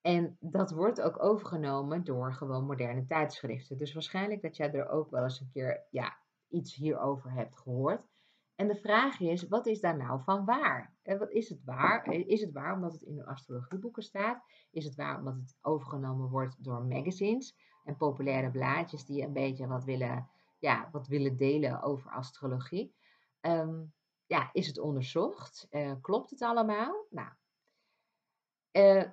En 0.00 0.36
dat 0.40 0.70
wordt 0.70 1.00
ook 1.00 1.22
overgenomen 1.22 2.04
door 2.04 2.34
gewoon 2.34 2.64
moderne 2.64 3.06
tijdschriften. 3.06 3.78
Dus 3.78 3.92
waarschijnlijk 3.92 4.42
dat 4.42 4.56
jij 4.56 4.72
er 4.72 4.88
ook 4.88 5.10
wel 5.10 5.22
eens 5.22 5.40
een 5.40 5.50
keer 5.52 5.86
ja, 5.90 6.16
iets 6.48 6.74
hierover 6.74 7.32
hebt 7.32 7.58
gehoord. 7.58 8.06
En 8.54 8.68
de 8.68 8.76
vraag 8.76 9.20
is, 9.20 9.48
wat 9.48 9.66
is 9.66 9.80
daar 9.80 9.96
nou 9.96 10.22
van 10.22 10.44
waar? 10.44 10.94
En 11.02 11.18
wat 11.18 11.30
is 11.30 11.48
het 11.48 11.64
waar? 11.64 12.06
Is 12.06 12.40
het 12.40 12.52
waar 12.52 12.74
omdat 12.74 12.92
het 12.92 13.02
in 13.02 13.16
de 13.16 13.26
astrologieboeken 13.26 14.02
staat? 14.02 14.42
Is 14.70 14.84
het 14.84 14.94
waar 14.94 15.18
omdat 15.18 15.34
het 15.34 15.56
overgenomen 15.60 16.28
wordt 16.28 16.64
door 16.64 16.84
magazines 16.84 17.56
en 17.88 17.96
populaire 17.96 18.50
blaadjes 18.50 19.04
die 19.04 19.22
een 19.22 19.32
beetje 19.32 19.66
wat 19.66 19.84
willen, 19.84 20.28
ja, 20.58 20.88
wat 20.92 21.06
willen 21.06 21.36
delen 21.36 21.82
over 21.82 22.10
astrologie? 22.10 22.94
Ehm, 23.40 23.84
ja, 24.26 24.50
is 24.52 24.66
het 24.66 24.78
onderzocht? 24.78 25.66
Uh, 25.70 25.92
klopt 26.00 26.30
het 26.30 26.42
allemaal? 26.42 27.06
Nou, 27.10 27.28
uh, 28.72 29.10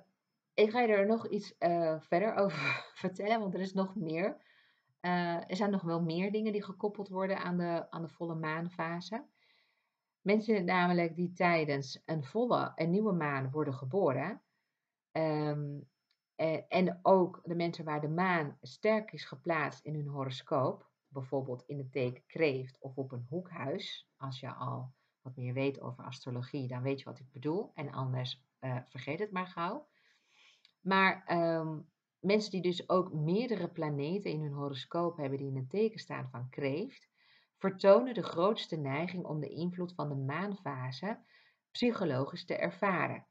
ik 0.54 0.70
ga 0.70 0.80
je 0.80 0.88
er 0.88 1.06
nog 1.06 1.28
iets 1.28 1.54
uh, 1.58 2.00
verder 2.00 2.34
over 2.34 2.84
vertellen, 3.02 3.40
want 3.40 3.54
er 3.54 3.60
is 3.60 3.72
nog 3.72 3.94
meer. 3.94 4.44
er 5.00 5.56
zijn 5.56 5.70
nog 5.70 5.82
wel 5.82 6.02
meer 6.02 6.32
dingen 6.32 6.52
die 6.52 6.64
gekoppeld 6.64 7.08
worden 7.08 7.38
aan 7.38 7.56
de, 7.56 7.90
aan 7.90 8.02
de 8.02 8.08
volle 8.08 8.34
maanfase. 8.34 9.24
Mensen 10.20 10.64
namelijk 10.64 11.16
die 11.16 11.32
tijdens 11.32 12.02
een 12.04 12.24
volle, 12.24 12.72
een 12.74 12.90
nieuwe 12.90 13.12
maan 13.12 13.50
worden 13.50 13.74
geboren. 13.74 14.42
Um, 15.12 15.88
en 16.68 16.98
ook 17.02 17.40
de 17.44 17.54
mensen 17.54 17.84
waar 17.84 18.00
de 18.00 18.08
maan 18.08 18.58
sterk 18.60 19.12
is 19.12 19.24
geplaatst 19.24 19.84
in 19.84 19.94
hun 19.94 20.06
horoscoop. 20.06 20.90
Bijvoorbeeld 21.08 21.62
in 21.66 21.78
het 21.78 21.92
teken 21.92 22.26
kreeft 22.26 22.78
of 22.80 22.96
op 22.96 23.12
een 23.12 23.26
hoekhuis. 23.28 24.08
Als 24.16 24.40
je 24.40 24.54
al 24.54 24.94
wat 25.22 25.36
meer 25.36 25.54
weet 25.54 25.80
over 25.80 26.04
astrologie, 26.04 26.68
dan 26.68 26.82
weet 26.82 26.98
je 26.98 27.04
wat 27.04 27.18
ik 27.18 27.32
bedoel. 27.32 27.70
En 27.74 27.92
anders 27.92 28.42
uh, 28.60 28.76
vergeet 28.88 29.18
het 29.18 29.30
maar 29.30 29.46
gauw. 29.46 29.88
Maar 30.80 31.24
um, 31.58 31.88
mensen 32.20 32.50
die 32.50 32.62
dus 32.62 32.88
ook 32.88 33.12
meerdere 33.12 33.68
planeten 33.68 34.30
in 34.30 34.42
hun 34.42 34.52
horoscoop 34.52 35.16
hebben 35.16 35.38
die 35.38 35.48
in 35.48 35.56
een 35.56 35.68
teken 35.68 35.98
staan 35.98 36.28
van 36.30 36.48
kreeft 36.48 37.08
vertonen 37.58 38.14
de 38.14 38.22
grootste 38.22 38.76
neiging 38.76 39.24
om 39.24 39.40
de 39.40 39.48
invloed 39.48 39.94
van 39.94 40.08
de 40.08 40.14
maanfase 40.14 41.18
psychologisch 41.70 42.44
te 42.44 42.56
ervaren. 42.56 43.26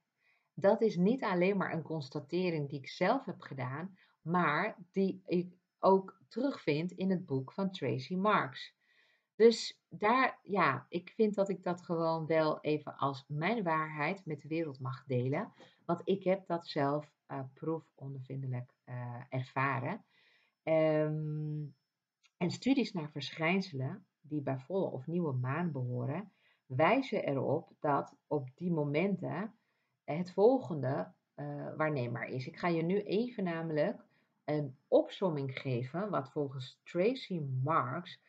Dat 0.56 0.82
is 0.82 0.96
niet 0.96 1.24
alleen 1.24 1.58
maar 1.58 1.74
een 1.74 1.82
constatering 1.82 2.70
die 2.70 2.80
ik 2.80 2.90
zelf 2.90 3.26
heb 3.26 3.42
gedaan, 3.42 3.98
maar 4.22 4.78
die 4.92 5.22
ik 5.26 5.54
ook 5.80 6.20
terugvind 6.28 6.92
in 6.92 7.10
het 7.10 7.26
boek 7.26 7.52
van 7.52 7.72
Tracy 7.72 8.16
Marks. 8.16 8.76
Dus 9.36 9.82
daar, 9.90 10.40
ja, 10.42 10.86
ik 10.90 11.10
vind 11.10 11.36
dat 11.36 11.50
ik 11.50 11.64
dat 11.64 11.82
gewoon 11.82 12.26
wel 12.26 12.62
even 12.62 12.98
als 12.98 13.26
mijn 13.28 13.64
waarheid 13.64 14.26
met 14.26 14.42
de 14.42 14.48
wereld 14.48 14.80
mag 14.80 15.04
delen. 15.06 15.54
Want 15.86 16.02
ik 16.04 16.24
heb 16.24 16.48
dat 16.48 16.68
zelf 16.68 17.14
uh, 17.28 17.40
proefondervindelijk 17.54 18.74
uh, 18.86 19.24
ervaren. 19.30 20.06
Um, 20.64 21.76
en 22.38 22.52
studies 22.52 22.92
naar 22.92 23.12
verschijnselen 23.12 24.08
die 24.22 24.42
bij 24.42 24.60
volle 24.60 24.92
of 24.92 25.08
nieuwe 25.08 25.34
maan 25.34 25.72
behoren, 25.72 26.32
wijzen 26.66 27.24
erop 27.24 27.72
dat 27.80 28.16
op 28.28 28.50
die 28.56 28.72
momenten 28.72 29.56
het 30.06 30.32
volgende 30.32 31.14
uh, 31.36 31.76
waarneembaar 31.76 32.28
is. 32.28 32.48
Ik 32.48 32.58
ga 32.58 32.68
je 32.68 32.82
nu 32.82 33.02
even 33.02 33.44
namelijk 33.44 34.06
een 34.44 34.78
opsomming 34.88 35.60
geven, 35.60 36.10
wat 36.10 36.32
volgens 36.32 36.80
Tracy 36.84 37.40
Marks 37.64 38.20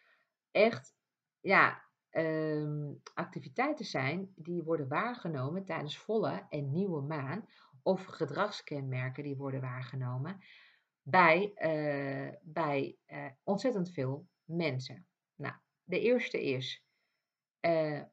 echt 0.51 0.95
ja, 1.41 1.83
um, 2.11 3.01
activiteiten 3.15 3.85
zijn 3.85 4.33
die 4.35 4.63
worden 4.63 4.89
waargenomen 4.89 5.65
tijdens 5.65 5.99
volle 5.99 6.47
en 6.49 6.73
nieuwe 6.73 7.03
maan, 7.03 7.49
of 7.83 8.05
gedragskenmerken 8.05 9.23
die 9.23 9.37
worden 9.37 9.61
waargenomen 9.61 10.41
bij, 11.03 11.53
uh, 11.55 12.35
bij 12.43 12.97
uh, 13.07 13.27
ontzettend 13.43 13.91
veel 13.91 14.27
mensen. 14.45 15.07
Nou, 15.35 15.55
de 15.85 16.01
eerste 16.01 16.45
is, 16.45 16.85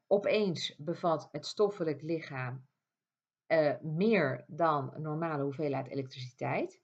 opeens 0.06 0.76
bevat 0.76 1.28
het 1.32 1.46
stoffelijk 1.46 2.02
lichaam 2.02 2.66
uh, 3.48 3.80
meer 3.80 4.44
dan 4.46 4.94
normale 4.96 5.42
hoeveelheid 5.42 5.88
elektriciteit. 5.88 6.82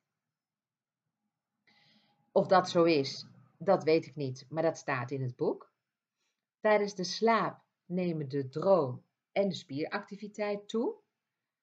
Of 2.32 2.46
dat 2.46 2.70
zo 2.70 2.84
is, 2.84 3.26
dat 3.58 3.84
weet 3.84 4.06
ik 4.06 4.16
niet, 4.16 4.46
maar 4.48 4.62
dat 4.62 4.76
staat 4.76 5.10
in 5.10 5.22
het 5.22 5.36
boek. 5.36 5.72
Tijdens 6.60 6.94
de 6.94 7.04
slaap 7.04 7.62
nemen 7.84 8.28
de 8.28 8.48
droom 8.48 9.04
en 9.32 9.48
de 9.48 9.54
spieractiviteit 9.54 10.68
toe. 10.68 10.94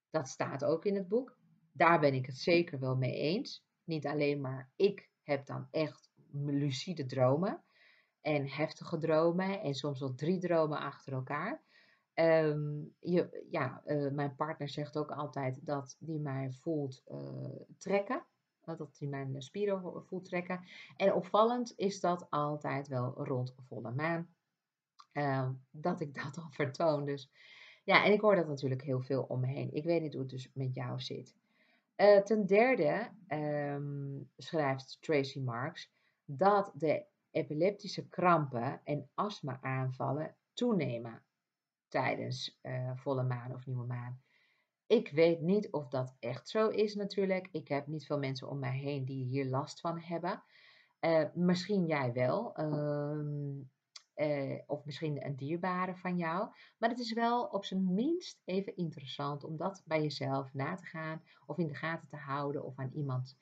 Dat 0.10 0.28
staat 0.28 0.64
ook 0.64 0.86
in 0.86 0.96
het 0.96 1.08
boek. 1.08 1.38
Daar 1.72 2.00
ben 2.00 2.14
ik 2.14 2.26
het 2.26 2.38
zeker 2.38 2.80
wel 2.80 2.96
mee 2.96 3.14
eens. 3.14 3.66
Niet 3.84 4.08
alleen 4.08 4.42
maar 4.42 4.72
ik 4.76 5.10
heb 5.24 5.46
dan 5.46 5.68
echt 5.72 6.12
lucide 6.32 7.06
dromen 7.06 7.64
en 8.22 8.50
heftige 8.50 8.98
dromen 8.98 9.62
en 9.62 9.74
soms 9.74 10.00
wel 10.00 10.16
drie 10.16 10.40
dromen 10.40 10.80
achter 10.80 11.14
elkaar. 11.14 11.62
Um, 12.20 12.96
je, 13.00 13.46
ja, 13.50 13.82
uh, 13.86 14.12
mijn 14.12 14.36
partner 14.36 14.70
zegt 14.70 14.98
ook 14.98 15.12
altijd 15.12 15.66
dat 15.66 15.96
die 16.00 16.20
mij 16.20 16.52
voelt 16.52 17.04
uh, 17.12 17.20
trekken. 17.78 18.26
Dat 18.62 18.96
hij 19.00 19.08
mijn 19.08 19.42
spieren 19.42 20.06
voelt 20.06 20.26
trekken. 20.26 20.64
En 20.96 21.14
opvallend 21.14 21.74
is 21.76 22.00
dat 22.00 22.30
altijd 22.30 22.88
wel 22.88 23.14
rond 23.24 23.56
volle 23.68 23.92
maan. 23.92 24.30
Uh, 25.14 25.50
dat 25.72 26.02
ik 26.02 26.14
dat 26.24 26.38
al 26.38 26.50
vertoon. 26.50 27.06
Dus 27.06 27.32
ja, 27.84 28.06
en 28.06 28.12
ik 28.12 28.22
hoor 28.22 28.36
dat 28.36 28.48
natuurlijk 28.48 28.84
heel 28.84 29.02
veel 29.02 29.24
om 29.24 29.40
me 29.40 29.48
heen. 29.48 29.74
Ik 29.74 29.84
weet 29.84 30.02
niet 30.02 30.14
hoe 30.14 30.22
het 30.22 30.32
dus 30.32 30.52
met 30.54 30.74
jou 30.74 31.00
zit. 31.00 31.36
Ten 32.24 32.46
derde 32.46 33.10
um, 33.28 34.30
schrijft 34.38 34.98
Tracy 35.02 35.40
Marks 35.40 35.92
dat 36.26 36.72
de 36.76 37.06
epileptische 37.32 38.08
krampen 38.08 38.82
en 38.84 39.10
astma-aanvallen 39.14 40.36
toenemen 40.54 41.22
tijdens 41.88 42.60
uh, 42.64 42.92
volle 42.96 43.24
maan 43.24 43.54
of 43.54 43.66
nieuwe 43.66 43.86
maan. 43.86 44.22
Ik 44.88 45.12
weet 45.12 45.42
niet 45.42 45.72
of 45.72 45.88
dat 45.88 46.16
echt 46.20 46.50
zo 46.50 46.70
is 46.70 46.96
natuurlijk. 46.96 47.48
Ik 47.52 47.68
heb 47.68 47.88
niet 47.88 48.06
veel 48.06 48.20
mensen 48.20 48.50
om 48.50 48.60
mij 48.60 48.78
heen 48.78 49.06
die 49.06 49.26
hier 49.26 49.46
last 49.46 49.80
van 49.80 50.00
hebben. 50.00 50.44
Uh, 51.02 51.24
misschien 51.34 51.86
jij 51.86 52.14
wel. 52.14 52.60
Uh, 52.60 53.66
uh, 54.16 54.60
of 54.66 54.86
misschien 54.86 55.26
een 55.26 55.36
dierbare 55.36 55.96
van 55.96 56.18
jou. 56.18 56.50
Maar 56.78 56.90
het 56.90 57.00
is 57.00 57.14
wel 57.14 57.44
op 57.44 57.66
zijn 57.66 57.94
minst 57.94 58.42
even 58.46 58.76
interessant 58.76 59.44
om 59.44 59.58
dat 59.58 59.84
bij 59.86 60.02
jezelf 60.02 60.54
na 60.54 60.76
te 60.76 60.86
gaan. 60.86 61.24
Of 61.46 61.58
in 61.58 61.68
de 61.68 61.76
gaten 61.76 62.08
te 62.08 62.16
houden. 62.18 62.64
Of 62.64 62.78
aan 62.78 62.92
iemand 62.94 63.38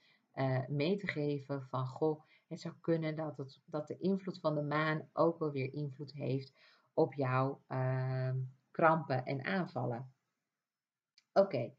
mee 0.68 0.98
te 0.98 1.08
geven 1.08 1.64
van 1.64 1.88
goh 1.88 2.22
het 2.48 2.62
zou 2.62 2.74
kunnen 2.82 3.16
dat, 3.16 3.38
het, 3.38 3.62
dat 3.66 3.88
de 3.88 3.98
invloed 3.98 4.40
van 4.40 4.56
de 4.56 4.62
maan 4.62 5.10
ook 5.14 5.40
wel 5.40 5.52
weer 5.52 5.74
invloed 5.74 6.14
heeft 6.14 6.54
op 6.96 7.14
jouw 7.14 7.64
uh, 7.68 8.34
krampen 8.72 9.26
en 9.26 9.44
aanvallen. 9.44 10.14
Oké. 11.34 11.74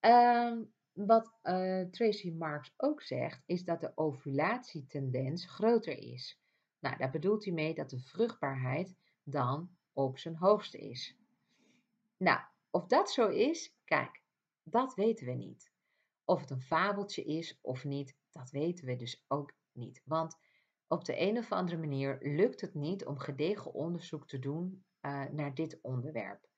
Ehm, 0.00 0.62
wat 0.92 1.38
uh, 1.42 1.82
Tracy 1.90 2.30
Marks 2.30 2.72
ook 2.76 3.02
zegt, 3.02 3.42
is 3.46 3.64
dat 3.64 3.80
de 3.80 3.92
ovulatietendens 3.94 5.46
groter 5.46 5.98
is. 5.98 6.40
Nou, 6.78 6.96
daar 6.96 7.10
bedoelt 7.10 7.44
hij 7.44 7.54
mee 7.54 7.74
dat 7.74 7.90
de 7.90 8.00
vruchtbaarheid 8.00 8.96
dan 9.22 9.76
op 9.92 10.18
zijn 10.18 10.36
hoogste 10.36 10.78
is. 10.78 11.16
Nou, 12.16 12.40
of 12.70 12.86
dat 12.86 13.10
zo 13.10 13.28
is, 13.28 13.76
kijk, 13.84 14.22
dat 14.62 14.94
weten 14.94 15.26
we 15.26 15.32
niet. 15.32 15.72
Of 16.24 16.40
het 16.40 16.50
een 16.50 16.62
fabeltje 16.62 17.24
is 17.24 17.58
of 17.60 17.84
niet, 17.84 18.16
dat 18.32 18.50
weten 18.50 18.84
we 18.86 18.96
dus 18.96 19.24
ook 19.28 19.52
niet. 19.72 20.02
Want 20.04 20.38
op 20.88 21.04
de 21.04 21.20
een 21.20 21.38
of 21.38 21.52
andere 21.52 21.76
manier 21.76 22.18
lukt 22.20 22.60
het 22.60 22.74
niet 22.74 23.06
om 23.06 23.18
gedegen 23.18 23.72
onderzoek 23.72 24.28
te 24.28 24.38
doen 24.38 24.84
uh, 25.02 25.24
naar 25.24 25.54
dit 25.54 25.78
onderwerp. 25.82 26.48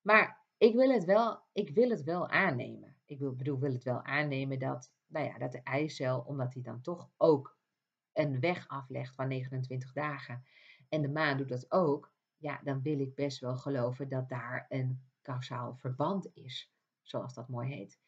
Maar 0.00 0.44
ik 0.56 0.74
wil, 0.74 0.90
het 0.90 1.04
wel, 1.04 1.42
ik 1.52 1.70
wil 1.70 1.90
het 1.90 2.02
wel 2.02 2.28
aannemen. 2.28 2.96
ik 3.04 3.18
wil, 3.18 3.34
bedoel, 3.34 3.58
wil 3.58 3.72
het 3.72 3.84
wel 3.84 4.02
aannemen 4.02 4.58
dat, 4.58 4.92
nou 5.06 5.26
ja, 5.26 5.38
dat 5.38 5.52
de 5.52 5.62
eicel, 5.62 6.20
omdat 6.20 6.54
hij 6.54 6.62
dan 6.62 6.80
toch 6.80 7.10
ook 7.16 7.58
een 8.12 8.40
weg 8.40 8.68
aflegt 8.68 9.14
van 9.14 9.28
29 9.28 9.92
dagen 9.92 10.44
en 10.88 11.02
de 11.02 11.08
maan 11.08 11.36
doet 11.36 11.48
dat 11.48 11.72
ook, 11.72 12.12
ja, 12.36 12.60
dan 12.64 12.82
wil 12.82 13.00
ik 13.00 13.14
best 13.14 13.40
wel 13.40 13.56
geloven 13.56 14.08
dat 14.08 14.28
daar 14.28 14.66
een 14.68 15.02
kausaal 15.22 15.76
verband 15.76 16.30
is, 16.34 16.72
zoals 17.02 17.34
dat 17.34 17.48
mooi 17.48 17.74
heet. 17.74 18.00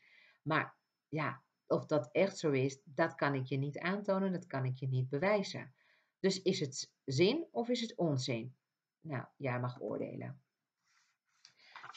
Maar 0.43 0.77
ja, 1.09 1.43
of 1.69 1.87
dat 1.87 2.09
echt 2.12 2.39
zo 2.39 2.51
is, 2.51 2.81
dat 2.85 3.14
kan 3.14 3.35
ik 3.35 3.47
je 3.47 3.57
niet 3.57 3.79
aantonen, 3.79 4.33
dat 4.33 4.47
kan 4.47 4.64
ik 4.64 4.79
je 4.79 4.89
niet 4.89 5.09
bewijzen. 5.09 5.75
Dus 6.21 6.43
is 6.43 6.61
het 6.61 6.93
zin 7.05 7.47
of 7.51 7.69
is 7.69 7.81
het 7.81 7.97
onzin? 7.97 8.57
Nou, 9.01 9.25
jij 9.37 9.61
mag 9.61 9.81
oordelen. 9.81 10.43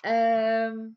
Ehm, 0.02 0.90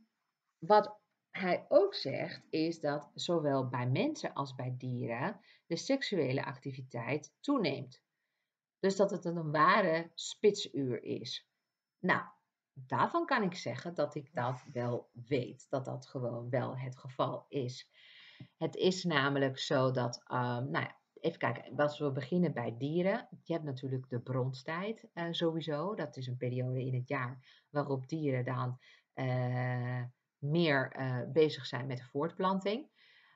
wat 0.59 0.99
hij 1.31 1.67
ook 1.69 1.95
zegt, 1.95 2.47
is 2.51 2.81
dat 2.81 3.11
zowel 3.15 3.69
bij 3.69 3.89
mensen 3.89 4.33
als 4.33 4.55
bij 4.55 4.75
dieren 4.79 5.41
de 5.67 5.77
seksuele 5.77 6.45
activiteit 6.45 7.35
toeneemt. 7.41 8.03
Dus 8.79 8.97
dat 8.97 9.11
het 9.11 9.25
een 9.25 9.51
ware 9.51 10.11
spitsuur 10.15 11.03
is. 11.03 11.49
Nou, 11.99 12.23
daarvan 12.73 13.27
kan 13.27 13.43
ik 13.43 13.55
zeggen 13.55 13.95
dat 13.95 14.15
ik 14.15 14.35
dat 14.35 14.65
wel 14.73 15.11
weet, 15.13 15.67
dat 15.71 15.85
dat 15.85 16.07
gewoon 16.07 16.51
wel 16.51 16.79
het 16.79 16.97
geval 16.97 17.47
is. 17.49 17.89
Het 18.57 18.77
is 18.77 19.05
namelijk 19.05 19.59
zo 19.59 19.91
dat, 19.91 20.17
um, 20.17 20.71
nou 20.71 20.71
ja, 20.71 20.97
even 21.21 21.39
kijken, 21.39 21.77
als 21.77 21.99
we 21.99 22.13
beginnen 22.13 22.53
bij 22.53 22.75
dieren. 22.79 23.29
Je 23.43 23.53
hebt 23.53 23.65
natuurlijk 23.65 24.09
de 24.09 24.21
bronstijd 24.21 25.07
uh, 25.15 25.25
sowieso. 25.31 25.95
Dat 25.95 26.17
is 26.17 26.27
een 26.27 26.37
periode 26.37 26.85
in 26.85 26.95
het 26.95 27.09
jaar 27.09 27.65
waarop 27.71 28.09
dieren 28.09 28.45
dan 28.45 28.79
uh, 29.15 30.03
meer 30.39 30.97
uh, 30.99 31.21
bezig 31.33 31.67
zijn 31.67 31.87
met 31.87 31.97
de 31.97 32.05
voortplanting. 32.05 32.93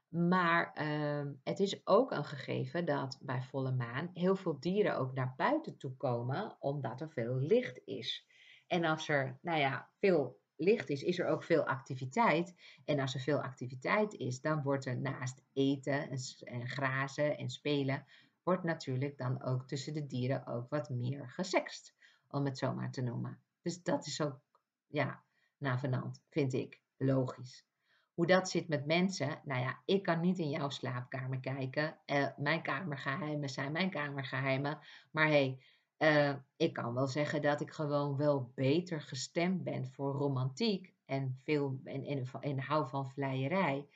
Maar 0.08 0.72
ehm, 0.72 1.32
het 1.44 1.58
is 1.58 1.86
ook 1.86 2.10
een 2.10 2.24
gegeven 2.24 2.84
dat 2.84 3.18
bij 3.22 3.42
volle 3.42 3.72
maan 3.72 4.10
heel 4.12 4.36
veel 4.36 4.60
dieren 4.60 4.96
ook 4.96 5.14
naar 5.14 5.34
buiten 5.36 5.76
toe 5.76 5.96
komen, 5.96 6.56
omdat 6.58 7.00
er 7.00 7.10
veel 7.10 7.34
licht 7.34 7.80
is. 7.84 8.26
En 8.66 8.84
als 8.84 9.08
er, 9.08 9.38
nou 9.42 9.58
ja, 9.58 9.90
veel 9.98 10.40
licht 10.58 10.88
is, 10.88 11.02
is 11.02 11.18
er 11.18 11.26
ook 11.26 11.42
veel 11.44 11.66
activiteit. 11.66 12.54
En 12.84 13.00
als 13.00 13.14
er 13.14 13.20
veel 13.20 13.42
activiteit 13.42 14.14
is, 14.14 14.40
dan 14.40 14.62
wordt 14.62 14.86
er 14.86 14.96
naast 14.96 15.42
eten 15.52 16.10
en, 16.10 16.18
en 16.44 16.68
grazen 16.68 17.38
en 17.38 17.50
spelen, 17.50 18.04
wordt 18.42 18.62
natuurlijk 18.64 19.18
dan 19.18 19.42
ook 19.42 19.66
tussen 19.66 19.94
de 19.94 20.06
dieren 20.06 20.46
ook 20.46 20.70
wat 20.70 20.90
meer 20.90 21.30
gesext, 21.30 21.94
om 22.28 22.44
het 22.44 22.58
zo 22.58 22.74
maar 22.74 22.90
te 22.90 23.02
noemen. 23.02 23.38
Dus 23.62 23.82
dat 23.82 24.06
is 24.06 24.20
ook, 24.20 24.40
ja, 24.86 25.22
navenant, 25.58 26.22
vind 26.28 26.52
ik, 26.52 26.80
logisch. 26.96 27.66
Hoe 28.14 28.26
dat 28.26 28.50
zit 28.50 28.68
met 28.68 28.86
mensen, 28.86 29.40
nou 29.44 29.60
ja, 29.60 29.82
ik 29.84 30.02
kan 30.02 30.20
niet 30.20 30.38
in 30.38 30.50
jouw 30.50 30.68
slaapkamer 30.68 31.40
kijken. 31.40 31.98
Uh, 32.06 32.28
mijn 32.36 32.62
kamergeheimen 32.62 33.48
zijn 33.48 33.72
mijn 33.72 33.90
kamergeheimen. 33.90 34.78
Maar 35.10 35.26
hey, 35.26 35.58
uh, 35.98 36.34
ik 36.56 36.72
kan 36.72 36.94
wel 36.94 37.06
zeggen 37.06 37.42
dat 37.42 37.60
ik 37.60 37.70
gewoon 37.70 38.16
wel 38.16 38.52
beter 38.54 39.00
gestemd 39.00 39.64
ben 39.64 39.86
voor 39.86 40.12
romantiek 40.12 40.94
en, 41.04 41.36
veel, 41.42 41.80
en, 41.84 42.04
en, 42.04 42.26
en 42.40 42.58
hou 42.58 42.88
van 42.88 43.10
vleierij. 43.10 43.88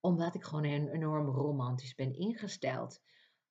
Omdat 0.00 0.34
ik 0.34 0.44
gewoon 0.44 0.64
enorm 0.64 1.26
romantisch 1.26 1.94
ben 1.94 2.14
ingesteld. 2.14 3.02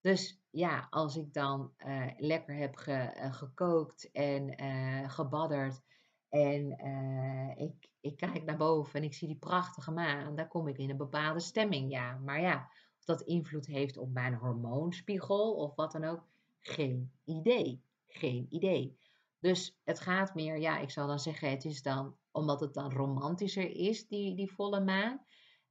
Dus 0.01 0.41
ja, 0.49 0.87
als 0.89 1.15
ik 1.15 1.33
dan 1.33 1.73
uh, 1.77 2.05
lekker 2.17 2.55
heb 2.55 2.75
ge, 2.75 3.29
gekookt 3.31 4.11
en 4.11 4.59
gebadderd 5.09 5.81
en 6.29 6.71
ik 7.57 7.89
ik 8.01 8.17
kijk 8.17 8.43
naar 8.43 8.57
boven 8.57 8.99
en 8.99 9.05
ik 9.05 9.13
zie 9.13 9.27
die 9.27 9.37
prachtige 9.37 9.91
maan, 9.91 10.35
daar 10.35 10.47
kom 10.47 10.67
ik 10.67 10.77
in 10.77 10.89
een 10.89 10.97
bepaalde 10.97 11.39
stemming, 11.39 11.91
ja. 11.91 12.17
Maar 12.17 12.41
ja, 12.41 12.69
of 12.97 13.05
dat 13.05 13.21
invloed 13.21 13.65
heeft 13.65 13.97
op 13.97 14.11
mijn 14.11 14.33
hormoonspiegel 14.33 15.55
of 15.55 15.75
wat 15.75 15.91
dan 15.91 16.03
ook, 16.03 16.27
geen 16.59 17.11
idee. 17.23 17.83
Geen 18.09 18.47
idee. 18.49 18.97
Dus 19.39 19.79
het 19.83 19.99
gaat 19.99 20.35
meer, 20.35 20.59
ja, 20.59 20.79
ik 20.79 20.91
zal 20.91 21.07
dan 21.07 21.19
zeggen, 21.19 21.49
het 21.49 21.65
is 21.65 21.81
dan, 21.81 22.15
omdat 22.31 22.59
het 22.59 22.73
dan 22.73 22.91
romantischer 22.91 23.69
is, 23.69 24.07
die, 24.07 24.35
die 24.35 24.51
volle 24.51 24.79
maan. 24.79 25.25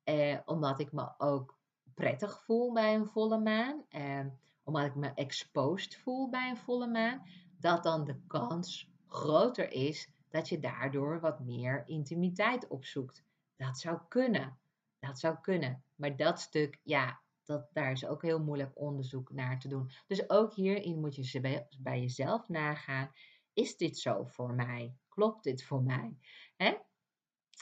Eh, 0.04 0.38
omdat 0.44 0.80
ik 0.80 0.92
me 0.92 1.14
ook 1.18 1.58
prettig 1.94 2.44
voel 2.44 2.72
bij 2.72 2.94
een 2.94 3.06
volle 3.06 3.38
maan. 3.38 3.84
Eh, 3.88 4.26
omdat 4.62 4.84
ik 4.84 4.94
me 4.94 5.12
exposed 5.14 5.96
voel 5.96 6.28
bij 6.30 6.50
een 6.50 6.56
volle 6.56 6.86
maan. 6.86 7.22
Dat 7.58 7.82
dan 7.82 8.04
de 8.04 8.20
kans 8.26 8.90
groter 9.06 9.70
is 9.70 10.10
dat 10.28 10.48
je 10.48 10.58
daardoor 10.58 11.20
wat 11.20 11.40
meer 11.40 11.82
intimiteit 11.86 12.68
opzoekt. 12.68 13.24
Dat 13.56 13.78
zou 13.78 13.98
kunnen. 14.08 14.58
Dat 14.98 15.18
zou 15.18 15.36
kunnen. 15.40 15.84
Maar 15.94 16.16
dat 16.16 16.40
stuk, 16.40 16.80
ja, 16.82 17.20
dat, 17.48 17.68
daar 17.72 17.92
is 17.92 18.06
ook 18.06 18.22
heel 18.22 18.42
moeilijk 18.42 18.78
onderzoek 18.78 19.32
naar 19.32 19.60
te 19.60 19.68
doen. 19.68 19.90
Dus 20.06 20.30
ook 20.30 20.54
hierin 20.54 21.00
moet 21.00 21.14
je 21.14 21.40
bij, 21.78 22.00
jezelf 22.00 22.48
nagaan. 22.48 23.10
Is 23.52 23.76
dit 23.76 23.98
zo 23.98 24.24
voor 24.24 24.54
mij? 24.54 24.96
Klopt 25.08 25.44
dit 25.44 25.64
voor 25.64 25.82
mij? 25.82 26.18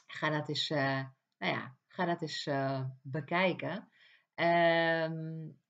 Ga 0.07 0.30
dat 0.30 0.49
eens, 0.49 0.70
uh, 0.70 1.05
nou 1.39 1.53
ja, 1.53 1.76
ga 1.87 2.05
dat 2.05 2.22
eens 2.22 2.47
uh, 2.47 2.84
bekijken. 3.03 3.89
Um, 4.34 5.61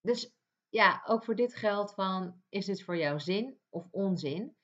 dus 0.00 0.36
ja, 0.68 1.02
ook 1.04 1.24
voor 1.24 1.36
dit 1.36 1.54
geldt 1.54 1.94
van, 1.94 2.42
is 2.48 2.66
dit 2.66 2.82
voor 2.82 2.96
jou 2.96 3.20
zin 3.20 3.58
of 3.68 3.88
onzin? 3.90 4.56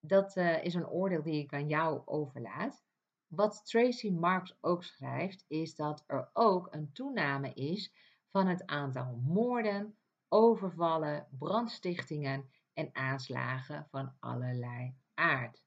Dat 0.00 0.36
uh, 0.36 0.64
is 0.64 0.74
een 0.74 0.88
oordeel 0.88 1.22
die 1.22 1.42
ik 1.42 1.52
aan 1.52 1.68
jou 1.68 2.02
overlaat. 2.04 2.84
Wat 3.26 3.60
Tracy 3.64 4.10
Marks 4.10 4.56
ook 4.60 4.84
schrijft, 4.84 5.44
is 5.48 5.74
dat 5.74 6.04
er 6.06 6.30
ook 6.32 6.68
een 6.70 6.92
toename 6.92 7.52
is 7.52 7.92
van 8.30 8.46
het 8.46 8.66
aantal 8.66 9.16
moorden, 9.16 9.96
overvallen, 10.28 11.26
brandstichtingen 11.38 12.50
en 12.72 12.90
aanslagen 12.92 13.86
van 13.90 14.12
allerlei 14.18 14.94
aard. 15.14 15.64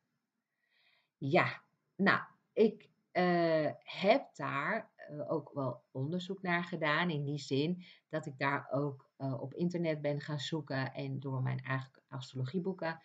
Ja, 1.17 1.61
nou, 1.95 2.21
ik 2.53 2.89
uh, 3.13 3.71
heb 3.83 4.35
daar 4.35 4.89
uh, 5.11 5.31
ook 5.31 5.51
wel 5.53 5.83
onderzoek 5.91 6.41
naar 6.41 6.63
gedaan. 6.63 7.09
In 7.09 7.23
die 7.23 7.39
zin 7.39 7.83
dat 8.09 8.25
ik 8.25 8.37
daar 8.37 8.67
ook 8.71 9.09
uh, 9.17 9.41
op 9.41 9.53
internet 9.53 10.01
ben 10.01 10.21
gaan 10.21 10.39
zoeken 10.39 10.93
en 10.93 11.19
door 11.19 11.41
mijn 11.41 11.59
eigen 11.59 11.91
astrologieboeken. 12.07 13.01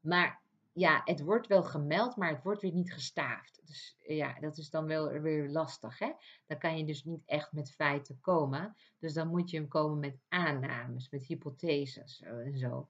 Maar 0.00 0.41
ja, 0.72 1.02
het 1.04 1.20
wordt 1.20 1.46
wel 1.46 1.62
gemeld, 1.62 2.16
maar 2.16 2.28
het 2.28 2.42
wordt 2.42 2.62
weer 2.62 2.72
niet 2.72 2.92
gestaafd. 2.92 3.60
Dus 3.64 3.96
eh, 4.00 4.16
ja, 4.16 4.40
dat 4.40 4.58
is 4.58 4.70
dan 4.70 4.86
wel 4.86 5.08
weer 5.08 5.48
lastig. 5.48 5.98
Hè? 5.98 6.12
Dan 6.46 6.58
kan 6.58 6.78
je 6.78 6.84
dus 6.84 7.04
niet 7.04 7.22
echt 7.26 7.52
met 7.52 7.70
feiten 7.70 8.20
komen. 8.20 8.76
Dus 8.98 9.12
dan 9.12 9.28
moet 9.28 9.50
je 9.50 9.56
hem 9.56 9.68
komen 9.68 9.98
met 9.98 10.18
aannames, 10.28 11.10
met 11.10 11.24
hypotheses 11.24 12.20
en 12.22 12.58
zo. 12.58 12.88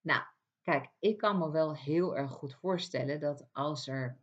Nou, 0.00 0.22
kijk, 0.62 0.88
ik 0.98 1.18
kan 1.18 1.38
me 1.38 1.50
wel 1.50 1.76
heel 1.76 2.16
erg 2.16 2.30
goed 2.30 2.54
voorstellen 2.54 3.20
dat 3.20 3.46
als 3.52 3.88
er, 3.88 4.18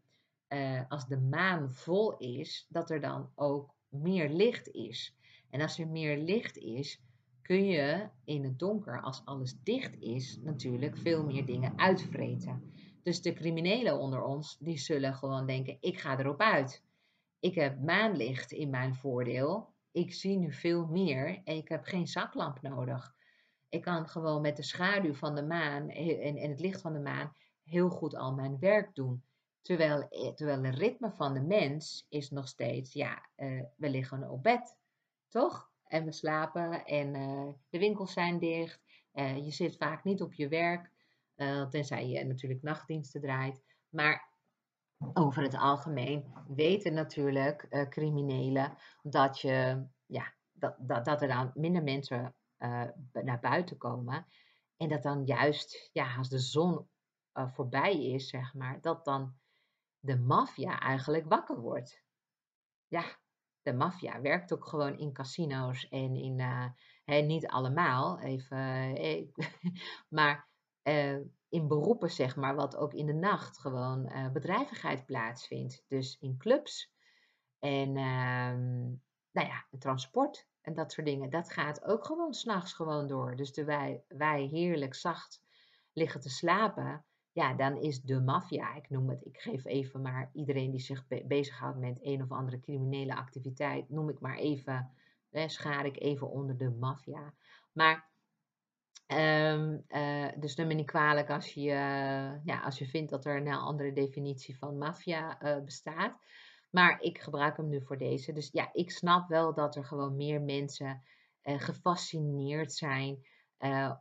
uh, 0.47 0.81
als 0.89 1.07
de 1.07 1.17
maan 1.17 1.73
vol 1.73 2.17
is, 2.17 2.65
dat 2.69 2.89
er 2.89 3.01
dan 3.01 3.31
ook 3.35 3.73
meer 3.89 4.29
licht 4.29 4.67
is. 4.67 5.15
En 5.49 5.61
als 5.61 5.79
er 5.79 5.87
meer 5.87 6.17
licht 6.17 6.57
is, 6.57 7.01
kun 7.41 7.65
je 7.65 8.09
in 8.23 8.43
het 8.43 8.59
donker, 8.59 9.01
als 9.01 9.21
alles 9.25 9.55
dicht 9.63 9.99
is, 9.99 10.39
natuurlijk 10.41 10.97
veel 10.97 11.25
meer 11.25 11.45
dingen 11.45 11.77
uitvreten. 11.77 12.73
Dus 13.09 13.21
de 13.21 13.33
criminelen 13.33 13.99
onder 13.99 14.23
ons, 14.23 14.57
die 14.59 14.77
zullen 14.77 15.13
gewoon 15.13 15.45
denken, 15.45 15.77
ik 15.79 15.99
ga 15.99 16.19
erop 16.19 16.39
uit. 16.39 16.83
Ik 17.39 17.55
heb 17.55 17.81
maanlicht 17.81 18.51
in 18.51 18.69
mijn 18.69 18.95
voordeel. 18.95 19.73
Ik 19.91 20.13
zie 20.13 20.37
nu 20.37 20.53
veel 20.53 20.85
meer 20.85 21.41
en 21.43 21.55
ik 21.55 21.69
heb 21.69 21.83
geen 21.83 22.07
zaklamp 22.07 22.61
nodig. 22.61 23.15
Ik 23.69 23.81
kan 23.81 24.07
gewoon 24.07 24.41
met 24.41 24.55
de 24.55 24.63
schaduw 24.63 25.13
van 25.13 25.35
de 25.35 25.43
maan 25.43 25.89
en, 25.89 26.37
het 26.37 26.59
licht 26.59 26.81
van 26.81 26.93
de 26.93 26.99
maan 26.99 27.33
heel 27.63 27.89
goed 27.89 28.15
al 28.15 28.33
mijn 28.33 28.59
werk 28.59 28.95
doen. 28.95 29.23
Terwijl, 29.61 30.07
eh, 30.09 30.33
terwijl 30.33 30.63
het 30.63 30.75
ritme 30.75 31.11
van 31.11 31.33
de 31.33 31.41
mens 31.41 32.05
is 32.09 32.29
nog 32.29 32.47
steeds, 32.47 32.93
ja, 32.93 33.29
uh, 33.37 33.63
we 33.75 33.89
liggen 33.89 34.29
op 34.29 34.43
bed, 34.43 34.75
toch? 35.27 35.69
En 35.83 36.05
we 36.05 36.11
slapen 36.11 36.85
en 36.85 37.15
uh, 37.15 37.53
de 37.69 37.79
winkels 37.79 38.13
zijn 38.13 38.39
dicht. 38.39 38.81
Je 39.13 39.51
zit 39.51 39.77
vaak 39.77 40.03
niet 40.03 40.21
op 40.21 40.33
je 40.33 40.47
werk. 40.47 40.91
Uh, 41.39 41.67
tenzij 41.67 42.07
je 42.07 42.25
natuurlijk 42.25 42.61
nachtdiensten 42.61 43.21
draait. 43.21 43.63
Maar 43.89 44.33
over 45.13 45.43
het 45.43 45.55
algemeen 45.55 46.33
weten 46.47 46.93
natuurlijk 46.93 47.65
uh, 47.69 47.87
criminelen 47.87 48.77
dat, 49.01 49.39
je, 49.39 49.85
ja, 50.05 50.33
dat, 50.51 50.75
dat, 50.79 51.05
dat 51.05 51.21
er 51.21 51.27
dan 51.27 51.51
minder 51.53 51.83
mensen 51.83 52.35
uh, 52.57 52.83
naar 53.11 53.39
buiten 53.39 53.77
komen. 53.77 54.25
En 54.77 54.89
dat 54.89 55.03
dan 55.03 55.25
juist, 55.25 55.89
ja, 55.93 56.15
als 56.15 56.29
de 56.29 56.39
zon 56.39 56.87
voorbij 57.33 58.05
is, 58.05 58.29
zeg 58.29 58.53
maar, 58.53 58.81
dat 58.81 59.05
dan 59.05 59.35
de 59.99 60.17
maffia 60.17 60.79
eigenlijk 60.79 61.25
wakker 61.25 61.59
wordt. 61.59 62.03
Ja, 62.87 63.03
de 63.61 63.73
maffia 63.73 64.21
werkt 64.21 64.53
ook 64.53 64.67
gewoon 64.67 64.97
in 64.97 65.13
casino's 65.13 65.87
en 65.87 66.15
in, 66.15 67.27
niet 67.27 67.47
allemaal, 67.47 68.19
even, 68.19 68.97
maar 70.09 70.48
in 71.49 71.67
beroepen, 71.67 72.11
zeg 72.11 72.35
maar, 72.35 72.55
wat 72.55 72.75
ook 72.75 72.93
in 72.93 73.05
de 73.05 73.13
nacht 73.13 73.59
gewoon 73.59 74.11
uh, 74.11 74.31
bedrijvigheid 74.31 75.05
plaatsvindt. 75.05 75.83
Dus 75.87 76.17
in 76.19 76.37
clubs. 76.37 76.91
En, 77.59 77.89
uh, 77.89 78.53
nou 79.31 79.47
ja, 79.47 79.65
transport 79.79 80.47
en 80.61 80.73
dat 80.73 80.91
soort 80.91 81.07
dingen, 81.07 81.29
dat 81.29 81.51
gaat 81.51 81.83
ook 81.83 82.05
gewoon 82.05 82.33
s'nachts 82.33 82.73
gewoon 82.73 83.07
door. 83.07 83.35
Dus 83.35 83.51
terwijl 83.51 84.03
wij 84.07 84.43
heerlijk 84.43 84.95
zacht 84.95 85.41
liggen 85.93 86.21
te 86.21 86.29
slapen, 86.29 87.05
ja, 87.31 87.53
dan 87.53 87.77
is 87.77 88.01
de 88.01 88.21
maffia, 88.21 88.75
ik 88.75 88.89
noem 88.89 89.09
het, 89.09 89.25
ik 89.25 89.37
geef 89.37 89.65
even 89.65 90.01
maar 90.01 90.29
iedereen 90.33 90.71
die 90.71 90.79
zich 90.79 91.07
be 91.07 91.25
bezighoudt 91.27 91.77
met 91.77 91.99
een 92.01 92.21
of 92.21 92.31
andere 92.31 92.59
criminele 92.59 93.15
activiteit, 93.15 93.89
noem 93.89 94.09
ik 94.09 94.19
maar 94.19 94.37
even, 94.37 94.91
schaar 95.31 95.85
ik 95.85 95.99
even 95.99 96.29
onder 96.29 96.57
de 96.57 96.69
maffia. 96.69 97.33
Maar 97.71 98.09
Um, 99.11 99.85
dus 100.39 100.55
neem 100.55 100.67
me 100.67 100.73
niet 100.73 100.85
kwalijk 100.85 101.29
als 101.29 101.53
je, 101.53 101.61
uh, 101.61 102.45
ja, 102.45 102.61
als 102.63 102.77
je 102.77 102.87
vindt 102.87 103.09
dat 103.09 103.25
er 103.25 103.35
een 103.35 103.47
andere 103.47 103.93
definitie 103.93 104.57
van 104.57 104.77
maffia 104.77 105.43
uh, 105.43 105.63
bestaat. 105.63 106.17
Maar 106.69 107.01
ik 107.01 107.21
gebruik 107.21 107.57
hem 107.57 107.69
nu 107.69 107.81
voor 107.81 107.97
deze. 107.97 108.33
Dus 108.33 108.49
ja, 108.51 108.69
ik 108.73 108.91
snap 108.91 109.29
wel 109.29 109.53
dat 109.53 109.75
er 109.75 109.85
gewoon 109.85 110.15
meer 110.15 110.41
mensen 110.41 111.03
gefascineerd 111.43 112.73
zijn 112.73 113.25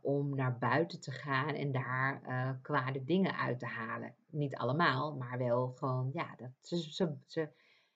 om 0.01 0.35
naar 0.35 0.57
buiten 0.57 0.99
te 0.99 1.11
gaan 1.11 1.55
en 1.55 1.71
daar 1.71 2.21
kwade 2.61 3.03
dingen 3.03 3.37
uit 3.37 3.59
te 3.59 3.65
halen. 3.65 4.15
Niet 4.27 4.55
allemaal, 4.55 5.15
maar 5.15 5.37
wel 5.37 5.71
gewoon, 5.75 6.09
ja, 6.13 6.35
dat, 6.35 6.51
ze, 6.61 7.17
ze, 7.25 7.49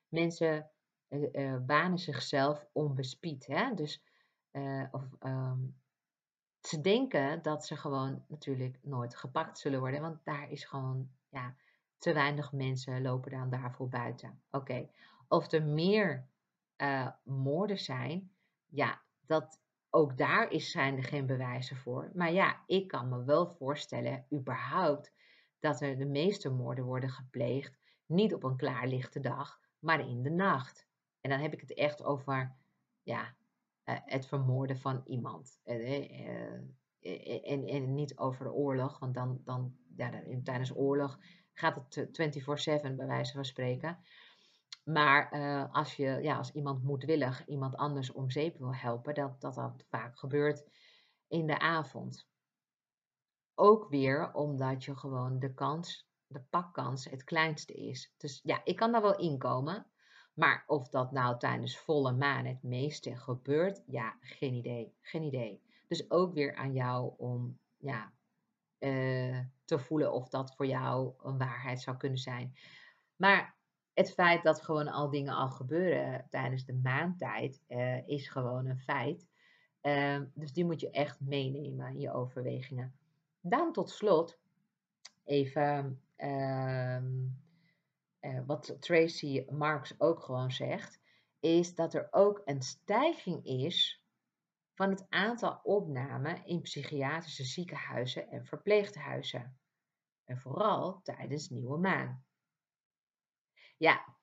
mensen 0.08 0.70
banen 1.66 1.98
zichzelf 1.98 2.68
onbespied. 2.72 3.48
Hè? 3.48 3.74
Dus, 3.74 4.04
of, 4.92 5.04
um, 5.20 5.82
ze 6.68 6.82
denken 6.82 7.42
dat 7.42 7.66
ze 7.66 7.78
gewoon 7.78 8.24
natuurlijk 8.28 8.80
nooit 8.82 9.16
gepakt 9.16 9.60
zullen 9.60 9.80
worden, 9.80 10.02
want 10.02 10.24
daar 10.24 10.52
is 10.52 10.66
gewoon 10.66 11.10
ja, 11.30 11.56
te 11.98 12.14
weinig 12.14 12.52
mensen 12.52 13.02
lopen 13.02 13.32
dan 13.32 13.50
daarvoor 13.50 13.90
buiten. 13.90 14.42
Oké, 14.52 14.90
of 15.28 15.52
er 15.52 15.64
meer 15.64 16.28
uh, 16.78 17.10
moorden 17.24 17.80
zijn, 17.80 18.32
ja, 18.68 19.02
dat, 19.26 19.62
ook 19.90 20.18
daar 20.18 20.52
is, 20.52 20.72
zijn 20.72 20.98
er 20.98 21.04
geen 21.04 21.26
bewijzen 21.26 21.78
voor. 21.78 22.12
Maar 22.14 22.32
ja, 22.32 22.64
ik 22.66 22.88
kan 22.88 23.10
me 23.10 23.24
wel 23.24 23.48
voorstellen, 23.48 24.26
überhaupt, 24.34 25.12
dat 25.60 25.82
er 25.82 25.98
de 25.98 26.06
meeste 26.06 26.50
moorden 26.50 26.86
worden 26.86 27.10
gepleegd, 27.10 27.78
niet 28.06 28.34
op 28.34 28.44
een 28.44 28.58
klaarlichte 28.58 29.20
dag, 29.20 29.60
maar 29.80 30.00
in 30.00 30.24
de 30.24 30.32
nacht. 30.32 30.88
En 31.22 31.30
dan 31.30 31.40
heb 31.40 31.54
ik 31.54 31.62
het 31.62 31.74
echt 31.74 32.04
over, 32.04 32.56
ja, 33.02 33.36
het 33.84 34.26
vermoorden 34.26 34.78
van 34.78 35.02
iemand. 35.06 35.60
Uh, 35.66 36.12
en, 37.52 37.68
en 37.68 37.94
niet 37.94 38.18
over 38.18 38.52
oorlog, 38.52 39.00
want 39.00 39.14
dan, 39.14 39.42
dan 39.44 39.76
ja, 39.96 40.24
tijdens 40.44 40.76
oorlog 40.76 41.20
gaat 41.54 41.96
het 41.96 42.08
24/7 42.90 42.96
bij 42.96 43.08
wijze 43.08 43.34
van 43.34 43.46
spreken. 43.46 43.98
Maar 44.84 45.30
als, 45.72 45.96
je, 45.96 46.20
ja, 46.22 46.38
als 46.38 46.52
iemand 46.52 46.84
moedwillig 46.84 47.46
iemand 47.46 47.76
anders 47.76 48.12
om 48.12 48.30
zeep 48.30 48.58
wil 48.58 48.76
helpen, 48.76 49.14
dat 49.14 49.42
dat, 49.42 49.56
dat 49.56 49.86
vaak 49.90 50.18
gebeurt 50.18 50.66
in 51.28 51.48
de 51.48 51.60
avond. 51.60 52.28
Ook 53.56 53.90
weer 53.90 54.34
omdat 54.34 54.84
je 54.84 54.96
gewoon 54.96 55.40
de 55.40 55.54
kans, 55.54 56.10
de 56.28 56.42
pakkans 56.50 57.06
het 57.06 57.24
kleinste 57.24 57.74
is. 57.74 58.14
Dus 58.18 58.40
ja, 58.44 58.62
ik 58.64 58.76
kan 58.76 58.92
daar 58.92 59.02
wel 59.02 59.18
inkomen. 59.18 59.86
Maar 60.34 60.64
of 60.68 60.90
dat 60.90 61.12
nou 61.12 61.40
tijdens 61.40 61.78
volle 61.78 62.12
maan 62.12 62.46
het 62.46 62.64
meeste 62.64 63.16
gebeurt, 63.16 63.84
ja, 63.86 64.18
geen 64.22 64.54
idee. 64.54 64.94
Geen 65.02 65.24
idee. 65.24 65.62
Dus 65.88 66.12
ook 66.12 66.34
weer 66.34 66.56
aan 66.56 66.74
jou 66.74 67.14
om 67.18 67.58
ja, 67.78 68.12
uh, 68.80 69.40
te 69.66 69.80
voelen 69.80 70.14
of 70.14 70.30
dat 70.30 70.56
voor 70.56 70.66
jou 70.66 71.14
een 71.24 71.38
waarheid 71.38 71.82
zou 71.82 71.98
kunnen 71.98 72.20
zijn. 72.20 72.56
Maar 73.16 73.56
het 73.94 74.14
feit 74.14 74.44
dat 74.44 74.62
gewoon 74.62 74.88
al 74.88 75.10
dingen 75.10 75.34
al 75.34 75.50
gebeuren 75.50 76.26
tijdens 76.30 76.66
de 76.66 76.74
maantijd 76.74 77.62
uh, 77.68 78.08
is 78.08 78.30
gewoon 78.30 78.66
een 78.66 78.80
feit. 78.80 79.28
Uh, 79.82 80.22
dus 80.34 80.54
die 80.54 80.66
moet 80.66 80.82
je 80.82 80.90
echt 80.90 81.20
meenemen 81.20 81.88
in 81.88 82.00
je 82.00 82.14
overwegingen. 82.14 82.96
Dan 83.42 83.74
tot 83.74 83.90
slot 83.90 84.40
even 85.24 86.02
ehm, 86.16 87.28
eh, 88.24 88.40
wat 88.46 88.76
Tracy 88.80 89.46
Marks 89.50 90.00
ook 90.00 90.24
gewoon 90.24 90.52
zegt, 90.52 91.00
is 91.40 91.76
dat 91.76 91.94
er 91.94 92.08
ook 92.12 92.42
een 92.46 92.62
stijging 92.62 93.46
is 93.46 94.04
van 94.74 94.90
het 94.90 95.06
aantal 95.10 95.60
opnamen 95.64 96.46
in 96.46 96.62
psychiatrische 96.62 97.44
ziekenhuizen 97.44 98.30
en 98.30 98.46
verpleeghuizen. 98.46 99.58
En 100.24 100.38
vooral 100.38 101.02
tijdens 101.02 101.50
nieuwe 101.50 101.78
maan. 101.78 102.26
Ja, 103.78 104.16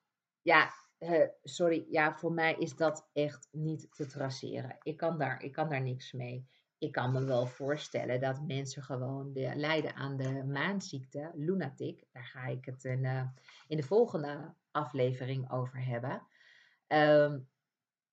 ja, 0.43 0.73
uh, 0.99 1.29
sorry, 1.43 1.87
ja, 1.89 2.17
voor 2.17 2.33
mij 2.33 2.55
is 2.55 2.77
dat 2.77 3.09
echt 3.13 3.49
niet 3.51 3.95
te 3.95 4.07
traceren. 4.07 4.79
Ik 4.83 4.97
kan 4.97 5.19
daar, 5.19 5.43
ik 5.43 5.53
kan 5.53 5.69
daar 5.69 5.83
niks 5.83 6.13
mee. 6.13 6.47
Ik 6.81 6.93
kan 6.93 7.13
me 7.13 7.25
wel 7.25 7.47
voorstellen 7.47 8.21
dat 8.21 8.47
mensen 8.47 8.83
gewoon 8.83 9.33
de, 9.33 9.53
lijden 9.55 9.95
aan 9.95 10.17
de 10.17 10.45
maanziekte, 10.45 11.31
lunatic. 11.35 12.05
Daar 12.13 12.25
ga 12.25 12.47
ik 12.47 12.65
het 12.65 12.85
in, 12.85 13.05
uh, 13.05 13.23
in 13.67 13.77
de 13.77 13.83
volgende 13.83 14.55
aflevering 14.71 15.51
over 15.51 15.85
hebben. 15.85 16.23
Um, 16.89 17.49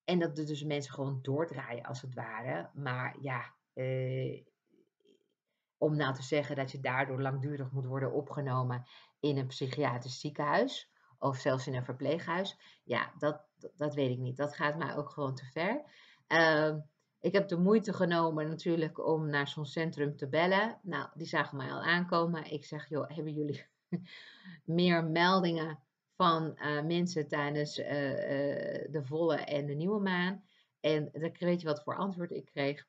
en 0.04 0.18
dat 0.18 0.36
dus 0.36 0.64
mensen 0.64 0.94
gewoon 0.94 1.18
doordraaien 1.22 1.84
als 1.84 2.02
het 2.02 2.14
ware. 2.14 2.70
Maar 2.74 3.16
ja, 3.20 3.54
eh, 3.72 4.44
om 5.78 5.96
nou 5.96 6.14
te 6.14 6.22
zeggen 6.22 6.56
dat 6.56 6.70
je 6.70 6.80
daardoor 6.80 7.20
langdurig 7.20 7.70
moet 7.70 7.86
worden 7.86 8.12
opgenomen 8.12 8.86
in 9.20 9.36
een 9.36 9.46
psychiatrisch 9.46 10.20
ziekenhuis 10.20 10.92
of 11.18 11.36
zelfs 11.36 11.66
in 11.66 11.74
een 11.74 11.84
verpleeghuis, 11.84 12.58
ja, 12.84 13.12
dat, 13.18 13.46
dat 13.76 13.94
weet 13.94 14.10
ik 14.10 14.18
niet. 14.18 14.36
Dat 14.36 14.54
gaat 14.54 14.76
mij 14.76 14.96
ook 14.96 15.10
gewoon 15.10 15.34
te 15.34 15.44
ver. 15.44 15.82
Uh, 16.28 16.76
ik 17.20 17.32
heb 17.32 17.48
de 17.48 17.58
moeite 17.58 17.92
genomen 17.92 18.48
natuurlijk 18.48 19.06
om 19.06 19.30
naar 19.30 19.48
zo'n 19.48 19.66
centrum 19.66 20.16
te 20.16 20.28
bellen. 20.28 20.78
Nou, 20.82 21.08
die 21.14 21.26
zagen 21.26 21.56
mij 21.56 21.72
al 21.72 21.82
aankomen. 21.82 22.52
Ik 22.52 22.64
zeg, 22.64 22.88
joh, 22.88 23.08
hebben 23.08 23.32
jullie 23.32 23.66
meer 24.64 25.04
meldingen 25.04 25.82
van 26.16 26.58
uh, 26.62 26.82
mensen 26.82 27.28
tijdens 27.28 27.78
uh, 27.78 27.86
uh, 27.86 28.86
de 28.90 29.00
volle 29.04 29.36
en 29.36 29.66
de 29.66 29.74
nieuwe 29.74 30.00
maan. 30.00 30.44
En 30.80 31.08
dan 31.12 31.32
weet 31.38 31.60
je 31.60 31.66
wat 31.66 31.82
voor 31.82 31.96
antwoord 31.96 32.30
ik 32.30 32.44
kreeg. 32.44 32.86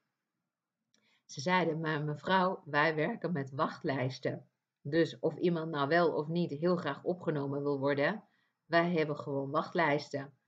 Ze 1.25 1.41
zeiden, 1.41 1.79
maar 1.79 2.03
mevrouw, 2.03 2.61
wij 2.65 2.95
werken 2.95 3.31
met 3.31 3.51
wachtlijsten. 3.51 4.49
Dus 4.81 5.19
of 5.19 5.35
iemand 5.35 5.71
nou 5.71 5.87
wel 5.87 6.13
of 6.13 6.27
niet 6.27 6.51
heel 6.51 6.75
graag 6.75 7.03
opgenomen 7.03 7.61
wil 7.61 7.79
worden, 7.79 8.23
wij 8.65 8.91
hebben 8.91 9.17
gewoon 9.17 9.49
wachtlijsten. 9.49 10.38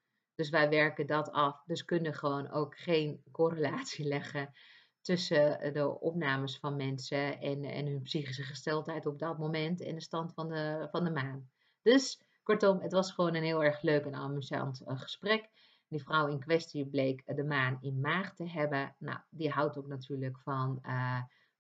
Dus 0.42 0.50
wij 0.50 0.70
werken 0.70 1.08
dat 1.08 1.32
af. 1.32 1.64
Dus 1.66 1.86
kunnen 1.86 2.14
gewoon 2.14 2.52
ook 2.52 2.78
geen 2.78 3.24
correlatie 3.32 4.06
leggen 4.16 4.54
tussen 5.02 5.74
de 5.74 6.00
opnames 6.00 6.58
van 6.58 6.76
mensen 6.76 7.40
en, 7.40 7.64
en 7.64 7.86
hun 7.86 8.02
psychische 8.02 8.44
gesteldheid 8.44 9.06
op 9.06 9.20
dat 9.20 9.38
moment 9.38 9.82
en 9.82 9.96
de 9.96 10.02
stand 10.02 10.34
van 10.34 10.50
de, 10.50 10.88
van 10.92 11.04
de 11.04 11.12
maan. 11.12 11.50
Dus 11.82 12.22
Kortom, 12.44 12.80
het 12.80 12.92
was 12.92 13.12
gewoon 13.12 13.36
een 13.36 13.44
heel 13.44 13.64
erg 13.64 13.82
leuk 13.82 14.06
en 14.06 14.16
amusant 14.16 14.82
uh, 14.88 15.00
gesprek. 15.00 15.50
Die 15.88 16.04
vrouw 16.04 16.28
in 16.28 16.40
kwestie 16.40 16.86
bleek 16.86 17.36
de 17.36 17.44
maan 17.44 17.78
in 17.82 18.00
maag 18.00 18.34
te 18.36 18.50
hebben. 18.50 18.96
Nou, 19.00 19.18
die 19.30 19.50
houdt 19.50 19.78
ook 19.78 19.88
natuurlijk 19.88 20.40
van 20.40 20.82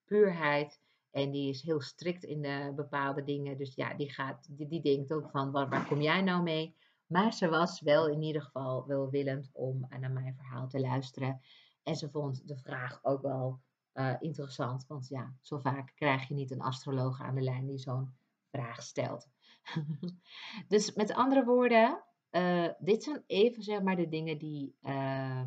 puurheid. 0.05 0.79
En 1.11 1.31
die 1.31 1.49
is 1.49 1.61
heel 1.61 1.81
strikt 1.81 2.23
in 2.23 2.41
de 2.41 2.71
bepaalde 2.75 3.23
dingen. 3.23 3.57
Dus 3.57 3.75
ja, 3.75 3.93
die, 3.93 4.11
gaat, 4.11 4.47
die, 4.49 4.67
die 4.67 4.81
denkt 4.81 5.13
ook 5.13 5.29
van, 5.29 5.51
waar, 5.51 5.69
waar 5.69 5.87
kom 5.87 6.01
jij 6.01 6.21
nou 6.21 6.43
mee? 6.43 6.75
Maar 7.11 7.33
ze 7.33 7.49
was 7.49 7.81
wel 7.81 8.07
in 8.07 8.21
ieder 8.21 8.41
geval 8.41 8.85
welwillend 8.87 9.49
om 9.53 9.85
naar 9.99 10.11
mijn 10.11 10.35
verhaal 10.35 10.67
te 10.67 10.79
luisteren. 10.79 11.41
En 11.83 11.95
ze 11.95 12.09
vond 12.09 12.47
de 12.47 12.57
vraag 12.57 13.03
ook 13.03 13.21
wel 13.21 13.59
uh, 13.93 14.15
interessant. 14.19 14.87
Want 14.87 15.07
ja, 15.07 15.33
zo 15.41 15.57
vaak 15.57 15.91
krijg 15.95 16.27
je 16.27 16.33
niet 16.33 16.51
een 16.51 16.61
astroloog 16.61 17.21
aan 17.21 17.35
de 17.35 17.41
lijn 17.41 17.65
die 17.65 17.77
zo'n 17.77 18.13
vraag 18.49 18.81
stelt. 18.81 19.27
dus 20.67 20.93
met 20.93 21.13
andere 21.13 21.45
woorden, 21.45 22.03
uh, 22.31 22.69
dit 22.79 23.03
zijn 23.03 23.23
even 23.27 23.63
zeg 23.63 23.81
maar 23.81 23.95
de 23.95 24.07
dingen 24.07 24.37
die, 24.37 24.75
uh, 24.81 25.45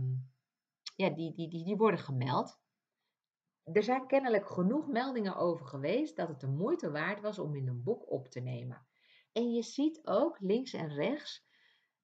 ja, 0.97 1.11
die, 1.11 1.35
die, 1.35 1.49
die, 1.49 1.65
die 1.65 1.77
worden 1.77 2.01
gemeld. 2.01 2.59
Er 3.63 3.83
zijn 3.83 4.07
kennelijk 4.07 4.49
genoeg 4.49 4.89
meldingen 4.89 5.37
over 5.37 5.67
geweest 5.67 6.17
dat 6.17 6.29
het 6.29 6.41
de 6.41 6.49
moeite 6.49 6.91
waard 6.91 7.21
was 7.21 7.39
om 7.39 7.57
in 7.57 7.69
een 7.69 7.83
boek 7.83 8.11
op 8.11 8.29
te 8.29 8.41
nemen. 8.41 8.87
En 9.33 9.53
je 9.53 9.63
ziet 9.63 10.01
ook 10.03 10.41
links 10.41 10.73
en 10.73 10.89
rechts 10.89 11.53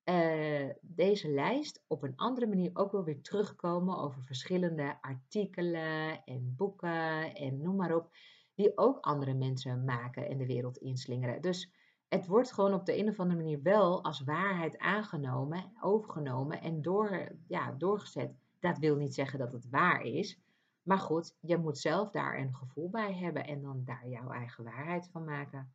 uh, 0.04 0.70
deze 0.80 1.28
lijst 1.28 1.84
op 1.86 2.02
een 2.02 2.16
andere 2.16 2.46
manier 2.46 2.70
ook 2.74 2.92
wel 2.92 3.04
weer 3.04 3.22
terugkomen 3.22 3.98
over 3.98 4.22
verschillende 4.22 4.98
artikelen 5.00 6.24
en 6.24 6.54
boeken 6.56 7.34
en 7.34 7.60
noem 7.62 7.76
maar 7.76 7.94
op, 7.94 8.10
die 8.54 8.78
ook 8.78 8.98
andere 9.00 9.34
mensen 9.34 9.84
maken 9.84 10.28
en 10.28 10.38
de 10.38 10.46
wereld 10.46 10.76
inslingeren. 10.76 11.40
Dus 11.40 11.72
het 12.08 12.26
wordt 12.26 12.52
gewoon 12.52 12.74
op 12.74 12.86
de 12.86 12.98
een 12.98 13.08
of 13.08 13.20
andere 13.20 13.40
manier 13.40 13.62
wel 13.62 14.04
als 14.04 14.20
waarheid 14.20 14.78
aangenomen, 14.78 15.72
overgenomen 15.80 16.60
en 16.60 16.82
door, 16.82 17.32
ja, 17.46 17.72
doorgezet. 17.72 18.34
Dat 18.58 18.78
wil 18.78 18.96
niet 18.96 19.14
zeggen 19.14 19.38
dat 19.38 19.52
het 19.52 19.68
waar 19.70 20.02
is. 20.02 20.40
Maar 20.82 20.98
goed, 20.98 21.36
je 21.40 21.56
moet 21.56 21.78
zelf 21.78 22.10
daar 22.10 22.38
een 22.38 22.54
gevoel 22.54 22.90
bij 22.90 23.14
hebben 23.14 23.44
en 23.44 23.62
dan 23.62 23.84
daar 23.84 24.08
jouw 24.08 24.30
eigen 24.30 24.64
waarheid 24.64 25.08
van 25.08 25.24
maken. 25.24 25.74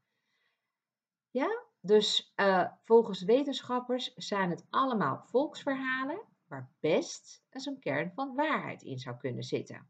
Ja, 1.29 1.64
dus 1.85 2.33
uh, 2.35 2.71
volgens 2.83 3.23
wetenschappers 3.23 4.13
zijn 4.13 4.49
het 4.49 4.65
allemaal 4.69 5.23
volksverhalen. 5.25 6.21
waar 6.45 6.71
best 6.79 7.43
een 7.49 7.79
kern 7.79 8.11
van 8.13 8.35
waarheid 8.35 8.81
in 8.81 8.99
zou 8.99 9.17
kunnen 9.17 9.43
zitten. 9.43 9.89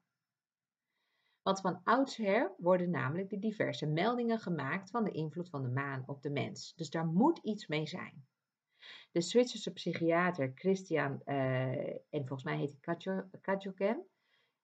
Want 1.42 1.62
van 1.62 1.82
oudsher 1.84 2.54
worden 2.58 2.90
namelijk 2.90 3.30
de 3.30 3.40
diverse 3.40 3.86
meldingen 3.86 4.40
gemaakt 4.40 4.90
van 4.90 5.04
de 5.04 5.12
invloed 5.12 5.50
van 5.50 5.62
de 5.62 5.70
maan 5.70 6.04
op 6.06 6.22
de 6.22 6.30
mens. 6.30 6.74
Dus 6.76 6.90
daar 6.90 7.06
moet 7.06 7.40
iets 7.40 7.68
mee 7.68 7.88
zijn. 7.88 8.26
De 9.12 9.22
Zwitserse 9.22 9.74
psychiater 9.74 10.52
Christian, 10.56 11.22
uh, 11.26 11.88
en 11.90 12.28
volgens 12.28 12.44
mij 12.44 12.58
heet 12.58 12.78
hij 12.82 13.24
Kajoken, 13.42 14.06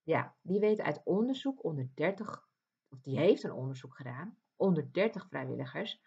ja, 0.04 0.36
die 0.42 0.60
weet 0.60 0.82
uit 0.82 1.02
onderzoek 1.04 1.64
onder 1.64 1.90
30, 1.94 2.48
of 2.90 3.02
die 3.02 3.18
heeft 3.18 3.44
een 3.44 3.54
onderzoek 3.54 3.96
gedaan 3.96 4.38
onder 4.56 4.94
30 4.94 5.28
vrijwilligers. 5.28 6.02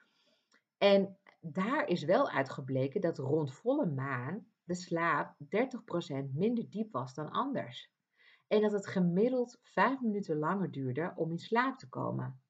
En 0.85 1.17
daar 1.41 1.87
is 1.87 2.05
wel 2.05 2.31
uitgebleken 2.31 3.01
dat 3.01 3.19
rond 3.19 3.55
volle 3.55 3.87
maan 3.87 4.47
de 4.65 4.75
slaap 4.75 5.35
30% 5.45 5.47
minder 6.33 6.71
diep 6.71 6.93
was 6.93 7.15
dan 7.15 7.31
anders. 7.31 7.93
En 8.47 8.61
dat 8.61 8.73
het 8.73 8.87
gemiddeld 8.87 9.59
5 9.63 10.01
minuten 10.01 10.39
langer 10.39 10.71
duurde 10.71 11.13
om 11.17 11.31
in 11.31 11.39
slaap 11.39 11.79
te 11.79 11.89
komen. 11.89 12.41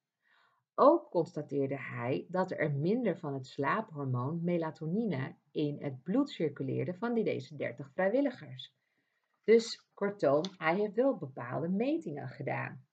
Ook 0.73 1.09
constateerde 1.09 1.79
hij 1.79 2.25
dat 2.29 2.51
er 2.51 2.71
minder 2.71 3.17
van 3.17 3.33
het 3.33 3.47
slaaphormoon 3.47 4.43
melatonine 4.43 5.35
in 5.51 5.83
het 5.83 6.03
bloed 6.03 6.29
circuleerde 6.29 6.93
van 6.93 7.13
die 7.13 7.23
deze 7.23 7.55
30 7.55 7.91
vrijwilligers. 7.91 8.73
Dus 9.43 9.87
kortom, 9.93 10.41
hij 10.57 10.75
heeft 10.75 10.95
wel 10.95 11.17
bepaalde 11.17 11.69
metingen 11.69 12.27
gedaan. 12.27 12.85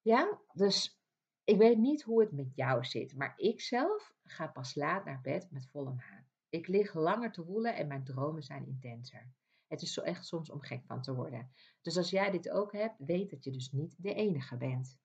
Ja, 0.00 0.40
dus 0.52 0.99
ik 1.44 1.56
weet 1.56 1.78
niet 1.78 2.02
hoe 2.02 2.20
het 2.20 2.32
met 2.32 2.54
jou 2.54 2.84
zit, 2.84 3.16
maar 3.16 3.32
ik 3.36 3.60
zelf 3.60 4.14
ga 4.24 4.46
pas 4.46 4.74
laat 4.74 5.04
naar 5.04 5.20
bed 5.20 5.50
met 5.50 5.66
volle 5.66 5.92
maan. 5.92 6.28
Ik 6.48 6.66
lig 6.66 6.94
langer 6.94 7.32
te 7.32 7.44
woelen 7.44 7.76
en 7.76 7.86
mijn 7.86 8.04
dromen 8.04 8.42
zijn 8.42 8.66
intenser. 8.66 9.32
Het 9.66 9.82
is 9.82 9.92
zo 9.92 10.00
echt 10.00 10.26
soms 10.26 10.50
om 10.50 10.60
gek 10.60 10.84
van 10.84 11.02
te 11.02 11.14
worden. 11.14 11.52
Dus 11.82 11.96
als 11.96 12.10
jij 12.10 12.30
dit 12.30 12.50
ook 12.50 12.72
hebt, 12.72 12.98
weet 12.98 13.30
dat 13.30 13.44
je 13.44 13.50
dus 13.50 13.72
niet 13.72 13.94
de 13.98 14.14
enige 14.14 14.56
bent. 14.56 14.98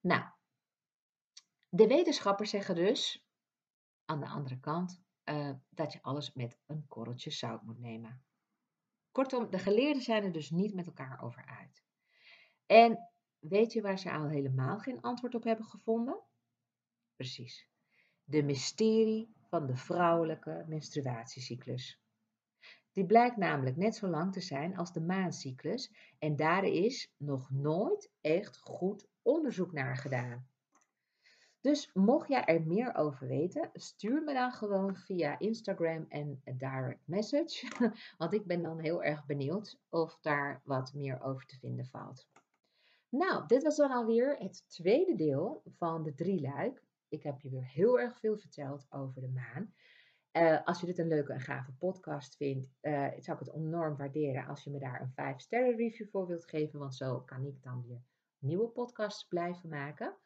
Nou, 0.00 0.24
de 1.68 1.86
wetenschappers 1.86 2.50
zeggen 2.50 2.74
dus 2.74 3.26
aan 4.04 4.20
de 4.20 4.26
andere 4.28 4.60
kant 4.60 5.02
uh, 5.24 5.50
dat 5.68 5.92
je 5.92 6.02
alles 6.02 6.32
met 6.32 6.58
een 6.66 6.86
korreltje 6.86 7.30
zout 7.30 7.62
moet 7.62 7.78
nemen. 7.78 8.24
Kortom, 9.10 9.50
de 9.50 9.58
geleerden 9.58 10.02
zijn 10.02 10.24
er 10.24 10.32
dus 10.32 10.50
niet 10.50 10.74
met 10.74 10.86
elkaar 10.86 11.22
over 11.22 11.46
uit. 11.46 11.84
En 12.66 13.11
weet 13.42 13.72
je 13.72 13.80
waar 13.80 13.98
ze 13.98 14.12
al 14.12 14.28
helemaal 14.28 14.78
geen 14.78 15.00
antwoord 15.00 15.34
op 15.34 15.44
hebben 15.44 15.66
gevonden? 15.66 16.20
Precies. 17.16 17.68
De 18.24 18.42
mysterie 18.42 19.34
van 19.48 19.66
de 19.66 19.76
vrouwelijke 19.76 20.64
menstruatiecyclus. 20.68 22.00
Die 22.92 23.06
blijkt 23.06 23.36
namelijk 23.36 23.76
net 23.76 23.94
zo 23.94 24.08
lang 24.08 24.32
te 24.32 24.40
zijn 24.40 24.76
als 24.76 24.92
de 24.92 25.00
maancyclus 25.00 25.92
en 26.18 26.36
daar 26.36 26.64
is 26.64 27.12
nog 27.16 27.50
nooit 27.50 28.10
echt 28.20 28.58
goed 28.58 29.08
onderzoek 29.22 29.72
naar 29.72 29.96
gedaan. 29.96 30.46
Dus 31.60 31.90
mocht 31.92 32.28
jij 32.28 32.44
er 32.44 32.62
meer 32.62 32.94
over 32.94 33.26
weten, 33.26 33.70
stuur 33.72 34.22
me 34.22 34.32
dan 34.32 34.52
gewoon 34.52 34.96
via 34.96 35.38
Instagram 35.38 36.06
en 36.08 36.42
direct 36.44 37.02
message. 37.04 37.68
Want 38.18 38.32
ik 38.32 38.46
ben 38.46 38.62
dan 38.62 38.78
heel 38.78 39.02
erg 39.02 39.26
benieuwd 39.26 39.78
of 39.88 40.18
daar 40.20 40.60
wat 40.64 40.94
meer 40.94 41.22
over 41.22 41.46
te 41.46 41.58
vinden 41.58 41.86
valt. 41.86 42.28
Nou, 43.12 43.46
dit 43.46 43.62
was 43.62 43.76
dan 43.76 43.90
alweer 43.90 44.36
het 44.38 44.64
tweede 44.68 45.14
deel 45.14 45.62
van 45.66 46.02
de 46.02 46.14
drie 46.14 46.40
luik. 46.40 46.82
Ik 47.08 47.22
heb 47.22 47.40
je 47.40 47.50
weer 47.50 47.66
heel 47.66 48.00
erg 48.00 48.18
veel 48.18 48.38
verteld 48.38 48.86
over 48.90 49.20
de 49.20 49.28
maan. 49.28 49.74
Uh, 50.32 50.64
als 50.64 50.80
je 50.80 50.86
dit 50.86 50.98
een 50.98 51.08
leuke 51.08 51.32
en 51.32 51.40
gave 51.40 51.72
podcast 51.72 52.36
vindt, 52.36 52.70
uh, 52.82 53.08
zou 53.18 53.38
ik 53.38 53.46
het 53.46 53.54
enorm 53.54 53.96
waarderen 53.96 54.46
als 54.46 54.64
je 54.64 54.70
me 54.70 54.78
daar 54.78 55.00
een 55.00 55.12
5 55.12 55.40
sterren 55.40 55.76
review 55.76 56.08
voor 56.08 56.26
wilt 56.26 56.44
geven. 56.44 56.78
Want 56.78 56.94
zo 56.94 57.20
kan 57.20 57.44
ik 57.44 57.62
dan 57.62 57.84
weer 57.86 58.02
nieuwe 58.38 58.68
podcasts 58.68 59.26
blijven 59.28 59.68
maken. 59.68 60.16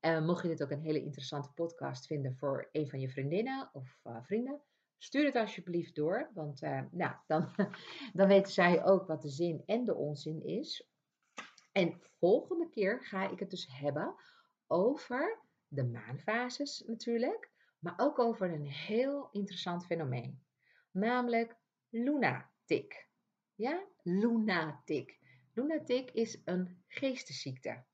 Uh, 0.00 0.26
mocht 0.26 0.42
je 0.42 0.48
dit 0.48 0.62
ook 0.62 0.70
een 0.70 0.80
hele 0.80 1.02
interessante 1.02 1.52
podcast 1.52 2.06
vinden 2.06 2.36
voor 2.36 2.68
een 2.72 2.88
van 2.88 3.00
je 3.00 3.10
vriendinnen 3.10 3.70
of 3.72 4.00
vrienden, 4.22 4.60
stuur 4.98 5.24
het 5.24 5.36
alsjeblieft 5.36 5.94
door. 5.94 6.30
Want 6.34 6.60
nou, 6.90 7.14
dan, 7.26 7.48
dan 8.18 8.28
weten 8.28 8.52
zij 8.52 8.84
ook 8.84 9.06
wat 9.06 9.22
de 9.22 9.30
zin 9.30 9.62
en 9.66 9.84
de 9.84 9.94
onzin 9.94 10.44
is. 10.44 10.88
En 11.78 12.00
volgende 12.18 12.68
keer 12.68 13.04
ga 13.04 13.30
ik 13.30 13.38
het 13.38 13.50
dus 13.50 13.68
hebben 13.70 14.14
over 14.66 15.40
de 15.68 15.84
maanfases 15.84 16.82
natuurlijk, 16.86 17.50
maar 17.78 17.94
ook 17.96 18.18
over 18.18 18.52
een 18.52 18.66
heel 18.66 19.28
interessant 19.32 19.86
fenomeen, 19.86 20.42
namelijk 20.90 21.56
lunatic. 21.88 23.08
Ja, 23.54 23.86
lunatic. 24.02 25.18
Lunatic 25.54 26.10
is 26.10 26.42
een 26.44 26.82
geestesziekte, 26.86 27.84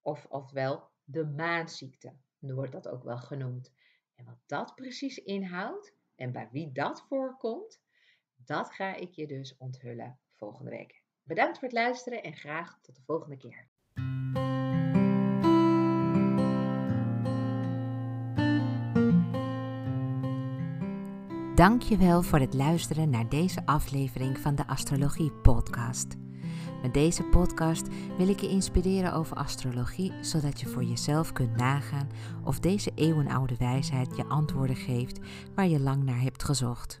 of 0.00 0.26
ofwel 0.26 0.90
de 1.04 1.24
maanziekte, 1.24 2.16
wordt 2.38 2.72
dat 2.72 2.88
ook 2.88 3.04
wel 3.04 3.18
genoemd. 3.18 3.72
En 4.14 4.24
wat 4.24 4.40
dat 4.46 4.74
precies 4.74 5.18
inhoudt 5.18 5.94
en 6.14 6.32
bij 6.32 6.48
wie 6.50 6.72
dat 6.72 7.02
voorkomt, 7.08 7.82
dat 8.34 8.72
ga 8.72 8.94
ik 8.94 9.12
je 9.12 9.26
dus 9.26 9.56
onthullen 9.56 10.20
volgende 10.34 10.70
week. 10.70 11.01
Bedankt 11.24 11.58
voor 11.58 11.68
het 11.68 11.76
luisteren 11.76 12.22
en 12.22 12.32
graag 12.32 12.78
tot 12.82 12.96
de 12.96 13.02
volgende 13.06 13.36
keer. 13.36 13.70
Dankjewel 21.54 22.22
voor 22.22 22.38
het 22.38 22.54
luisteren 22.54 23.10
naar 23.10 23.28
deze 23.28 23.66
aflevering 23.66 24.38
van 24.38 24.54
de 24.54 24.66
Astrologie 24.66 25.32
Podcast. 25.32 26.16
Met 26.82 26.94
deze 26.94 27.22
podcast 27.22 27.86
wil 28.18 28.28
ik 28.28 28.40
je 28.40 28.48
inspireren 28.48 29.12
over 29.12 29.36
astrologie, 29.36 30.12
zodat 30.20 30.60
je 30.60 30.66
voor 30.66 30.84
jezelf 30.84 31.32
kunt 31.32 31.56
nagaan 31.56 32.08
of 32.44 32.60
deze 32.60 32.92
eeuwenoude 32.94 33.56
wijsheid 33.56 34.16
je 34.16 34.24
antwoorden 34.24 34.76
geeft 34.76 35.18
waar 35.54 35.68
je 35.68 35.80
lang 35.80 36.02
naar 36.02 36.20
hebt 36.20 36.44
gezocht. 36.44 37.00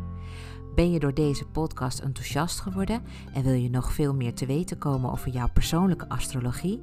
Ben 0.75 0.91
je 0.91 0.99
door 0.99 1.13
deze 1.13 1.45
podcast 1.45 1.99
enthousiast 1.99 2.59
geworden 2.59 3.03
en 3.33 3.43
wil 3.43 3.53
je 3.53 3.69
nog 3.69 3.93
veel 3.93 4.15
meer 4.15 4.33
te 4.33 4.45
weten 4.45 4.77
komen 4.77 5.11
over 5.11 5.29
jouw 5.29 5.49
persoonlijke 5.53 6.09
astrologie? 6.09 6.81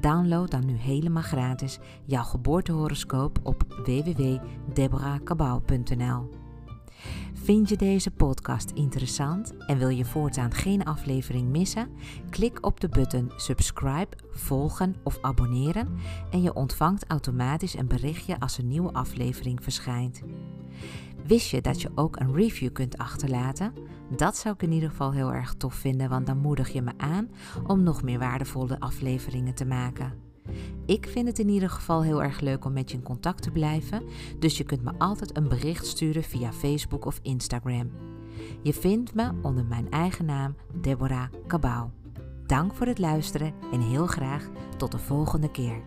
Download 0.00 0.50
dan 0.50 0.66
nu 0.66 0.76
helemaal 0.76 1.22
gratis 1.22 1.78
jouw 2.04 2.24
geboortehoroscoop 2.24 3.38
op 3.42 3.64
www.deborahkabau.nl. 3.84 6.44
Vind 7.34 7.68
je 7.68 7.76
deze 7.76 8.10
podcast 8.10 8.70
interessant 8.70 9.56
en 9.66 9.78
wil 9.78 9.88
je 9.88 10.04
voortaan 10.04 10.52
geen 10.52 10.84
aflevering 10.84 11.48
missen? 11.48 11.88
Klik 12.30 12.66
op 12.66 12.80
de 12.80 12.88
button 12.88 13.32
subscribe, 13.36 14.16
volgen 14.30 14.96
of 15.02 15.18
abonneren 15.20 15.98
en 16.30 16.42
je 16.42 16.54
ontvangt 16.54 17.06
automatisch 17.06 17.76
een 17.76 17.88
berichtje 17.88 18.40
als 18.40 18.58
een 18.58 18.68
nieuwe 18.68 18.92
aflevering 18.92 19.62
verschijnt. 19.62 20.22
Wist 21.26 21.50
je 21.50 21.60
dat 21.60 21.80
je 21.80 21.90
ook 21.94 22.20
een 22.20 22.34
review 22.34 22.72
kunt 22.72 22.98
achterlaten? 22.98 23.72
Dat 24.16 24.36
zou 24.36 24.54
ik 24.54 24.62
in 24.62 24.72
ieder 24.72 24.88
geval 24.88 25.12
heel 25.12 25.32
erg 25.32 25.54
tof 25.54 25.74
vinden, 25.74 26.08
want 26.08 26.26
dan 26.26 26.38
moedig 26.38 26.72
je 26.72 26.82
me 26.82 26.92
aan 26.96 27.28
om 27.66 27.82
nog 27.82 28.02
meer 28.02 28.18
waardevolle 28.18 28.80
afleveringen 28.80 29.54
te 29.54 29.64
maken. 29.64 30.12
Ik 30.86 31.06
vind 31.08 31.28
het 31.28 31.38
in 31.38 31.48
ieder 31.48 31.70
geval 31.70 32.02
heel 32.02 32.22
erg 32.22 32.40
leuk 32.40 32.64
om 32.64 32.72
met 32.72 32.90
je 32.90 32.96
in 32.96 33.02
contact 33.02 33.42
te 33.42 33.50
blijven, 33.50 34.02
dus 34.38 34.56
je 34.56 34.64
kunt 34.64 34.82
me 34.82 34.92
altijd 34.98 35.36
een 35.36 35.48
bericht 35.48 35.86
sturen 35.86 36.22
via 36.22 36.52
Facebook 36.52 37.04
of 37.04 37.18
Instagram. 37.22 37.90
Je 38.62 38.72
vindt 38.72 39.14
me 39.14 39.32
onder 39.42 39.64
mijn 39.64 39.90
eigen 39.90 40.24
naam 40.24 40.54
Deborah 40.80 41.28
Cabau. 41.46 41.88
Dank 42.46 42.74
voor 42.74 42.86
het 42.86 42.98
luisteren 42.98 43.54
en 43.72 43.80
heel 43.80 44.06
graag 44.06 44.48
tot 44.76 44.92
de 44.92 44.98
volgende 44.98 45.50
keer. 45.50 45.82